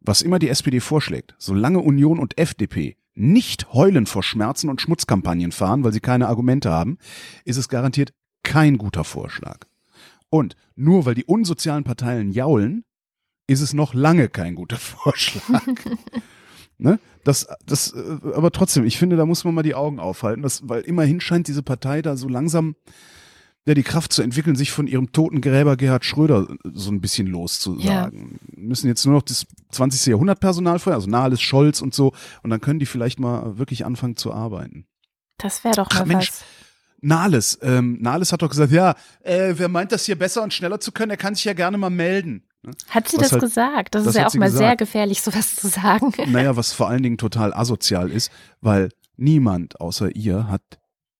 Was 0.00 0.20
immer 0.20 0.38
die 0.38 0.50
SPD 0.50 0.80
vorschlägt, 0.80 1.34
solange 1.38 1.80
Union 1.80 2.18
und 2.18 2.38
FDP 2.38 2.98
nicht 3.14 3.72
heulen 3.72 4.04
vor 4.04 4.22
Schmerzen 4.22 4.68
und 4.68 4.82
Schmutzkampagnen 4.82 5.52
fahren, 5.52 5.82
weil 5.82 5.94
sie 5.94 6.00
keine 6.00 6.28
Argumente 6.28 6.70
haben, 6.70 6.98
ist 7.44 7.56
es 7.56 7.70
garantiert 7.70 8.12
kein 8.42 8.76
guter 8.76 9.04
Vorschlag. 9.04 9.60
Und 10.28 10.56
nur 10.74 11.06
weil 11.06 11.14
die 11.14 11.24
unsozialen 11.24 11.84
Parteien 11.84 12.32
jaulen, 12.32 12.84
ist 13.46 13.60
es 13.60 13.72
noch 13.72 13.94
lange 13.94 14.28
kein 14.28 14.54
guter 14.54 14.76
Vorschlag. 14.78 15.62
ne? 16.78 16.98
Das, 17.24 17.46
das, 17.64 17.92
äh, 17.92 18.18
aber 18.34 18.50
trotzdem, 18.50 18.84
ich 18.84 18.98
finde, 18.98 19.16
da 19.16 19.26
muss 19.26 19.44
man 19.44 19.54
mal 19.54 19.62
die 19.62 19.74
Augen 19.74 19.98
aufhalten, 19.98 20.42
das, 20.42 20.68
weil 20.68 20.82
immerhin 20.82 21.20
scheint 21.20 21.48
diese 21.48 21.62
Partei 21.62 22.02
da 22.02 22.16
so 22.16 22.28
langsam 22.28 22.76
ja, 23.66 23.72
die 23.72 23.82
Kraft 23.82 24.12
zu 24.12 24.22
entwickeln, 24.22 24.56
sich 24.56 24.72
von 24.72 24.86
ihrem 24.86 25.12
toten 25.12 25.40
Gräber 25.40 25.76
Gerhard 25.76 26.04
Schröder 26.04 26.46
äh, 26.50 26.68
so 26.74 26.90
ein 26.90 27.00
bisschen 27.00 27.26
loszusagen. 27.26 28.38
Ja. 28.52 28.60
Müssen 28.60 28.88
jetzt 28.88 29.04
nur 29.06 29.14
noch 29.14 29.22
das 29.22 29.46
20. 29.70 30.06
Jahrhundert 30.06 30.40
Personal 30.40 30.78
vorher, 30.78 30.96
also 30.96 31.08
Nahles, 31.08 31.40
Scholz 31.40 31.80
und 31.80 31.94
so, 31.94 32.12
und 32.42 32.50
dann 32.50 32.60
können 32.60 32.78
die 32.78 32.86
vielleicht 32.86 33.18
mal 33.18 33.56
wirklich 33.58 33.86
anfangen 33.86 34.16
zu 34.16 34.32
arbeiten. 34.32 34.86
Das 35.38 35.64
wäre 35.64 35.74
doch 35.74 35.90
mal 35.92 36.02
Ach, 36.02 36.06
Mensch, 36.06 36.28
was. 36.28 36.44
Nahles, 37.00 37.58
ähm, 37.62 37.98
Nahles 38.00 38.32
hat 38.32 38.42
doch 38.42 38.50
gesagt, 38.50 38.72
ja, 38.72 38.94
äh, 39.22 39.54
wer 39.56 39.68
meint 39.68 39.92
das 39.92 40.04
hier 40.04 40.18
besser 40.18 40.42
und 40.42 40.52
schneller 40.52 40.80
zu 40.80 40.92
können, 40.92 41.10
der 41.10 41.18
kann 41.18 41.34
sich 41.34 41.44
ja 41.44 41.52
gerne 41.54 41.78
mal 41.78 41.90
melden. 41.90 42.44
Ne? 42.64 42.72
Hat 42.88 43.08
sie 43.08 43.16
was 43.16 43.24
das 43.24 43.32
halt, 43.32 43.42
gesagt? 43.42 43.94
Das, 43.94 44.04
das 44.04 44.14
ist 44.14 44.20
ja 44.20 44.26
auch 44.26 44.34
mal 44.34 44.46
gesagt. 44.46 44.58
sehr 44.58 44.76
gefährlich, 44.76 45.22
sowas 45.22 45.56
zu 45.56 45.68
sagen. 45.68 46.12
Naja, 46.26 46.56
was 46.56 46.72
vor 46.72 46.88
allen 46.88 47.02
Dingen 47.02 47.18
total 47.18 47.52
asozial 47.52 48.10
ist, 48.10 48.30
weil 48.60 48.90
niemand 49.16 49.80
außer 49.80 50.14
ihr 50.16 50.48
hat 50.48 50.62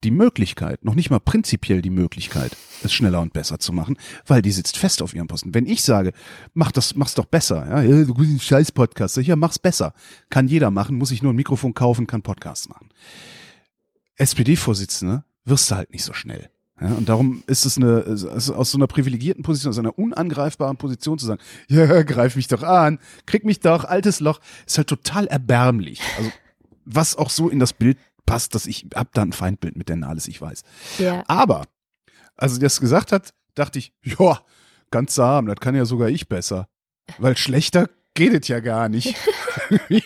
die 0.05 0.11
Möglichkeit, 0.11 0.85
noch 0.85 0.95
nicht 0.95 1.11
mal 1.11 1.21
prinzipiell 1.21 1.81
die 1.81 1.91
Möglichkeit, 1.91 2.57
es 2.83 2.93
schneller 2.93 3.21
und 3.21 3.33
besser 3.33 3.59
zu 3.59 3.73
machen, 3.73 3.97
weil 4.27 4.43
die 4.43 4.53
sitzt 4.53 4.77
fest 4.77 5.01
auf 5.03 5.15
ihrem 5.15 5.27
Posten. 5.27 5.55
Wenn 5.55 5.67
ich 5.67 5.83
sage, 5.83 6.13
mach 6.53 6.73
das, 6.73 6.95
mach's 6.95 7.15
doch 7.15 7.25
besser, 7.25 7.67
ja, 7.69 8.05
du 8.05 8.15
bist 8.15 8.31
ein 8.31 8.41
scheiß 8.41 8.73
Podcast, 8.73 9.17
ja, 9.17 9.37
mach's 9.37 9.59
besser. 9.59 9.95
Kann 10.29 10.47
jeder 10.47 10.71
machen, 10.71 10.97
muss 10.97 11.11
ich 11.11 11.23
nur 11.23 11.33
ein 11.33 11.37
Mikrofon 11.37 11.75
kaufen, 11.75 12.07
kann 12.07 12.23
Podcasts 12.23 12.69
machen. 12.69 12.91
SPD-Vorsitzende 14.17 15.25
wirst 15.45 15.71
du 15.71 15.77
halt 15.77 15.91
nicht 15.91 16.05
so 16.05 16.13
schnell. 16.13 16.51
Ja, 16.81 16.89
und 16.89 17.09
darum 17.09 17.45
ist 17.47 17.67
es 17.67 17.77
eine, 17.77 18.05
also 18.05 18.55
aus 18.55 18.71
so 18.71 18.79
einer 18.79 18.89
privilegierten 18.89 19.45
Position, 19.45 19.71
aus 19.71 19.79
einer 19.79 19.97
unangreifbaren 19.97 20.77
Position 20.77 21.19
zu 21.19 21.27
sagen, 21.27 21.41
ja, 21.69 22.03
greif 22.03 22.35
mich 22.35 22.49
doch 22.49 22.63
an, 22.63 22.99
krieg 23.27 23.45
mich 23.45 23.61
doch, 23.61 23.85
altes 23.85 24.21
Loch, 24.21 24.41
ist 24.67 24.79
halt 24.79 24.89
total 24.89 25.27
erbärmlich. 25.27 26.01
Also, 26.19 26.33
was 26.85 27.17
auch 27.17 27.31
so 27.31 27.49
in 27.49 27.61
das 27.61 27.73
Bild 27.73 27.99
passt, 28.27 28.55
dass 28.55 28.67
ich 28.67 28.87
hab 28.95 29.13
da 29.15 29.23
ein 29.23 29.33
Feindbild 29.33 29.77
mit 29.77 29.89
der 29.89 29.97
Nahles, 29.97 30.27
ich 30.27 30.41
weiß. 30.41 30.63
Ja. 30.99 31.23
Aber, 31.29 31.65
als 32.37 32.55
sie 32.55 32.61
das 32.61 32.81
gesagt 32.81 33.13
hat, 33.13 33.33
dachte 33.55 33.79
ich, 33.79 33.93
ja, 34.03 34.41
ganz 34.91 35.15
zahm, 35.15 35.47
das 35.47 35.57
kann 35.61 35.77
ja 35.77 35.85
sogar 35.85 36.09
ich 36.09 36.29
besser. 36.29 36.69
Weil 37.19 37.37
schlechter 37.37 37.89
geht 38.15 38.33
es 38.33 38.49
ja 38.49 38.61
gar 38.61 38.89
nicht. 38.89 39.15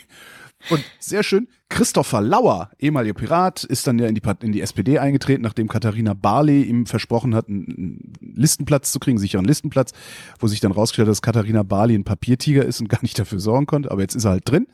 Und 0.71 0.85
sehr 0.99 1.23
schön, 1.23 1.49
Christopher 1.69 2.21
Lauer, 2.21 2.71
ehemaliger 2.79 3.15
Pirat, 3.15 3.65
ist 3.65 3.87
dann 3.87 3.99
ja 3.99 4.07
in 4.07 4.15
die, 4.15 4.23
in 4.43 4.53
die 4.53 4.61
SPD 4.61 4.99
eingetreten, 4.99 5.43
nachdem 5.43 5.69
Katharina 5.69 6.15
Barley 6.15 6.63
ihm 6.63 6.87
versprochen 6.87 7.35
hat, 7.35 7.49
einen 7.49 8.13
Listenplatz 8.21 8.91
zu 8.91 8.99
kriegen, 8.99 9.19
sicheren 9.19 9.45
Listenplatz, 9.45 9.93
wo 10.39 10.49
sich 10.49 10.61
dann 10.61 10.73
rausgestellt 10.73 11.07
hat, 11.07 11.13
dass 11.13 11.23
Katharina 11.23 11.63
Barley 11.63 11.95
ein 11.95 12.05
Papiertiger 12.05 12.65
ist 12.65 12.81
und 12.81 12.89
gar 12.89 13.03
nicht 13.03 13.19
dafür 13.19 13.41
sorgen 13.41 13.67
konnte, 13.67 13.91
aber 13.91 14.03
jetzt 14.03 14.17
ist 14.17 14.25
er 14.25 14.33
halt 14.33 14.51
drin. 14.51 14.67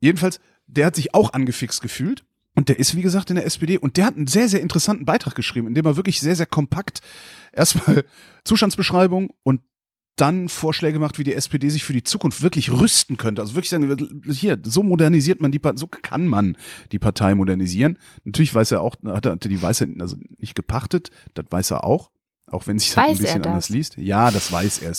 Jedenfalls, 0.00 0.40
der 0.66 0.86
hat 0.86 0.96
sich 0.96 1.14
auch 1.14 1.32
angefixt 1.32 1.80
gefühlt. 1.80 2.24
Und 2.54 2.68
der 2.68 2.80
ist, 2.80 2.96
wie 2.96 3.02
gesagt, 3.02 3.30
in 3.30 3.36
der 3.36 3.46
SPD 3.46 3.78
und 3.78 3.96
der 3.96 4.06
hat 4.06 4.16
einen 4.16 4.26
sehr, 4.26 4.48
sehr 4.48 4.60
interessanten 4.60 5.04
Beitrag 5.04 5.36
geschrieben, 5.36 5.68
in 5.68 5.74
dem 5.74 5.86
er 5.86 5.94
wirklich 5.94 6.18
sehr, 6.18 6.34
sehr 6.34 6.46
kompakt 6.46 7.02
erstmal 7.52 8.04
Zustandsbeschreibung 8.44 9.30
und 9.44 9.60
dann 10.20 10.48
Vorschläge 10.48 10.98
macht, 10.98 11.18
wie 11.18 11.24
die 11.24 11.34
SPD 11.34 11.68
sich 11.70 11.84
für 11.84 11.92
die 11.92 12.02
Zukunft 12.02 12.42
wirklich 12.42 12.70
rüsten 12.70 13.16
könnte. 13.16 13.40
Also 13.40 13.54
wirklich 13.54 13.70
sagen, 13.70 14.22
hier, 14.30 14.58
so 14.62 14.82
modernisiert 14.82 15.40
man 15.40 15.52
die 15.52 15.58
Partei, 15.58 15.78
so 15.78 15.86
kann 15.86 16.26
man 16.26 16.56
die 16.92 16.98
Partei 16.98 17.34
modernisieren. 17.34 17.98
Natürlich 18.24 18.54
weiß 18.54 18.72
er 18.72 18.82
auch, 18.82 18.96
hat 19.04 19.26
er 19.26 19.36
die 19.36 19.62
Weisheit 19.62 19.88
also 20.00 20.16
nicht 20.38 20.54
gepachtet, 20.54 21.10
das 21.34 21.46
weiß 21.50 21.70
er 21.72 21.84
auch. 21.84 22.10
Auch 22.50 22.66
wenn 22.66 22.78
sich 22.78 22.94
das 22.94 23.04
ein 23.04 23.18
bisschen 23.18 23.44
anders 23.44 23.68
liest. 23.68 23.98
Ja, 23.98 24.30
das 24.30 24.50
weiß 24.50 24.78
er. 24.78 24.92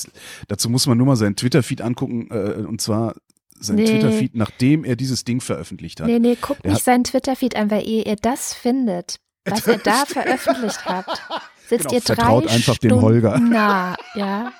Dazu 0.47 0.69
muss 0.69 0.85
man 0.85 0.97
nur 0.97 1.07
mal 1.07 1.15
seinen 1.15 1.35
Twitter-Feed 1.35 1.81
angucken, 1.81 2.29
äh, 2.29 2.63
und 2.65 2.79
zwar 2.79 3.15
sein 3.59 3.77
nee. 3.77 3.85
Twitter-Feed, 3.85 4.35
nachdem 4.35 4.83
er 4.83 4.95
dieses 4.95 5.23
Ding 5.23 5.41
veröffentlicht 5.41 5.99
hat. 5.99 6.07
Nee, 6.07 6.19
nee, 6.19 6.37
guckt 6.39 6.63
nicht 6.63 6.83
seinen 6.83 7.03
Twitter-Feed 7.03 7.55
an, 7.55 7.71
weil 7.71 7.87
ihr, 7.87 8.05
ihr 8.05 8.15
das 8.15 8.53
findet, 8.53 9.19
was 9.45 9.65
er 9.65 9.79
da 9.79 10.05
veröffentlicht 10.05 10.85
habt. 10.85 11.21
Sitzt 11.67 11.89
genau, 11.89 11.93
ihr 11.95 12.01
drei 12.01 12.15
vertraut 12.15 12.47
einfach 12.47 12.75
Stunden 12.75 12.95
dem 12.95 13.01
Holger. 13.01 13.39
Na, 13.39 13.95
ja. 14.15 14.53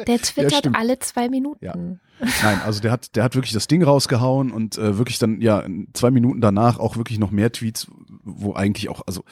Der 0.06 0.18
twittert 0.18 0.66
ja, 0.66 0.72
alle 0.72 0.98
zwei 0.98 1.28
Minuten. 1.28 1.64
Ja. 1.64 1.74
Nein, 1.76 2.60
also 2.64 2.80
der 2.80 2.92
hat, 2.92 3.16
der 3.16 3.24
hat 3.24 3.34
wirklich 3.34 3.52
das 3.52 3.66
Ding 3.66 3.82
rausgehauen 3.82 4.50
und 4.52 4.76
äh, 4.76 4.98
wirklich 4.98 5.18
dann, 5.18 5.40
ja, 5.40 5.64
zwei 5.94 6.10
Minuten 6.10 6.40
danach 6.40 6.78
auch 6.78 6.96
wirklich 6.96 7.18
noch 7.18 7.30
mehr 7.30 7.50
Tweets, 7.50 7.90
wo 8.22 8.52
eigentlich 8.52 8.90
auch, 8.90 9.02
also, 9.06 9.24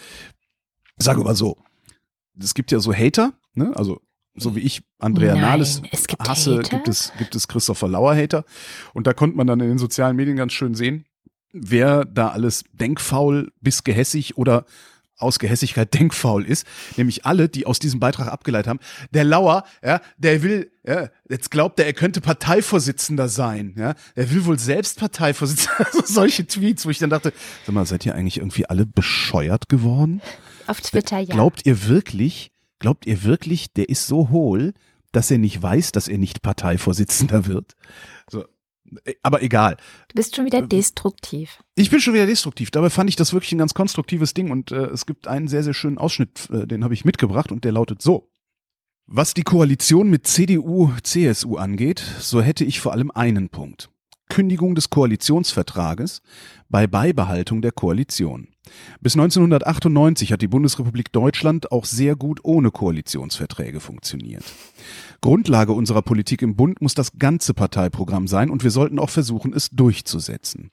sagen 0.97 1.21
wir 1.21 1.25
mal 1.25 1.35
so, 1.35 1.59
es 2.41 2.55
gibt 2.55 2.71
ja 2.73 2.81
so 2.81 2.95
Hater, 2.95 3.35
ne? 3.55 3.73
Also 3.75 4.01
so 4.41 4.55
wie 4.55 4.61
ich 4.61 4.83
Andrea 4.99 5.33
Nein, 5.35 5.43
Nahles 5.43 5.83
hasse, 6.21 6.59
Hater? 6.59 6.69
gibt 6.69 6.89
es, 6.89 7.13
gibt 7.19 7.35
es 7.35 7.49
Christopher 7.49 7.89
Lauer 7.89 8.15
Hater. 8.15 8.45
Und 8.95 9.07
da 9.07 9.13
konnte 9.13 9.37
man 9.37 9.47
dann 9.47 9.61
in 9.61 9.69
den 9.69 9.79
sozialen 9.79 10.17
Medien 10.17 10.37
ganz 10.37 10.53
schön 10.53 10.75
sehen, 10.75 11.05
wer 11.53 12.05
da 12.05 12.29
alles 12.29 12.65
denkfaul 12.73 13.53
bis 13.61 13.85
gehässig 13.85 14.37
oder 14.37 14.65
aus 15.19 15.39
Gehässigkeit 15.39 15.93
denkfaul 15.99 16.45
ist, 16.45 16.67
nämlich 16.97 17.27
alle, 17.27 17.49
die 17.49 17.67
aus 17.67 17.79
diesem 17.79 18.01
Beitrag 18.01 18.29
abgeleitet 18.29 18.69
haben. 18.69 18.81
Der 19.13 19.25
Lauer, 19.25 19.65
ja, 19.85 20.01
der 20.17 20.43
will, 20.43 20.73
ja, 20.87 21.09
jetzt 21.29 21.51
glaubt 21.51 21.79
er, 21.81 21.87
er 21.87 21.93
könnte 21.93 22.21
Parteivorsitzender 22.21 23.29
sein, 23.29 23.75
ja, 23.77 23.95
er 24.15 24.31
will 24.31 24.45
wohl 24.45 24.59
selbst 24.59 24.99
Parteivorsitzender, 24.99 25.87
also 25.87 26.03
solche 26.05 26.47
Tweets, 26.47 26.87
wo 26.87 26.91
ich 26.91 26.99
dann 26.99 27.11
dachte, 27.11 27.33
sag 27.67 27.75
mal, 27.75 27.87
seid 27.87 28.07
ihr 28.07 28.15
eigentlich 28.15 28.39
irgendwie 28.39 28.67
alle 28.67 28.87
bescheuert 28.87 29.69
geworden? 29.69 30.23
Auf 30.67 30.81
Twitter, 30.81 31.19
ja. 31.19 31.35
Glaubt 31.35 31.65
ihr 31.65 31.89
wirklich, 31.89 32.53
glaubt 32.79 33.07
ihr 33.07 33.25
wirklich, 33.25 33.73
der 33.73 33.89
ist 33.89 34.07
so 34.07 34.29
hohl, 34.31 34.75
dass 35.13 35.31
er 35.31 35.39
nicht 35.39 35.61
weiß, 35.63 35.93
dass 35.93 36.09
er 36.09 36.19
nicht 36.19 36.43
Parteivorsitzender 36.43 37.47
wird? 37.47 37.75
Äh, 39.05 39.15
aber 39.23 39.43
egal. 39.43 39.77
Du 40.09 40.15
bist 40.15 40.37
schon 40.37 40.45
wieder 40.45 40.59
äh, 40.59 40.67
destruktiv. 40.67 41.63
Ich 41.75 41.91
bin 41.91 42.01
schon 42.01 42.15
wieder 42.15 42.27
destruktiv. 42.27 42.71
Dabei 42.71 42.91
fand 42.91 43.11
ich 43.11 43.17
das 43.17 43.33
wirklich 43.33 43.53
ein 43.53 43.59
ganz 43.59 43.75
konstruktives 43.75 44.35
Ding 44.35 44.51
und 44.51 44.71
äh, 44.73 44.87
es 44.87 45.07
gibt 45.07 45.29
einen 45.29 45.49
sehr, 45.49 45.63
sehr 45.63 45.75
schönen 45.75 45.99
Ausschnitt, 45.99 46.49
äh, 46.51 46.67
den 46.67 46.85
habe 46.85 46.95
ich 46.95 47.05
mitgebracht 47.05 47.53
und 47.53 47.65
der 47.65 47.73
lautet 47.73 48.03
so. 48.03 48.31
Was 49.07 49.33
die 49.33 49.43
Koalition 49.43 50.11
mit 50.11 50.27
CDU, 50.27 50.93
CSU 51.03 51.57
angeht, 51.57 52.03
so 52.19 52.43
hätte 52.43 52.65
ich 52.65 52.81
vor 52.81 52.93
allem 52.93 53.11
einen 53.11 53.49
Punkt. 53.49 53.89
Kündigung 54.29 54.75
des 54.75 54.91
Koalitionsvertrages 54.91 56.23
bei 56.69 56.87
Beibehaltung 56.87 57.63
der 57.63 57.73
Koalition. 57.73 58.49
Bis 59.01 59.15
1998 59.15 60.33
hat 60.33 60.43
die 60.43 60.49
Bundesrepublik 60.49 61.13
Deutschland 61.13 61.73
auch 61.73 61.85
sehr 61.85 62.17
gut 62.17 62.41
ohne 62.43 62.71
Koalitionsverträge 62.71 63.81
funktioniert. 63.81 64.45
Grundlage 65.21 65.73
unserer 65.73 66.03
Politik 66.03 66.43
im 66.43 66.57
Bund 66.57 66.81
muss 66.81 66.95
das 66.95 67.13
ganze 67.19 67.55
Parteiprogramm 67.55 68.29
sein 68.29 68.51
und 68.51 68.63
wir 68.63 68.71
sollten 68.71 68.99
auch 68.99 69.11
versuchen, 69.11 69.53
es 69.53 69.71
durchzusetzen. 69.71 70.71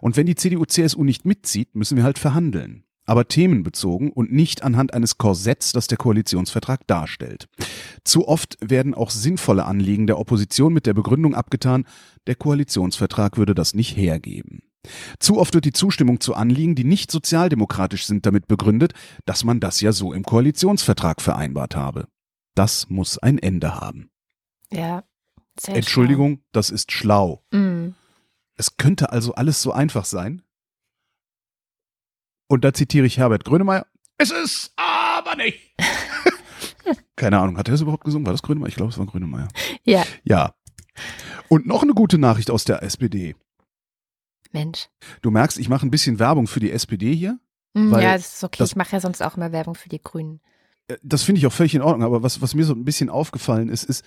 Und 0.00 0.16
wenn 0.16 0.26
die 0.26 0.34
CDU-CSU 0.34 1.04
nicht 1.04 1.24
mitzieht, 1.24 1.74
müssen 1.74 1.96
wir 1.96 2.04
halt 2.04 2.18
verhandeln. 2.18 2.84
Aber 3.08 3.26
themenbezogen 3.26 4.10
und 4.12 4.32
nicht 4.32 4.62
anhand 4.62 4.92
eines 4.92 5.18
Korsetts, 5.18 5.72
das 5.72 5.86
der 5.86 5.98
Koalitionsvertrag 5.98 6.86
darstellt. 6.86 7.48
Zu 8.04 8.28
oft 8.28 8.56
werden 8.60 8.94
auch 8.94 9.10
sinnvolle 9.10 9.64
Anliegen 9.64 10.06
der 10.06 10.18
Opposition 10.18 10.72
mit 10.72 10.86
der 10.86 10.94
Begründung 10.94 11.34
abgetan, 11.34 11.84
der 12.26 12.34
Koalitionsvertrag 12.34 13.38
würde 13.38 13.54
das 13.54 13.74
nicht 13.74 13.96
hergeben. 13.96 14.62
Zu 15.18 15.38
oft 15.38 15.54
wird 15.54 15.64
die 15.64 15.72
Zustimmung 15.72 16.20
zu 16.20 16.34
Anliegen, 16.34 16.74
die 16.74 16.84
nicht 16.84 17.10
sozialdemokratisch 17.10 18.06
sind, 18.06 18.26
damit 18.26 18.46
begründet, 18.46 18.92
dass 19.24 19.42
man 19.42 19.58
das 19.58 19.80
ja 19.80 19.92
so 19.92 20.12
im 20.12 20.22
Koalitionsvertrag 20.22 21.20
vereinbart 21.20 21.76
habe. 21.76 22.06
Das 22.54 22.90
muss 22.90 23.18
ein 23.18 23.38
Ende 23.38 23.76
haben. 23.76 24.10
Ja. 24.70 25.04
Entschuldigung, 25.66 26.36
schlau. 26.36 26.44
das 26.52 26.70
ist 26.70 26.92
schlau. 26.92 27.42
Mm. 27.52 27.88
Es 28.54 28.76
könnte 28.76 29.12
also 29.12 29.34
alles 29.34 29.62
so 29.62 29.72
einfach 29.72 30.04
sein. 30.04 30.42
Und 32.48 32.64
da 32.64 32.72
zitiere 32.72 33.06
ich 33.06 33.18
Herbert 33.18 33.44
Grönemeyer. 33.44 33.86
Es 34.16 34.30
ist 34.30 34.72
aber 34.76 35.36
nicht. 35.36 35.58
Keine 37.16 37.38
Ahnung, 37.38 37.58
hat 37.58 37.68
er 37.68 37.72
das 37.72 37.82
überhaupt 37.82 38.04
gesungen? 38.04 38.26
War 38.26 38.32
das 38.32 38.42
Grönemeyer? 38.42 38.68
Ich 38.68 38.76
glaube, 38.76 38.90
es 38.90 38.98
war 38.98 39.06
Grönemeyer. 39.06 39.48
Ja. 39.84 40.04
Ja. 40.24 40.54
Und 41.48 41.66
noch 41.66 41.82
eine 41.82 41.94
gute 41.94 42.18
Nachricht 42.18 42.50
aus 42.50 42.64
der 42.64 42.82
SPD. 42.82 43.36
Mensch. 44.50 44.88
Du 45.22 45.30
merkst, 45.30 45.58
ich 45.58 45.68
mache 45.68 45.86
ein 45.86 45.90
bisschen 45.90 46.18
Werbung 46.18 46.46
für 46.46 46.60
die 46.60 46.72
SPD 46.72 47.14
hier. 47.14 47.38
Mm, 47.74 47.92
ja, 47.92 48.14
das 48.14 48.36
ist 48.36 48.44
okay. 48.44 48.56
Das, 48.58 48.70
ich 48.70 48.76
mache 48.76 48.92
ja 48.92 49.00
sonst 49.00 49.22
auch 49.22 49.36
immer 49.36 49.52
Werbung 49.52 49.74
für 49.74 49.88
die 49.88 50.02
Grünen. 50.02 50.40
Äh, 50.88 50.96
das 51.02 51.22
finde 51.22 51.40
ich 51.40 51.46
auch 51.46 51.52
völlig 51.52 51.74
in 51.74 51.82
Ordnung. 51.82 52.04
Aber 52.04 52.22
was, 52.22 52.40
was 52.40 52.54
mir 52.54 52.64
so 52.64 52.72
ein 52.72 52.84
bisschen 52.84 53.10
aufgefallen 53.10 53.68
ist, 53.68 53.84
ist, 53.84 54.04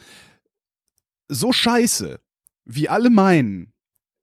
so 1.28 1.54
scheiße, 1.54 2.20
wie 2.66 2.90
alle 2.90 3.10
meinen, 3.10 3.74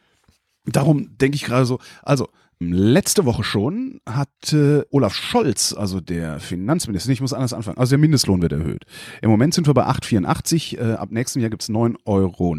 Darum 0.65 1.17
denke 1.17 1.35
ich 1.35 1.43
gerade 1.43 1.65
so, 1.65 1.79
also 2.03 2.29
letzte 2.59 3.25
Woche 3.25 3.43
schon 3.43 4.01
hat 4.05 4.51
äh, 4.51 4.83
Olaf 4.91 5.15
Scholz, 5.15 5.73
also 5.73 6.01
der 6.01 6.39
Finanzminister, 6.39 7.11
ich 7.11 7.21
muss 7.21 7.33
anders 7.33 7.53
anfangen, 7.53 7.77
also 7.77 7.91
der 7.91 7.99
Mindestlohn 7.99 8.41
wird 8.41 8.51
erhöht. 8.51 8.85
Im 9.21 9.29
Moment 9.29 9.53
sind 9.53 9.65
wir 9.67 9.73
bei 9.73 9.87
8,84, 9.87 10.77
äh, 10.77 10.93
ab 10.93 11.09
nächstem 11.11 11.41
Jahr 11.41 11.49
gibt's 11.49 11.69
9,19 11.69 12.05
Euro. 12.05 12.55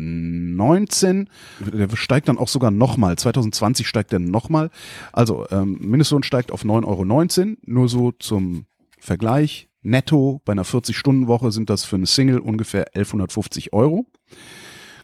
Der 1.89 1.97
steigt 1.97 2.29
dann 2.29 2.39
auch 2.39 2.49
sogar 2.49 2.71
nochmal, 2.71 3.17
2020 3.17 3.87
steigt 3.87 4.13
der 4.13 4.21
nochmal. 4.21 4.71
Also 5.13 5.47
ähm, 5.51 5.79
Mindestlohn 5.81 6.23
steigt 6.23 6.51
auf 6.51 6.65
9,19 6.65 7.41
Euro, 7.41 7.57
nur 7.67 7.89
so 7.89 8.13
zum 8.13 8.65
Vergleich. 8.99 9.69
Netto 9.83 10.43
bei 10.45 10.53
einer 10.53 10.67
40-Stunden-Woche 10.67 11.53
sind 11.53 11.71
das 11.71 11.85
für 11.85 11.97
eine 11.97 12.05
Single 12.05 12.39
ungefähr 12.39 12.89
1150 12.89 13.73
Euro 13.73 14.05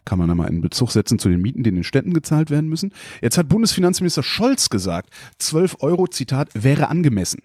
kann 0.06 0.18
man 0.18 0.28
da 0.28 0.34
mal 0.34 0.48
in 0.48 0.62
Bezug 0.62 0.90
setzen 0.90 1.18
zu 1.18 1.28
den 1.28 1.42
Mieten, 1.42 1.62
die 1.62 1.68
in 1.68 1.74
den 1.74 1.84
Städten 1.84 2.14
gezahlt 2.14 2.48
werden 2.48 2.70
müssen. 2.70 2.92
Jetzt 3.20 3.36
hat 3.36 3.48
Bundesfinanzminister 3.48 4.22
Scholz 4.22 4.70
gesagt, 4.70 5.10
12 5.38 5.76
Euro, 5.80 6.06
Zitat, 6.06 6.48
wäre 6.54 6.88
angemessen. 6.88 7.42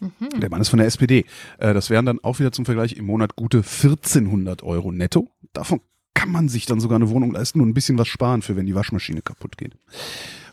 Mhm. 0.00 0.40
Der 0.40 0.50
Mann 0.50 0.60
ist 0.60 0.68
von 0.68 0.78
der 0.78 0.86
SPD. 0.86 1.24
Äh, 1.58 1.74
das 1.74 1.90
wären 1.90 2.06
dann 2.06 2.20
auch 2.22 2.38
wieder 2.38 2.52
zum 2.52 2.64
Vergleich 2.64 2.92
im 2.92 3.06
Monat 3.06 3.34
gute 3.34 3.58
1400 3.58 4.62
Euro 4.62 4.92
netto. 4.92 5.28
Davon 5.52 5.80
kann 6.14 6.30
man 6.30 6.48
sich 6.48 6.66
dann 6.66 6.80
sogar 6.80 6.96
eine 6.96 7.10
Wohnung 7.10 7.32
leisten 7.32 7.60
und 7.60 7.68
ein 7.68 7.74
bisschen 7.74 7.98
was 7.98 8.08
sparen 8.08 8.42
für, 8.42 8.56
wenn 8.56 8.66
die 8.66 8.74
Waschmaschine 8.74 9.22
kaputt 9.22 9.56
geht. 9.56 9.76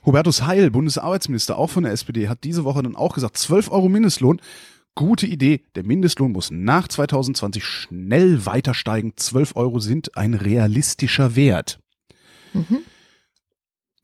Hubertus 0.05 0.43
Heil, 0.45 0.69
Bundesarbeitsminister, 0.69 1.57
auch 1.57 1.69
von 1.69 1.83
der 1.83 1.91
SPD, 1.91 2.29
hat 2.29 2.43
diese 2.43 2.63
Woche 2.63 2.83
dann 2.83 2.95
auch 2.95 3.15
gesagt, 3.15 3.37
12 3.37 3.71
Euro 3.71 3.89
Mindestlohn 3.89 4.39
Gute 4.95 5.27
Idee. 5.27 5.61
Der 5.75 5.83
Mindestlohn 5.83 6.31
muss 6.31 6.51
nach 6.51 6.87
2020 6.87 7.65
schnell 7.65 8.45
weiter 8.45 8.73
steigen. 8.73 9.13
12 9.17 9.57
Euro 9.57 9.79
sind 9.79 10.15
ein 10.15 10.33
realistischer 10.33 11.35
Wert. 11.35 11.79
Mhm. 12.53 12.79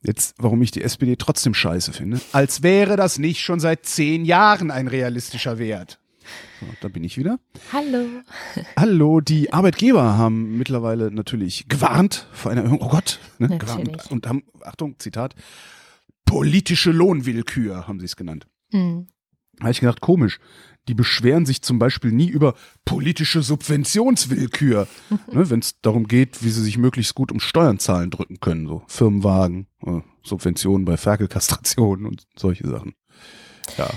Jetzt, 0.02 0.34
warum 0.38 0.60
ich 0.60 0.70
die 0.70 0.82
SPD 0.82 1.16
trotzdem 1.16 1.54
scheiße 1.54 1.94
finde. 1.94 2.20
Als 2.32 2.62
wäre 2.62 2.96
das 2.96 3.18
nicht 3.18 3.40
schon 3.40 3.58
seit 3.58 3.86
zehn 3.86 4.26
Jahren 4.26 4.70
ein 4.70 4.86
realistischer 4.86 5.58
Wert. 5.58 5.98
So, 6.60 6.66
da 6.82 6.88
bin 6.88 7.04
ich 7.04 7.16
wieder. 7.16 7.38
Hallo. 7.72 8.06
Hallo, 8.76 9.20
die 9.20 9.50
Arbeitgeber 9.52 10.18
haben 10.18 10.58
mittlerweile 10.58 11.10
natürlich 11.10 11.68
gewarnt 11.68 12.26
vor 12.32 12.52
einer 12.52 12.64
Erhöhung. 12.64 12.82
Oh 12.82 12.88
Gott, 12.88 13.18
ne, 13.38 13.48
gewarnt. 13.56 14.10
Und 14.10 14.26
haben, 14.26 14.42
Achtung, 14.62 14.98
Zitat, 14.98 15.34
politische 16.26 16.90
Lohnwillkür 16.90 17.88
haben 17.88 17.98
sie 17.98 18.06
es 18.06 18.16
genannt. 18.16 18.46
Mhm. 18.72 19.08
Da 19.56 19.64
habe 19.64 19.72
ich 19.72 19.80
gedacht, 19.80 20.00
komisch 20.00 20.38
die 20.88 20.94
beschweren 20.94 21.46
sich 21.46 21.62
zum 21.62 21.78
Beispiel 21.78 22.12
nie 22.12 22.28
über 22.28 22.54
politische 22.84 23.42
Subventionswillkür, 23.42 24.88
ne, 25.32 25.50
wenn 25.50 25.60
es 25.60 25.80
darum 25.80 26.08
geht, 26.08 26.42
wie 26.42 26.50
sie 26.50 26.62
sich 26.62 26.78
möglichst 26.78 27.14
gut 27.14 27.30
um 27.30 27.40
Steuern 27.40 27.78
zahlen 27.78 28.10
drücken 28.10 28.40
können, 28.40 28.66
so 28.66 28.82
Firmenwagen, 28.88 29.66
äh, 29.86 30.00
Subventionen 30.24 30.84
bei 30.84 30.96
Ferkelkastrationen 30.96 32.06
und 32.06 32.26
solche 32.36 32.68
Sachen. 32.68 32.94
Ja. 33.78 33.90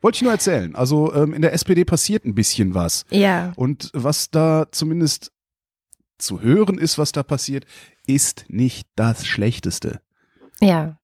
Wollte 0.00 0.16
ich 0.16 0.22
nur 0.22 0.32
erzählen. 0.32 0.74
Also 0.74 1.14
ähm, 1.14 1.32
in 1.32 1.42
der 1.42 1.52
SPD 1.52 1.84
passiert 1.84 2.24
ein 2.24 2.34
bisschen 2.34 2.74
was. 2.74 3.04
Ja. 3.10 3.52
Und 3.54 3.90
was 3.92 4.30
da 4.30 4.66
zumindest 4.72 5.30
zu 6.18 6.40
hören 6.40 6.78
ist, 6.78 6.98
was 6.98 7.12
da 7.12 7.22
passiert, 7.22 7.66
ist 8.06 8.46
nicht 8.48 8.88
das 8.96 9.24
Schlechteste. 9.26 10.00
Ja. 10.60 10.98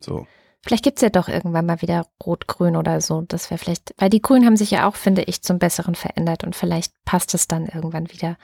So. 0.00 0.26
Vielleicht 0.68 0.84
gibt's 0.84 1.00
ja 1.00 1.08
doch 1.08 1.28
irgendwann 1.28 1.64
mal 1.64 1.80
wieder 1.80 2.06
Rot-Grün 2.22 2.76
oder 2.76 3.00
so. 3.00 3.22
Das 3.22 3.48
wäre 3.48 3.56
vielleicht, 3.56 3.94
weil 3.96 4.10
die 4.10 4.20
Grünen 4.20 4.44
haben 4.44 4.58
sich 4.58 4.70
ja 4.70 4.86
auch, 4.86 4.96
finde 4.96 5.22
ich, 5.22 5.40
zum 5.40 5.58
Besseren 5.58 5.94
verändert 5.94 6.44
und 6.44 6.54
vielleicht 6.54 6.92
passt 7.06 7.32
es 7.32 7.48
dann 7.48 7.64
irgendwann 7.64 8.12
wieder. 8.12 8.36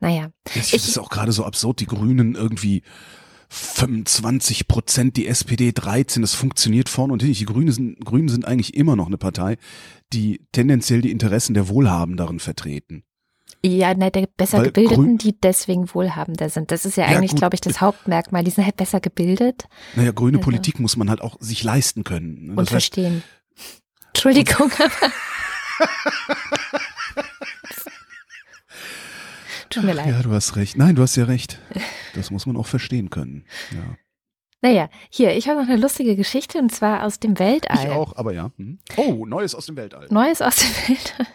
Naja. 0.00 0.30
Ich 0.54 0.70
finde 0.70 0.86
es 0.86 0.96
auch 0.96 1.10
gerade 1.10 1.32
so 1.32 1.44
absurd, 1.44 1.80
die 1.80 1.86
Grünen 1.86 2.36
irgendwie 2.36 2.84
25 3.50 4.66
Prozent, 4.66 5.18
die 5.18 5.26
SPD 5.26 5.72
13, 5.72 6.22
das 6.22 6.32
funktioniert 6.32 6.88
vorne 6.88 7.12
und 7.12 7.22
hin. 7.22 7.34
Die 7.34 7.44
Grünen 7.44 7.70
sind, 7.70 8.02
Grünen 8.02 8.30
sind 8.30 8.46
eigentlich 8.46 8.74
immer 8.74 8.96
noch 8.96 9.08
eine 9.08 9.18
Partei, 9.18 9.58
die 10.14 10.40
tendenziell 10.52 11.02
die 11.02 11.10
Interessen 11.10 11.52
der 11.52 11.68
Wohlhabenderen 11.68 12.40
vertreten. 12.40 13.04
Ja, 13.66 13.94
ne, 13.94 14.10
der 14.10 14.26
besser 14.36 14.58
Weil 14.58 14.66
gebildeten, 14.66 15.18
die 15.18 15.38
deswegen 15.38 15.92
wohlhabender 15.92 16.48
sind. 16.48 16.70
Das 16.70 16.84
ist 16.84 16.96
ja, 16.96 17.10
ja 17.10 17.16
eigentlich, 17.16 17.34
glaube 17.34 17.54
ich, 17.54 17.60
das 17.60 17.80
Hauptmerkmal. 17.80 18.44
Die 18.44 18.52
sind 18.52 18.64
halt 18.64 18.76
besser 18.76 19.00
gebildet. 19.00 19.64
Naja, 19.96 20.12
grüne 20.12 20.38
also. 20.38 20.44
Politik 20.44 20.78
muss 20.78 20.96
man 20.96 21.10
halt 21.10 21.20
auch 21.20 21.36
sich 21.40 21.64
leisten 21.64 22.04
können. 22.04 22.46
Ne? 22.46 22.54
Das 22.54 22.58
und 22.58 22.70
verstehen. 22.70 23.24
Entschuldigung. 24.08 24.70
Tut 29.68 29.82
mir 29.82 29.94
leid. 29.94 30.06
Ja, 30.06 30.22
du 30.22 30.30
hast 30.30 30.54
recht. 30.56 30.76
Nein, 30.76 30.94
du 30.94 31.02
hast 31.02 31.16
ja 31.16 31.24
recht. 31.24 31.58
Das 32.14 32.30
muss 32.30 32.46
man 32.46 32.56
auch 32.56 32.66
verstehen 32.66 33.10
können. 33.10 33.44
Ja. 33.72 33.96
Naja, 34.62 34.88
hier, 35.10 35.36
ich 35.36 35.48
habe 35.48 35.60
noch 35.60 35.68
eine 35.68 35.76
lustige 35.76 36.16
Geschichte 36.16 36.58
und 36.58 36.72
zwar 36.72 37.04
aus 37.04 37.20
dem 37.20 37.38
Weltall. 37.38 37.84
Ich 37.84 37.90
auch, 37.90 38.16
aber 38.16 38.32
ja. 38.32 38.52
Hm. 38.56 38.78
Oh, 38.96 39.26
Neues 39.26 39.54
aus 39.54 39.66
dem 39.66 39.76
Weltall. 39.76 40.06
Neues 40.10 40.40
aus 40.40 40.56
dem 40.56 40.70
Weltall. 40.88 41.26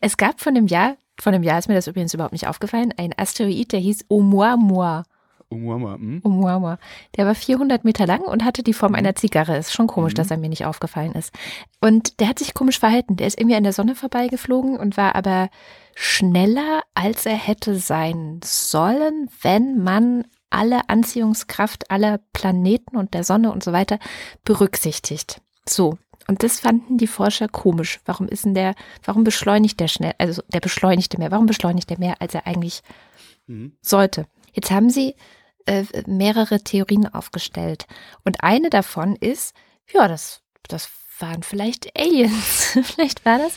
Es 0.00 0.16
gab 0.16 0.40
von 0.40 0.54
dem 0.54 0.66
Jahr 0.66 0.96
von 1.22 1.34
einem 1.34 1.44
Jahr 1.44 1.58
ist 1.58 1.68
mir 1.68 1.74
das 1.74 1.86
übrigens 1.86 2.14
überhaupt 2.14 2.32
nicht 2.32 2.48
aufgefallen. 2.48 2.92
Ein 2.96 3.14
Asteroid, 3.16 3.72
der 3.72 3.78
hieß 3.78 4.06
Oumuamua. 4.08 5.04
Oumuamua, 5.50 5.94
hm? 5.94 6.20
Oumuamua. 6.24 6.78
Der 7.16 7.26
war 7.26 7.36
400 7.36 7.84
Meter 7.84 8.06
lang 8.06 8.22
und 8.22 8.44
hatte 8.44 8.64
die 8.64 8.72
Form 8.72 8.96
einer 8.96 9.14
Zigarre. 9.14 9.56
Ist 9.56 9.72
schon 9.72 9.86
komisch, 9.86 10.14
mhm. 10.14 10.16
dass 10.16 10.30
er 10.32 10.38
mir 10.38 10.48
nicht 10.48 10.66
aufgefallen 10.66 11.12
ist. 11.12 11.32
Und 11.80 12.18
der 12.18 12.28
hat 12.28 12.40
sich 12.40 12.54
komisch 12.54 12.80
verhalten. 12.80 13.16
Der 13.16 13.28
ist 13.28 13.38
irgendwie 13.38 13.54
an 13.54 13.62
der 13.62 13.72
Sonne 13.72 13.94
vorbeigeflogen 13.94 14.76
und 14.76 14.96
war 14.96 15.14
aber 15.14 15.48
schneller, 15.94 16.82
als 16.94 17.24
er 17.24 17.36
hätte 17.36 17.76
sein 17.76 18.40
sollen, 18.42 19.28
wenn 19.42 19.78
man 19.78 20.24
alle 20.50 20.88
Anziehungskraft 20.88 21.90
aller 21.90 22.18
Planeten 22.32 22.96
und 22.96 23.14
der 23.14 23.22
Sonne 23.22 23.52
und 23.52 23.62
so 23.62 23.72
weiter 23.72 23.98
berücksichtigt. 24.44 25.40
So, 25.68 25.98
Und 26.28 26.42
das 26.42 26.60
fanden 26.60 26.98
die 26.98 27.06
Forscher 27.06 27.48
komisch. 27.48 28.00
Warum 28.04 28.28
ist 28.28 28.44
denn 28.44 28.54
der, 28.54 28.74
warum 29.04 29.24
beschleunigt 29.24 29.80
der 29.80 29.88
schnell, 29.88 30.14
also 30.18 30.42
der 30.52 30.60
beschleunigte 30.60 31.18
mehr, 31.18 31.30
warum 31.30 31.46
beschleunigt 31.46 31.90
der 31.90 31.98
mehr, 31.98 32.16
als 32.20 32.34
er 32.34 32.46
eigentlich 32.46 32.82
mhm. 33.46 33.76
sollte? 33.80 34.26
Jetzt 34.52 34.70
haben 34.70 34.90
sie 34.90 35.14
äh, 35.66 35.84
mehrere 36.06 36.60
Theorien 36.60 37.06
aufgestellt. 37.06 37.86
Und 38.24 38.42
eine 38.42 38.70
davon 38.70 39.16
ist, 39.16 39.54
ja, 39.92 40.08
das, 40.08 40.42
das 40.68 40.90
waren 41.22 41.42
vielleicht 41.42 41.98
Aliens. 41.98 42.76
vielleicht 42.82 43.24
war 43.24 43.38
das 43.38 43.52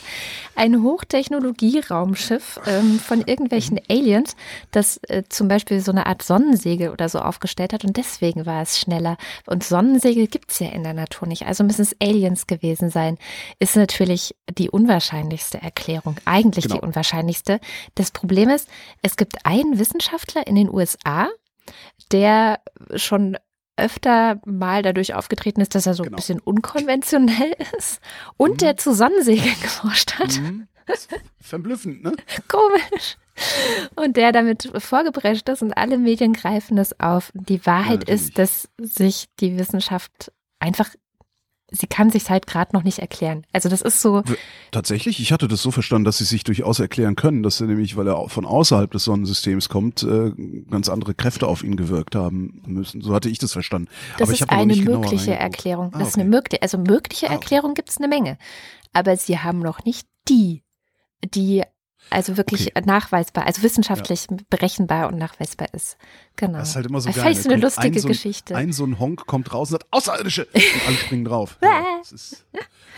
ein 0.54 0.82
Hochtechnologie-Raumschiff 0.82 2.60
ähm, 2.66 2.98
von 2.98 3.22
irgendwelchen 3.22 3.78
Aliens, 3.88 4.36
das 4.70 4.98
äh, 5.08 5.24
zum 5.28 5.48
Beispiel 5.48 5.80
so 5.80 5.92
eine 5.92 6.06
Art 6.06 6.22
Sonnensegel 6.22 6.90
oder 6.90 7.08
so 7.08 7.18
aufgestellt 7.18 7.72
hat 7.72 7.84
und 7.84 7.96
deswegen 7.96 8.46
war 8.46 8.62
es 8.62 8.78
schneller. 8.78 9.18
Und 9.46 9.64
Sonnensegel 9.64 10.26
gibt 10.28 10.52
es 10.52 10.60
ja 10.60 10.68
in 10.68 10.84
der 10.84 10.94
Natur 10.94 11.28
nicht. 11.28 11.46
Also 11.46 11.64
müssen 11.64 11.82
es 11.82 11.96
Aliens 12.00 12.46
gewesen 12.46 12.88
sein. 12.88 13.18
Ist 13.58 13.76
natürlich 13.76 14.34
die 14.48 14.70
unwahrscheinlichste 14.70 15.60
Erklärung. 15.60 16.16
Eigentlich 16.24 16.64
genau. 16.64 16.76
die 16.76 16.86
unwahrscheinlichste. 16.86 17.60
Das 17.94 18.10
Problem 18.10 18.48
ist, 18.48 18.68
es 19.02 19.16
gibt 19.16 19.44
einen 19.44 19.78
Wissenschaftler 19.78 20.46
in 20.46 20.54
den 20.54 20.72
USA, 20.72 21.28
der 22.12 22.60
schon 22.94 23.36
öfter 23.76 24.40
mal 24.44 24.82
dadurch 24.82 25.14
aufgetreten 25.14 25.60
ist, 25.60 25.74
dass 25.74 25.86
er 25.86 25.94
so 25.94 26.02
genau. 26.02 26.14
ein 26.14 26.16
bisschen 26.16 26.40
unkonventionell 26.40 27.54
ist 27.76 28.00
und 28.36 28.52
mhm. 28.52 28.56
der 28.58 28.76
zu 28.76 28.94
Sonnensegeln 28.94 29.60
geforscht 29.60 30.18
hat. 30.18 30.40
Mhm. 30.40 30.68
Verblüffend, 31.40 32.04
ne? 32.04 32.12
Komisch. 32.48 33.16
Und 33.96 34.16
der 34.16 34.32
damit 34.32 34.70
vorgeprescht 34.78 35.48
ist 35.48 35.62
und 35.62 35.76
alle 35.76 35.98
Medien 35.98 36.32
greifen 36.32 36.76
das 36.76 36.98
auf. 37.00 37.32
Die 37.34 37.64
Wahrheit 37.66 38.08
ja, 38.08 38.14
ist, 38.14 38.38
dass 38.38 38.68
sich 38.78 39.26
die 39.40 39.58
Wissenschaft 39.58 40.32
einfach 40.58 40.88
sie 41.76 41.86
kann 41.86 42.10
sich 42.10 42.28
halt 42.30 42.46
gerade 42.46 42.74
noch 42.74 42.82
nicht 42.82 42.98
erklären. 42.98 43.44
Also 43.52 43.68
das 43.68 43.82
ist 43.82 44.00
so. 44.00 44.22
Tatsächlich, 44.70 45.20
ich 45.20 45.32
hatte 45.32 45.48
das 45.48 45.62
so 45.62 45.70
verstanden, 45.70 46.04
dass 46.04 46.18
sie 46.18 46.24
sich 46.24 46.44
durchaus 46.44 46.80
erklären 46.80 47.16
können, 47.16 47.42
dass 47.42 47.60
er 47.60 47.66
nämlich, 47.66 47.96
weil 47.96 48.08
er 48.08 48.28
von 48.28 48.44
außerhalb 48.44 48.90
des 48.90 49.04
Sonnensystems 49.04 49.68
kommt, 49.68 50.02
äh, 50.02 50.32
ganz 50.70 50.88
andere 50.88 51.14
Kräfte 51.14 51.46
auf 51.46 51.62
ihn 51.62 51.76
gewirkt 51.76 52.14
haben 52.14 52.62
müssen. 52.66 53.00
So 53.00 53.14
hatte 53.14 53.28
ich 53.28 53.38
das 53.38 53.52
verstanden. 53.52 53.88
Das 54.18 54.28
Aber 54.28 54.32
ist 54.32 54.50
eine 54.50 54.76
mögliche 54.76 55.34
Erklärung. 55.34 55.92
Ah, 55.94 55.98
das 55.98 56.08
ist 56.08 56.18
eine 56.18 56.28
mögliche, 56.28 56.62
also 56.62 56.78
mögliche 56.78 57.28
ah, 57.28 57.32
Erklärung 57.32 57.70
okay. 57.72 57.80
gibt 57.80 57.90
es 57.90 57.98
eine 57.98 58.08
Menge. 58.08 58.38
Aber 58.92 59.16
sie 59.16 59.38
haben 59.38 59.58
noch 59.58 59.84
nicht 59.84 60.06
die, 60.28 60.62
die 61.24 61.62
also 62.10 62.36
wirklich 62.36 62.68
okay. 62.68 62.82
nachweisbar, 62.86 63.46
also 63.46 63.62
wissenschaftlich 63.62 64.26
ja. 64.30 64.36
berechenbar 64.50 65.08
und 65.08 65.18
nachweisbar 65.18 65.68
ist. 65.72 65.96
Genau. 66.36 66.58
Das 66.58 66.70
ist 66.70 66.76
halt 66.76 66.86
immer 66.86 67.00
so 67.00 67.10
geil. 67.10 67.24
eine 67.24 67.56
lustige 67.56 67.96
ein 67.96 68.00
so 68.00 68.08
ein, 68.08 68.12
Geschichte. 68.12 68.56
Ein 68.56 68.72
so 68.72 68.84
ein 68.84 68.98
Honk 68.98 69.26
kommt 69.26 69.52
raus 69.52 69.70
und 69.70 69.80
sagt, 69.80 69.86
Außerirdische! 69.90 70.46
Und 70.54 70.86
alle 70.86 70.96
springen 70.96 71.24
drauf. 71.24 71.58
ja, 71.62 71.98
das, 71.98 72.12
ist, 72.12 72.46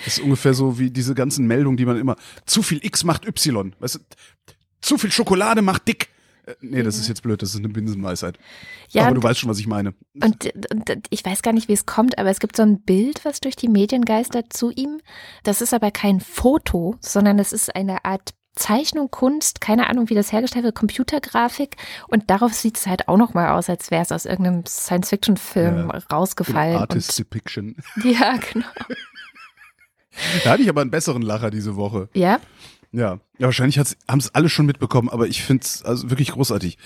das 0.05 0.19
ist 0.19 0.21
ungefähr 0.21 0.55
so 0.55 0.79
wie 0.79 0.91
diese 0.91 1.15
ganzen 1.15 1.47
Meldungen, 1.47 1.77
die 1.77 1.87
man 1.87 1.99
immer, 1.99 2.17
zu 2.47 2.63
viel 2.63 2.85
X 2.85 3.05
macht 3.05 3.27
Y. 3.27 3.75
Weißt 3.79 3.97
du, 3.97 4.01
zu 4.81 4.99
viel 4.99 5.11
Schokolade 5.11 5.63
macht 5.63 5.89
dick. 5.89 6.09
Äh, 6.47 6.55
nee, 6.61 6.83
das 6.83 6.99
ist 6.99 7.09
jetzt 7.09 7.23
blöd, 7.23 7.43
das 7.43 7.51
ist 7.51 7.59
eine 7.59 7.69
Binsenweisheit. 7.69 8.39
Ja, 8.91 9.07
aber 9.07 9.15
du 9.15 9.23
weißt 9.23 9.41
schon, 9.41 9.51
was 9.51 9.59
ich 9.59 9.67
meine. 9.67 9.95
Und, 10.23 10.51
und, 10.71 10.91
ich 11.11 11.25
weiß 11.25 11.43
gar 11.43 11.53
nicht, 11.53 11.69
wie 11.69 11.75
es 11.75 11.87
kommt, 11.87 12.19
aber 12.19 12.31
es 12.31 12.41
gibt 12.41 12.57
so 12.57 12.63
ein 12.63 12.81
Bild, 12.81 13.25
was 13.25 13.41
durch 13.41 13.57
die 13.57 13.69
Medien 13.69 14.05
geistert 14.05 14.53
zu 14.53 14.71
ihm. 14.71 15.01
Das 15.43 15.61
ist 15.61 15.75
aber 15.75 15.91
kein 15.91 16.21
Foto, 16.21 16.97
sondern 17.01 17.39
es 17.39 17.53
ist 17.53 17.75
eine 17.75 18.05
Art 18.05 18.35
Zeichnung, 18.59 19.11
Kunst, 19.11 19.61
keine 19.61 19.89
Ahnung, 19.89 20.11
wie 20.11 20.15
das 20.15 20.33
hergestellt 20.33 20.65
wird, 20.65 20.75
Computergrafik 20.75 21.77
und 22.09 22.29
darauf 22.31 22.53
sieht 22.53 22.77
es 22.77 22.87
halt 22.87 23.09
auch 23.09 23.17
noch 23.17 23.35
mal 23.35 23.51
aus, 23.57 23.71
als 23.71 23.91
wäre 23.91 24.03
es 24.03 24.13
aus 24.13 24.25
irgendeinem 24.25 24.67
Science-Fiction-Film 24.67 25.91
ja, 25.93 25.99
rausgefallen. 26.13 26.77
Artist 26.77 27.19
Depiction. 27.19 27.77
Ja, 28.05 28.37
genau. 28.37 28.67
da 30.45 30.51
hatte 30.51 30.63
ich 30.63 30.69
aber 30.69 30.81
einen 30.81 30.91
besseren 30.91 31.23
Lacher 31.23 31.51
diese 31.51 31.77
Woche. 31.77 32.09
Ja? 32.15 32.41
Ja, 32.91 33.15
ja 33.39 33.47
wahrscheinlich 33.47 33.79
haben 33.79 34.19
es 34.19 34.35
alle 34.35 34.49
schon 34.49 34.67
mitbekommen, 34.67 35.09
aber 35.09 35.27
ich 35.27 35.43
finde 35.43 35.65
es 35.65 35.83
also 35.85 36.11
wirklich 36.11 36.33
großartig. 36.33 36.79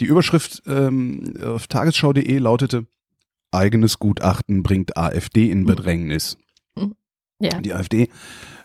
Die 0.00 0.04
Überschrift 0.04 0.62
ähm, 0.66 1.34
auf 1.44 1.66
tagesschau.de 1.66 2.38
lautete 2.38 2.86
Eigenes 3.50 3.98
Gutachten 3.98 4.62
bringt 4.62 4.96
AfD 4.96 5.50
in 5.50 5.64
Bedrängnis. 5.64 6.36
Ja. 7.40 7.60
Die 7.60 7.72
AfD 7.72 8.08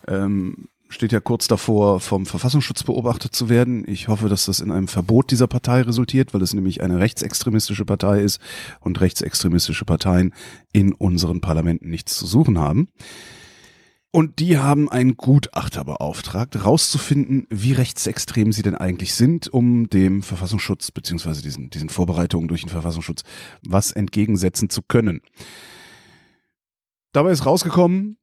ähm, 0.07 0.67
steht 0.93 1.11
ja 1.11 1.19
kurz 1.19 1.47
davor, 1.47 1.99
vom 1.99 2.25
Verfassungsschutz 2.25 2.83
beobachtet 2.83 3.35
zu 3.35 3.49
werden. 3.49 3.83
Ich 3.87 4.07
hoffe, 4.07 4.29
dass 4.29 4.45
das 4.45 4.59
in 4.59 4.71
einem 4.71 4.87
Verbot 4.87 5.31
dieser 5.31 5.47
Partei 5.47 5.81
resultiert, 5.81 6.33
weil 6.33 6.41
es 6.41 6.53
nämlich 6.53 6.81
eine 6.81 6.99
rechtsextremistische 6.99 7.85
Partei 7.85 8.21
ist 8.21 8.39
und 8.79 9.01
rechtsextremistische 9.01 9.85
Parteien 9.85 10.33
in 10.71 10.93
unseren 10.93 11.41
Parlamenten 11.41 11.89
nichts 11.89 12.15
zu 12.15 12.27
suchen 12.27 12.59
haben. 12.59 12.87
Und 14.11 14.37
die 14.37 14.59
haben 14.59 14.91
einen 14.91 15.17
Gutachter 15.17 15.83
beauftragt, 15.83 16.63
rauszufinden, 16.63 17.47
wie 17.49 17.73
rechtsextrem 17.73 18.51
sie 18.51 18.61
denn 18.61 18.75
eigentlich 18.75 19.15
sind, 19.15 19.47
um 19.47 19.89
dem 19.89 20.21
Verfassungsschutz 20.21 20.91
beziehungsweise 20.91 21.41
diesen, 21.41 21.71
diesen 21.71 21.89
Vorbereitungen 21.89 22.47
durch 22.47 22.61
den 22.61 22.69
Verfassungsschutz 22.69 23.23
was 23.65 23.91
entgegensetzen 23.91 24.69
zu 24.69 24.83
können. 24.83 25.21
Dabei 27.11 27.31
ist 27.31 27.47
rausgekommen, 27.47 28.17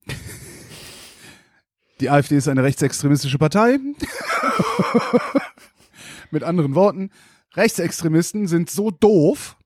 die 2.01 2.11
AfD 2.11 2.37
ist 2.37 2.49
eine 2.49 2.63
rechtsextremistische 2.63 3.39
Partei. 3.39 3.79
Mit 6.31 6.43
anderen 6.43 6.75
Worten, 6.75 7.11
Rechtsextremisten 7.55 8.47
sind 8.47 8.71
so 8.71 8.91
doof, 8.91 9.57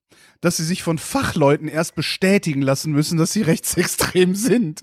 dass 0.41 0.57
sie 0.57 0.65
sich 0.65 0.83
von 0.83 0.97
Fachleuten 0.97 1.67
erst 1.67 1.95
bestätigen 1.95 2.61
lassen 2.61 2.91
müssen, 2.91 3.17
dass 3.17 3.33
sie 3.33 3.41
rechtsextrem 3.41 4.35
sind. 4.35 4.81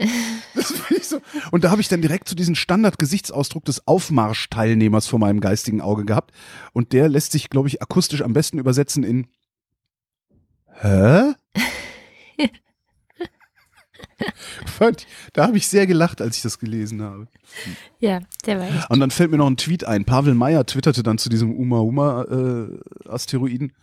So. 1.03 1.21
Und 1.51 1.65
da 1.65 1.71
habe 1.71 1.81
ich 1.81 1.89
dann 1.89 2.01
direkt 2.01 2.27
zu 2.27 2.33
so 2.33 2.37
diesen 2.37 2.55
Standardgesichtsausdruck 2.55 3.65
des 3.67 3.87
Aufmarschteilnehmers 3.87 5.07
vor 5.07 5.19
meinem 5.19 5.41
geistigen 5.41 5.83
Auge 5.83 6.05
gehabt. 6.05 6.33
Und 6.73 6.93
der 6.93 7.09
lässt 7.09 7.33
sich, 7.33 7.51
glaube 7.51 7.69
ich, 7.69 7.83
akustisch 7.83 8.23
am 8.23 8.33
besten 8.33 8.59
übersetzen 8.59 9.05
in 9.05 9.27
Hä? 10.81 11.35
da 15.33 15.47
habe 15.47 15.57
ich 15.57 15.69
sehr 15.69 15.87
gelacht, 15.87 16.21
als 16.21 16.37
ich 16.37 16.43
das 16.43 16.59
gelesen 16.59 17.03
habe. 17.03 17.29
Ja, 17.99 18.21
der 18.47 18.59
war 18.59 18.69
echt. 18.69 18.91
Und 18.91 19.01
dann 19.01 19.11
fällt 19.11 19.31
mir 19.31 19.39
noch 19.39 19.47
ein 19.47 19.57
Tweet 19.57 19.85
ein. 19.85 20.05
Pavel 20.05 20.35
Meyer 20.35 20.67
twitterte 20.67 21.03
dann 21.03 21.19
zu 21.19 21.29
diesem 21.29 21.55
Uma-Uma-Asteroiden. 21.55 23.71
Äh, 23.71 23.75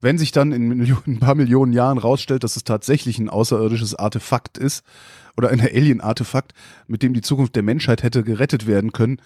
wenn 0.00 0.18
sich 0.18 0.30
dann 0.30 0.52
in 0.52 0.80
ein 0.80 1.18
paar 1.18 1.34
Millionen 1.34 1.72
Jahren 1.72 1.98
rausstellt, 1.98 2.44
dass 2.44 2.56
es 2.56 2.64
tatsächlich 2.64 3.18
ein 3.18 3.28
außerirdisches 3.28 3.96
Artefakt 3.96 4.56
ist 4.56 4.84
oder 5.36 5.50
ein 5.50 5.60
Alien-Artefakt, 5.60 6.52
mit 6.86 7.02
dem 7.02 7.14
die 7.14 7.20
Zukunft 7.20 7.56
der 7.56 7.64
Menschheit 7.64 8.02
hätte 8.02 8.22
gerettet 8.22 8.66
werden 8.66 8.92
können, 8.92 9.20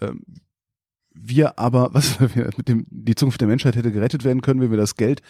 äh, 0.00 0.12
wir 1.14 1.58
aber, 1.58 1.90
was 1.92 2.18
mit 2.20 2.68
dem 2.68 2.86
die 2.90 3.14
Zukunft 3.14 3.40
der 3.40 3.48
Menschheit 3.48 3.76
hätte 3.76 3.92
gerettet 3.92 4.24
werden 4.24 4.42
können, 4.42 4.60
wenn 4.60 4.70
wir 4.70 4.78
das 4.78 4.96
Geld 4.96 5.22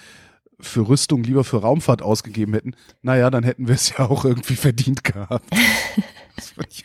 für 0.65 0.89
Rüstung 0.89 1.23
lieber 1.23 1.45
für 1.45 1.59
Raumfahrt 1.59 2.03
ausgegeben 2.03 2.55
hätten, 2.55 2.75
naja, 3.03 3.31
dann 3.31 3.45
hätten 3.45 3.69
wir 3.69 3.75
es 3.75 3.91
ja 3.97 4.09
auch 4.09 4.25
irgendwie 4.25 4.57
verdient 4.57 5.05
gehabt. 5.05 5.45
ich, 6.69 6.85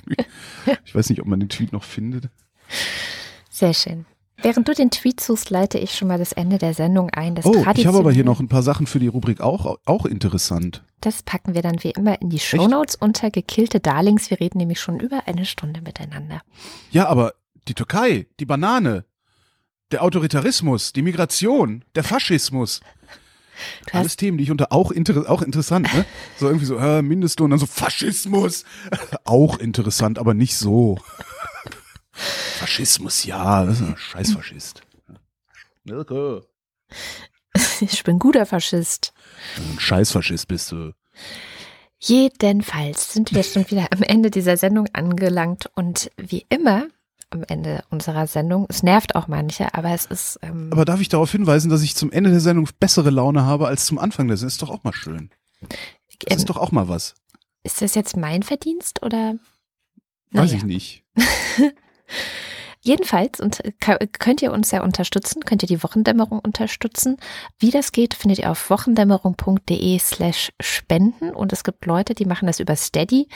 ich 0.86 0.96
weiß 0.96 1.10
nicht, 1.10 1.22
ob 1.22 1.28
man 1.28 1.40
den 1.40 1.50
Tweet 1.50 1.74
noch 1.74 1.84
findet. 1.84 2.30
Sehr 3.50 3.74
schön. 3.74 4.06
Während 4.42 4.68
du 4.68 4.74
den 4.74 4.90
Tweet 4.90 5.20
suchst, 5.20 5.50
leite 5.50 5.78
ich 5.80 5.96
schon 5.96 6.08
mal 6.08 6.18
das 6.18 6.32
Ende 6.32 6.58
der 6.58 6.74
Sendung 6.74 7.10
ein. 7.10 7.36
Das 7.36 7.46
oh, 7.46 7.66
ich 7.76 7.86
habe 7.86 7.98
aber 7.98 8.12
hier 8.12 8.24
noch 8.24 8.40
ein 8.40 8.48
paar 8.48 8.64
Sachen 8.64 8.88
für 8.88 9.00
die 9.00 9.08
Rubrik 9.08 9.42
auch, 9.42 9.78
auch 9.86 10.06
interessant. 10.06 10.84
Das 11.02 11.24
packen 11.24 11.56
wir 11.56 11.62
dann 11.62 11.84
wie 11.84 11.92
immer 11.92 12.22
in 12.22 12.30
die 12.30 12.40
Shownotes 12.40 12.96
unter 12.96 13.32
gekillte 13.32 13.80
Darlings. 13.80 14.30
Wir 14.30 14.40
reden 14.40 14.60
nämlich 14.60 14.80
schon 14.80 15.00
über 15.00 15.28
eine 15.28 15.46
Stunde 15.46 15.82
miteinander. 15.82 16.42
Ja, 16.92 17.08
aber 17.08 17.34
die 17.68 17.74
Türkei, 17.74 18.28
die 18.40 18.46
Banane, 18.46 19.06
der 19.92 20.04
Autoritarismus, 20.04 20.94
die 20.94 21.02
Migration, 21.02 21.84
der 21.96 22.04
Faschismus. 22.04 22.80
Du 23.88 23.98
Alles 23.98 24.16
Themen, 24.16 24.38
die 24.38 24.44
ich 24.44 24.52
unter 24.52 24.72
auch, 24.72 24.92
inter 24.92 25.30
auch 25.30 25.42
interessant, 25.42 25.94
ne? 25.94 26.06
So 26.38 26.48
irgendwie 26.48 26.66
so, 26.66 26.78
äh, 26.78 27.02
Mindestlohn, 27.02 27.50
dann 27.50 27.60
so 27.60 27.66
Faschismus. 27.66 28.64
auch 29.26 29.58
interessant, 29.60 30.20
aber 30.20 30.34
nicht 30.34 30.58
so. 30.58 31.00
Faschismus, 32.12 33.24
ja, 33.24 33.66
das 33.66 33.80
ist 33.80 33.88
ein 33.88 33.98
Scheißfaschist. 33.98 34.82
Mirko. 35.84 36.42
Ich 37.82 38.04
bin 38.04 38.20
guter 38.20 38.46
Faschist. 38.46 39.14
Ein 39.58 39.80
Scheißfaschist 39.80 40.48
bist 40.48 40.72
du. 40.72 40.94
Jedenfalls 41.98 43.14
sind 43.14 43.34
wir 43.34 43.44
schon 43.44 43.70
wieder 43.70 43.88
am 43.92 44.04
Ende 44.04 44.32
dieser 44.32 44.58
Sendung 44.58 44.88
angelangt 44.94 45.70
und 45.76 46.12
wie 46.18 46.46
immer 46.50 46.88
am 47.30 47.44
Ende 47.44 47.84
unserer 47.90 48.28
Sendung. 48.28 48.66
Es 48.70 48.84
nervt 48.84 49.16
auch 49.16 49.28
manche, 49.28 49.74
aber 49.74 49.92
es 49.92 50.06
ist. 50.06 50.40
Ähm 50.42 50.70
aber 50.72 50.86
darf 50.86 51.02
ich 51.02 51.10
darauf 51.10 51.32
hinweisen, 51.32 51.70
dass 51.70 51.82
ich 51.82 51.96
zum 51.96 52.12
Ende 52.12 52.32
der 52.32 52.40
Sendung 52.40 52.68
bessere 52.80 53.10
Laune 53.10 53.44
habe 53.46 53.68
als 53.68 53.86
zum 53.86 54.00
Anfang 54.00 54.28
der 54.28 54.38
Sendung? 54.38 54.50
Ist 54.50 54.62
doch 54.62 54.70
auch 54.70 54.84
mal 54.84 54.94
schön. 54.94 55.30
Das 55.62 55.70
ähm, 56.28 56.38
ist 56.38 56.50
doch 56.50 56.58
auch 56.58 56.72
mal 56.72 56.88
was. 56.88 57.16
Ist 57.64 57.82
das 57.82 57.96
jetzt 57.96 58.18
mein 58.18 58.44
Verdienst 58.44 59.04
oder? 59.04 59.36
Naja. 60.32 60.44
Weiß 60.44 60.54
ich 60.54 60.64
nicht. 60.64 61.04
Jedenfalls 62.82 63.42
und 63.42 63.62
könnt 64.20 64.42
ihr 64.42 64.54
uns 64.54 64.72
ja 64.72 64.82
unterstützen, 64.82 65.44
könnt 65.44 65.64
ihr 65.64 65.68
die 65.68 65.84
Wochendämmerung 65.84 66.40
unterstützen. 66.40 67.18
Wie 67.60 67.72
das 67.72 67.92
geht, 67.92 68.14
findet 68.14 68.40
ihr 68.40 68.52
auf 68.52 68.70
wochendämmerung.de 68.70 70.00
slash 70.00 70.54
spenden 70.62 71.32
und 71.32 71.52
es 71.52 71.66
gibt 71.66 71.86
Leute, 71.86 72.16
die 72.16 72.24
machen 72.24 72.48
das 72.48 72.62
über 72.62 72.78
Steady. 72.78 73.28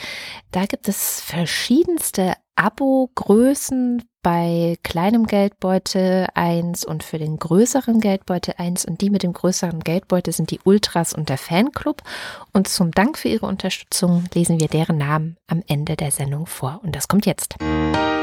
Da 0.50 0.64
gibt 0.64 0.88
es 0.88 1.20
verschiedenste 1.20 2.34
Abo-Größen 2.56 4.02
bei 4.22 4.76
kleinem 4.82 5.26
Geldbeutel 5.26 6.26
eins 6.34 6.84
und 6.84 7.02
für 7.02 7.18
den 7.18 7.38
größeren 7.38 8.00
Geldbeutel 8.00 8.54
eins. 8.56 8.84
Und 8.84 9.00
die 9.00 9.10
mit 9.10 9.22
dem 9.22 9.32
größeren 9.32 9.80
Geldbeutel 9.80 10.32
sind 10.32 10.50
die 10.50 10.60
Ultras 10.64 11.12
und 11.12 11.28
der 11.28 11.38
Fanclub. 11.38 12.02
Und 12.52 12.66
zum 12.68 12.90
Dank 12.90 13.18
für 13.18 13.28
ihre 13.28 13.46
Unterstützung 13.46 14.24
lesen 14.34 14.60
wir 14.60 14.68
deren 14.68 14.98
Namen 14.98 15.36
am 15.46 15.62
Ende 15.66 15.96
der 15.96 16.10
Sendung 16.10 16.46
vor. 16.46 16.80
Und 16.82 16.96
das 16.96 17.08
kommt 17.08 17.26
jetzt. 17.26 17.56
Die 17.60 18.13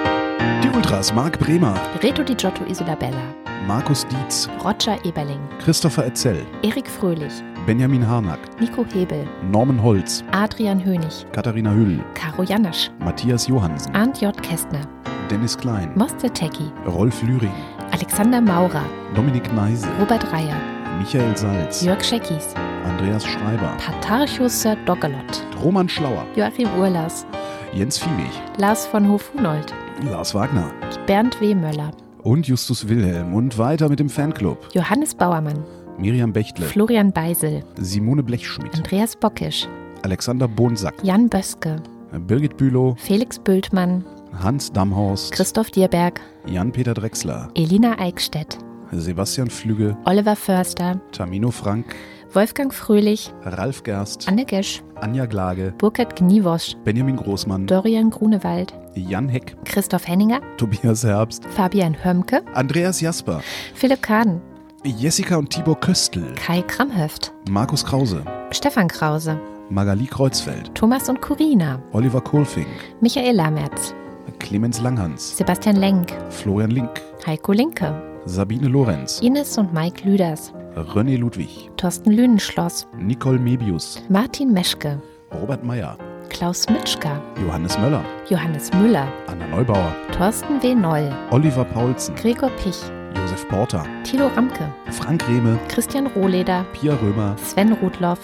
Ultras 0.82 1.14
Marc 1.14 1.38
Bremer, 1.38 1.76
Reto 2.02 2.24
Di 2.24 2.36
Giotto 2.36 2.66
Isolabella, 2.66 3.22
Markus 3.68 4.04
Dietz, 4.08 4.50
Roger 4.64 4.98
Eberling, 5.06 5.40
Christopher 5.60 6.08
Etzel, 6.08 6.44
Erik 6.64 6.90
Fröhlich, 6.90 7.44
Benjamin 7.68 8.02
Harnack, 8.02 8.40
Nico 8.60 8.84
Hebel, 8.92 9.28
Norman 9.52 9.78
Holz, 9.80 10.24
Adrian 10.32 10.84
Hönig, 10.84 11.28
Katharina 11.34 11.72
Hüll, 11.72 12.04
Caro 12.16 12.42
Janasch, 12.42 12.90
Matthias 12.98 13.46
Johansen, 13.48 13.96
Arndt 13.96 14.22
J. 14.22 14.36
Kästner, 14.42 14.82
Dennis 15.30 15.56
Klein, 15.56 15.92
Moster 15.94 16.34
Tecki, 16.34 16.72
Rolf 16.88 17.22
Lühring, 17.22 17.54
Alexander 17.92 18.42
Maurer, 18.42 18.84
Dominik 19.14 19.54
Neise, 19.54 19.88
Robert 20.00 20.34
Reier, 20.34 20.60
Michael 20.98 21.38
Salz, 21.38 21.84
Jörg 21.84 22.04
Scheckis, 22.04 22.56
Andreas 22.86 23.24
Schreiber, 23.24 23.78
Patarchus 23.78 24.64
Sir 24.64 24.76
Doggelot, 24.88 25.46
Roman 25.64 25.88
Schlauer, 25.88 26.26
Joachim 26.36 26.70
Urlas, 26.80 27.28
Jens 27.72 28.00
Viehweg, 28.00 28.32
Lars 28.58 28.88
von 28.88 29.08
Hof-Hunold, 29.08 29.72
Lars 30.10 30.34
Wagner. 30.34 30.72
Bernd 31.06 31.40
W. 31.42 31.56
Möller, 31.56 31.92
und 32.24 32.48
Justus 32.48 32.88
Wilhelm. 32.88 33.34
Und 33.34 33.58
weiter 33.58 33.90
mit 33.90 34.00
dem 34.00 34.10
Fanclub. 34.10 34.70
Johannes 34.74 35.16
Bauermann, 35.16 35.64
Miriam 35.98 36.34
Bechtle, 36.34 36.66
Florian 36.66 37.12
Beisel, 37.12 37.64
Simone 37.80 38.24
Blechschmidt, 38.24 38.76
Andreas 38.76 39.16
Bockisch, 39.16 39.68
Alexander 40.04 40.48
Bonsack, 40.48 40.96
Jan 41.04 41.30
Böske, 41.30 41.82
Birgit 42.28 42.58
Bülow, 42.58 42.96
Felix 42.98 43.40
Bültmann, 43.40 44.04
Hans 44.42 44.72
Damhorst, 44.72 45.32
Christoph 45.32 45.72
Dierberg, 45.72 46.20
Jan-Peter 46.46 46.94
Drechsler, 46.94 47.50
Elina 47.56 48.00
Eickstedt, 48.00 48.58
Sebastian 48.92 49.50
Flügge, 49.50 49.98
Oliver 50.06 50.36
Förster, 50.36 51.00
Tamino 51.12 51.52
Frank, 51.52 51.96
Wolfgang 52.34 52.74
Fröhlich, 52.74 53.34
Ralf 53.44 53.84
Gerst, 53.84 54.28
Anne 54.28 54.46
Gesch, 54.46 54.82
Anja 54.96 55.26
Glage, 55.26 55.74
Burkhard 55.78 56.16
Gniewosch, 56.16 56.76
Benjamin 56.86 57.18
Großmann, 57.18 57.68
Dorian 57.68 58.10
Grunewald, 58.10 58.74
Jan 58.96 59.30
Heck, 59.30 59.56
Christoph 59.66 60.08
Henninger, 60.08 60.42
Tobias 60.58 61.04
Herbst, 61.04 61.46
Fabian 61.46 61.96
Hömke, 62.04 62.42
Andreas 62.54 63.02
Jasper, 63.02 63.42
Philipp 63.74 64.02
Kahn, 64.02 64.42
Jessica 64.84 65.38
und 65.38 65.50
Tibor 65.50 65.80
Köstl, 65.80 66.34
Kai 66.36 66.62
Kramhöft, 66.64 67.32
Markus 67.50 67.86
Krause, 67.86 68.24
Stefan 68.52 68.88
Krause, 68.88 69.40
Magali 69.70 70.06
Kreuzfeld, 70.06 70.74
Thomas 70.76 71.08
und 71.08 71.22
Corina, 71.22 71.82
Oliver 71.94 72.22
Kohlfink, 72.22 72.68
Michael 73.00 73.36
Lamertz, 73.36 73.94
Clemens 74.40 74.82
Langhans, 74.82 75.38
Sebastian 75.38 75.78
Lenk, 75.78 76.12
Florian 76.30 76.72
Link, 76.72 77.02
Heiko 77.26 77.54
Linke, 77.54 77.94
Sabine 78.26 78.68
Lorenz, 78.68 79.20
Ines 79.22 79.58
und 79.58 79.74
Mike 79.74 80.08
Lüders, 80.08 80.52
René 80.76 81.18
Ludwig, 81.18 81.70
Thorsten 81.78 82.12
Lühnenschloss, 82.12 82.88
Nicole 82.98 83.40
Mebius, 83.40 84.02
Martin 84.10 84.52
Meschke, 84.52 85.02
Robert 85.34 85.64
Meyer, 85.64 85.98
Klaus 86.32 86.68
Mitschka, 86.70 87.22
Johannes 87.46 87.78
Möller, 87.78 88.04
Johannes 88.30 88.72
Müller, 88.74 89.06
Anna 89.28 89.46
Neubauer, 89.48 89.94
Thorsten 90.18 90.64
W. 90.64 90.74
Noll, 90.74 91.14
Oliver 91.30 91.66
Paulsen, 91.66 92.16
Gregor 92.16 92.50
Pich, 92.52 92.78
Josef 93.16 93.48
Porter, 93.50 93.84
Thilo 94.06 94.28
Ramke, 94.28 94.74
Frank 94.92 95.28
Rehme, 95.28 95.60
Christian 95.68 96.08
Rohleder, 96.08 96.66
Pia 96.72 96.94
Römer, 96.96 97.36
Sven 97.38 97.74
Rudloff, 97.74 98.20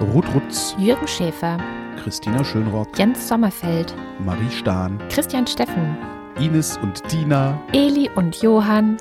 Ruth 0.00 0.24
Rutz, 0.34 0.76
Jürgen 0.78 1.08
Schäfer, 1.08 1.58
Christina 2.00 2.44
Schönrock, 2.44 2.96
Jens 2.96 3.26
Sommerfeld, 3.26 3.92
Marie 4.24 4.50
Stahn, 4.50 4.96
Christian 5.08 5.46
Steffen, 5.46 5.98
Ines 6.38 6.78
und 6.78 7.02
Dina, 7.10 7.60
Eli 7.72 8.08
und 8.14 8.40
Johann, 8.40 8.98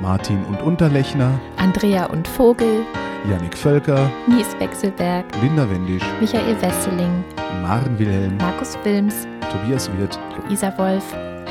Martin 0.00 0.42
und 0.46 0.62
Unterlechner, 0.62 1.38
Andrea 1.56 2.06
und 2.06 2.26
Vogel, 2.26 2.84
Jannik 3.28 3.56
Völker, 3.56 4.10
Nies 4.26 4.46
Wechselberg, 4.58 5.26
Linda 5.42 5.68
Wendisch, 5.70 6.02
Michael 6.20 6.60
Wesseling, 6.62 7.24
Maren 7.62 7.98
Wilhelm, 7.98 8.36
Markus 8.38 8.78
Wilms, 8.84 9.26
Tobias 9.52 9.90
Wirth, 9.98 10.18
Luisa 10.48 10.76
Wolf, 10.78 11.04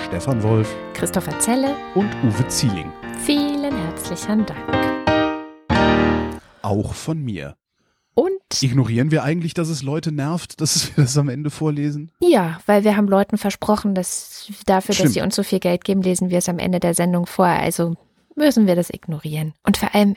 Stefan 0.07 0.41
Wolf 0.41 0.73
Christopher 0.93 1.37
Zelle. 1.39 1.75
und 1.95 2.09
Uwe 2.23 2.47
Zieling. 2.47 2.91
Vielen 3.23 3.75
herzlichen 3.85 4.45
Dank. 4.45 4.59
Auch 6.61 6.93
von 6.93 7.23
mir. 7.23 7.55
Und 8.15 8.31
Ignorieren 8.61 9.11
wir 9.11 9.23
eigentlich, 9.23 9.53
dass 9.53 9.69
es 9.69 9.81
Leute 9.83 10.11
nervt, 10.11 10.59
dass 10.59 10.87
wir 10.97 11.03
das 11.03 11.17
am 11.17 11.29
Ende 11.29 11.49
vorlesen? 11.51 12.11
ja, 12.19 12.59
weil 12.65 12.83
wir 12.83 12.97
haben 12.97 13.07
Leuten 13.07 13.37
versprochen, 13.37 13.93
dass 13.95 14.51
dafür, 14.65 14.93
Stimmt. 14.95 15.07
dass 15.09 15.13
sie 15.13 15.21
uns 15.21 15.35
so 15.35 15.43
viel 15.43 15.59
Geld 15.59 15.83
geben, 15.85 16.01
lesen 16.01 16.29
wir 16.29 16.39
es 16.39 16.49
am 16.49 16.59
Ende 16.59 16.79
der 16.79 16.93
Sendung 16.95 17.25
vor. 17.27 17.45
Also 17.45 17.95
müssen 18.39 18.65
wir 18.65 18.75
das 18.75 18.89
ignorieren. 18.89 19.53
Und 19.63 19.77
vor 19.77 19.93
allem, 19.93 20.15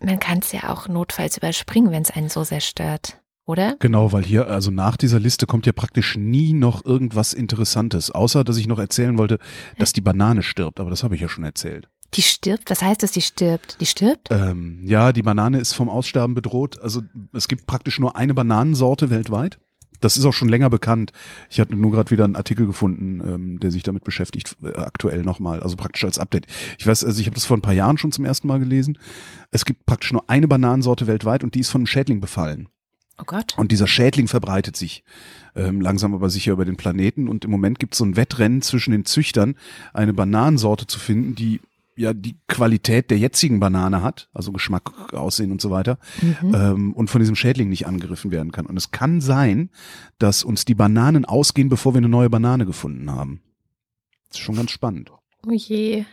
man 0.00 0.18
kann 0.18 0.38
es 0.38 0.52
ja 0.52 0.70
auch 0.70 0.88
notfalls 0.88 1.36
überspringen, 1.36 1.90
wenn 1.90 2.02
es 2.02 2.10
einen 2.10 2.30
so 2.30 2.44
sehr 2.44 2.60
stört. 2.60 3.20
Oder? 3.44 3.76
Genau, 3.78 4.12
weil 4.12 4.24
hier, 4.24 4.48
also 4.48 4.72
nach 4.72 4.96
dieser 4.96 5.20
Liste 5.20 5.46
kommt 5.46 5.66
ja 5.66 5.72
praktisch 5.72 6.16
nie 6.16 6.52
noch 6.52 6.84
irgendwas 6.84 7.32
Interessantes, 7.32 8.10
außer 8.10 8.42
dass 8.42 8.56
ich 8.56 8.66
noch 8.66 8.80
erzählen 8.80 9.18
wollte, 9.18 9.38
dass 9.78 9.92
die 9.92 10.00
Banane 10.00 10.42
stirbt, 10.42 10.80
aber 10.80 10.90
das 10.90 11.04
habe 11.04 11.14
ich 11.14 11.20
ja 11.20 11.28
schon 11.28 11.44
erzählt. 11.44 11.88
Die 12.14 12.22
stirbt? 12.22 12.70
Was 12.70 12.82
heißt 12.82 13.02
das, 13.02 13.12
die 13.12 13.22
stirbt? 13.22 13.76
Die 13.80 13.86
stirbt? 13.86 14.28
Ähm, 14.30 14.80
ja, 14.84 15.12
die 15.12 15.22
Banane 15.22 15.58
ist 15.58 15.74
vom 15.74 15.88
Aussterben 15.88 16.34
bedroht. 16.34 16.80
Also 16.80 17.02
es 17.32 17.46
gibt 17.46 17.66
praktisch 17.66 18.00
nur 18.00 18.16
eine 18.16 18.34
Bananensorte 18.34 19.10
weltweit. 19.10 19.58
Das 20.00 20.16
ist 20.16 20.24
auch 20.24 20.32
schon 20.32 20.48
länger 20.48 20.70
bekannt. 20.70 21.12
Ich 21.50 21.60
hatte 21.60 21.74
nur 21.74 21.92
gerade 21.92 22.10
wieder 22.10 22.24
einen 22.24 22.36
Artikel 22.36 22.66
gefunden, 22.66 23.20
ähm, 23.26 23.60
der 23.60 23.70
sich 23.70 23.82
damit 23.82 24.04
beschäftigt, 24.04 24.56
äh, 24.62 24.76
aktuell 24.76 25.22
nochmal, 25.22 25.62
also 25.62 25.76
praktisch 25.76 26.04
als 26.04 26.18
Update. 26.18 26.46
Ich 26.78 26.86
weiß, 26.86 27.04
also 27.04 27.20
ich 27.20 27.26
habe 27.26 27.34
das 27.34 27.44
vor 27.44 27.56
ein 27.56 27.62
paar 27.62 27.72
Jahren 27.72 27.98
schon 27.98 28.12
zum 28.12 28.24
ersten 28.24 28.48
Mal 28.48 28.58
gelesen. 28.58 28.98
Es 29.50 29.64
gibt 29.64 29.86
praktisch 29.86 30.12
nur 30.12 30.28
eine 30.28 30.48
Bananensorte 30.48 31.06
weltweit 31.06 31.44
und 31.44 31.54
die 31.54 31.60
ist 31.60 31.70
von 31.70 31.80
einem 31.80 31.86
Schädling 31.86 32.20
befallen. 32.20 32.68
Oh 33.18 33.24
Gott. 33.24 33.56
Und 33.56 33.72
dieser 33.72 33.86
Schädling 33.86 34.28
verbreitet 34.28 34.76
sich 34.76 35.02
ähm, 35.54 35.80
langsam 35.80 36.14
aber 36.14 36.28
sicher 36.28 36.52
über 36.52 36.66
den 36.66 36.76
Planeten. 36.76 37.28
Und 37.28 37.44
im 37.46 37.50
Moment 37.50 37.78
gibt 37.78 37.94
es 37.94 37.98
so 37.98 38.04
ein 38.04 38.16
Wettrennen 38.16 38.60
zwischen 38.60 38.90
den 38.90 39.06
Züchtern, 39.06 39.56
eine 39.94 40.12
Bananensorte 40.12 40.86
zu 40.86 40.98
finden, 40.98 41.34
die 41.34 41.60
ja 41.96 42.12
die 42.12 42.38
Qualität 42.46 43.10
der 43.10 43.18
jetzigen 43.18 43.58
Banane 43.58 44.02
hat, 44.02 44.28
also 44.32 44.52
Geschmack, 44.52 45.12
Aussehen 45.14 45.50
und 45.50 45.60
so 45.60 45.70
weiter, 45.70 45.98
ähm, 46.42 46.92
und 46.92 47.10
von 47.10 47.20
diesem 47.20 47.36
Schädling 47.36 47.68
nicht 47.68 47.86
angegriffen 47.86 48.30
werden 48.30 48.52
kann. 48.52 48.66
Und 48.66 48.76
es 48.76 48.90
kann 48.90 49.20
sein, 49.20 49.70
dass 50.18 50.44
uns 50.44 50.64
die 50.64 50.74
Bananen 50.74 51.24
ausgehen, 51.24 51.68
bevor 51.68 51.94
wir 51.94 51.98
eine 51.98 52.08
neue 52.08 52.30
Banane 52.30 52.66
gefunden 52.66 53.10
haben. 53.10 53.40
Das 54.28 54.38
ist 54.38 54.44
schon 54.44 54.56
ganz 54.56 54.70
spannend. 54.70 55.10
Oh 55.46 55.52
je. 55.52 56.04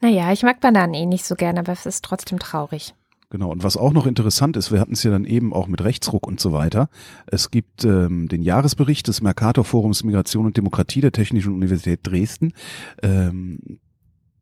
Naja, 0.00 0.32
ich 0.32 0.42
mag 0.42 0.60
Bananen 0.60 0.94
eh 0.94 1.06
nicht 1.06 1.24
so 1.24 1.34
gerne, 1.34 1.60
aber 1.60 1.72
es 1.72 1.86
ist 1.86 2.04
trotzdem 2.04 2.38
traurig. 2.38 2.94
Genau, 3.30 3.50
und 3.50 3.64
was 3.64 3.76
auch 3.76 3.92
noch 3.92 4.06
interessant 4.06 4.56
ist, 4.56 4.70
wir 4.70 4.78
hatten 4.78 4.92
es 4.92 5.02
ja 5.02 5.10
dann 5.10 5.24
eben 5.24 5.52
auch 5.52 5.66
mit 5.66 5.82
Rechtsruck 5.82 6.28
und 6.28 6.38
so 6.38 6.52
weiter. 6.52 6.88
Es 7.26 7.50
gibt 7.50 7.84
ähm, 7.84 8.28
den 8.28 8.42
Jahresbericht 8.42 9.08
des 9.08 9.20
Mercator 9.20 9.64
Forums 9.64 10.04
Migration 10.04 10.46
und 10.46 10.56
Demokratie 10.56 11.00
der 11.00 11.10
Technischen 11.10 11.52
Universität 11.52 12.00
Dresden. 12.04 12.52
Ähm, 13.02 13.80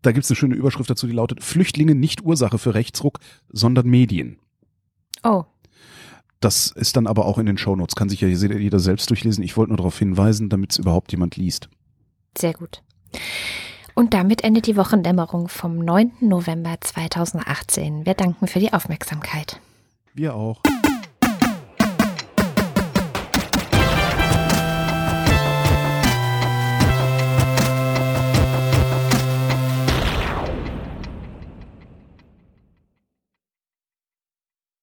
da 0.06 0.12
gibt 0.12 0.24
es 0.24 0.30
eine 0.30 0.36
schöne 0.36 0.54
Überschrift 0.54 0.90
dazu, 0.90 1.06
die 1.06 1.12
lautet 1.12 1.42
Flüchtlinge 1.42 1.94
nicht 1.94 2.24
Ursache 2.24 2.58
für 2.58 2.74
Rechtsruck, 2.74 3.18
sondern 3.48 3.86
Medien. 3.86 4.38
Oh, 5.22 5.44
Das 6.40 6.70
ist 6.72 6.96
dann 6.96 7.06
aber 7.06 7.24
auch 7.24 7.38
in 7.38 7.46
den 7.46 7.56
Shownotes, 7.56 7.96
kann 7.96 8.08
sich 8.10 8.20
ja 8.20 8.28
jeder 8.28 8.78
selbst 8.78 9.08
durchlesen. 9.08 9.42
Ich 9.42 9.56
wollte 9.56 9.70
nur 9.70 9.78
darauf 9.78 9.98
hinweisen, 9.98 10.50
damit 10.50 10.72
es 10.72 10.78
überhaupt 10.78 11.10
jemand 11.12 11.36
liest. 11.36 11.68
sehr 12.36 12.52
gut. 12.52 12.82
Und 13.94 14.12
damit 14.12 14.42
endet 14.42 14.66
die 14.66 14.76
Wochendämmerung 14.76 15.48
vom 15.48 15.78
9. 15.78 16.12
November 16.20 16.74
2018. 16.80 18.04
Wir 18.04 18.14
danken 18.14 18.48
für 18.48 18.58
die 18.58 18.72
Aufmerksamkeit. 18.72 19.60
Wir 20.14 20.34
auch. 20.34 20.60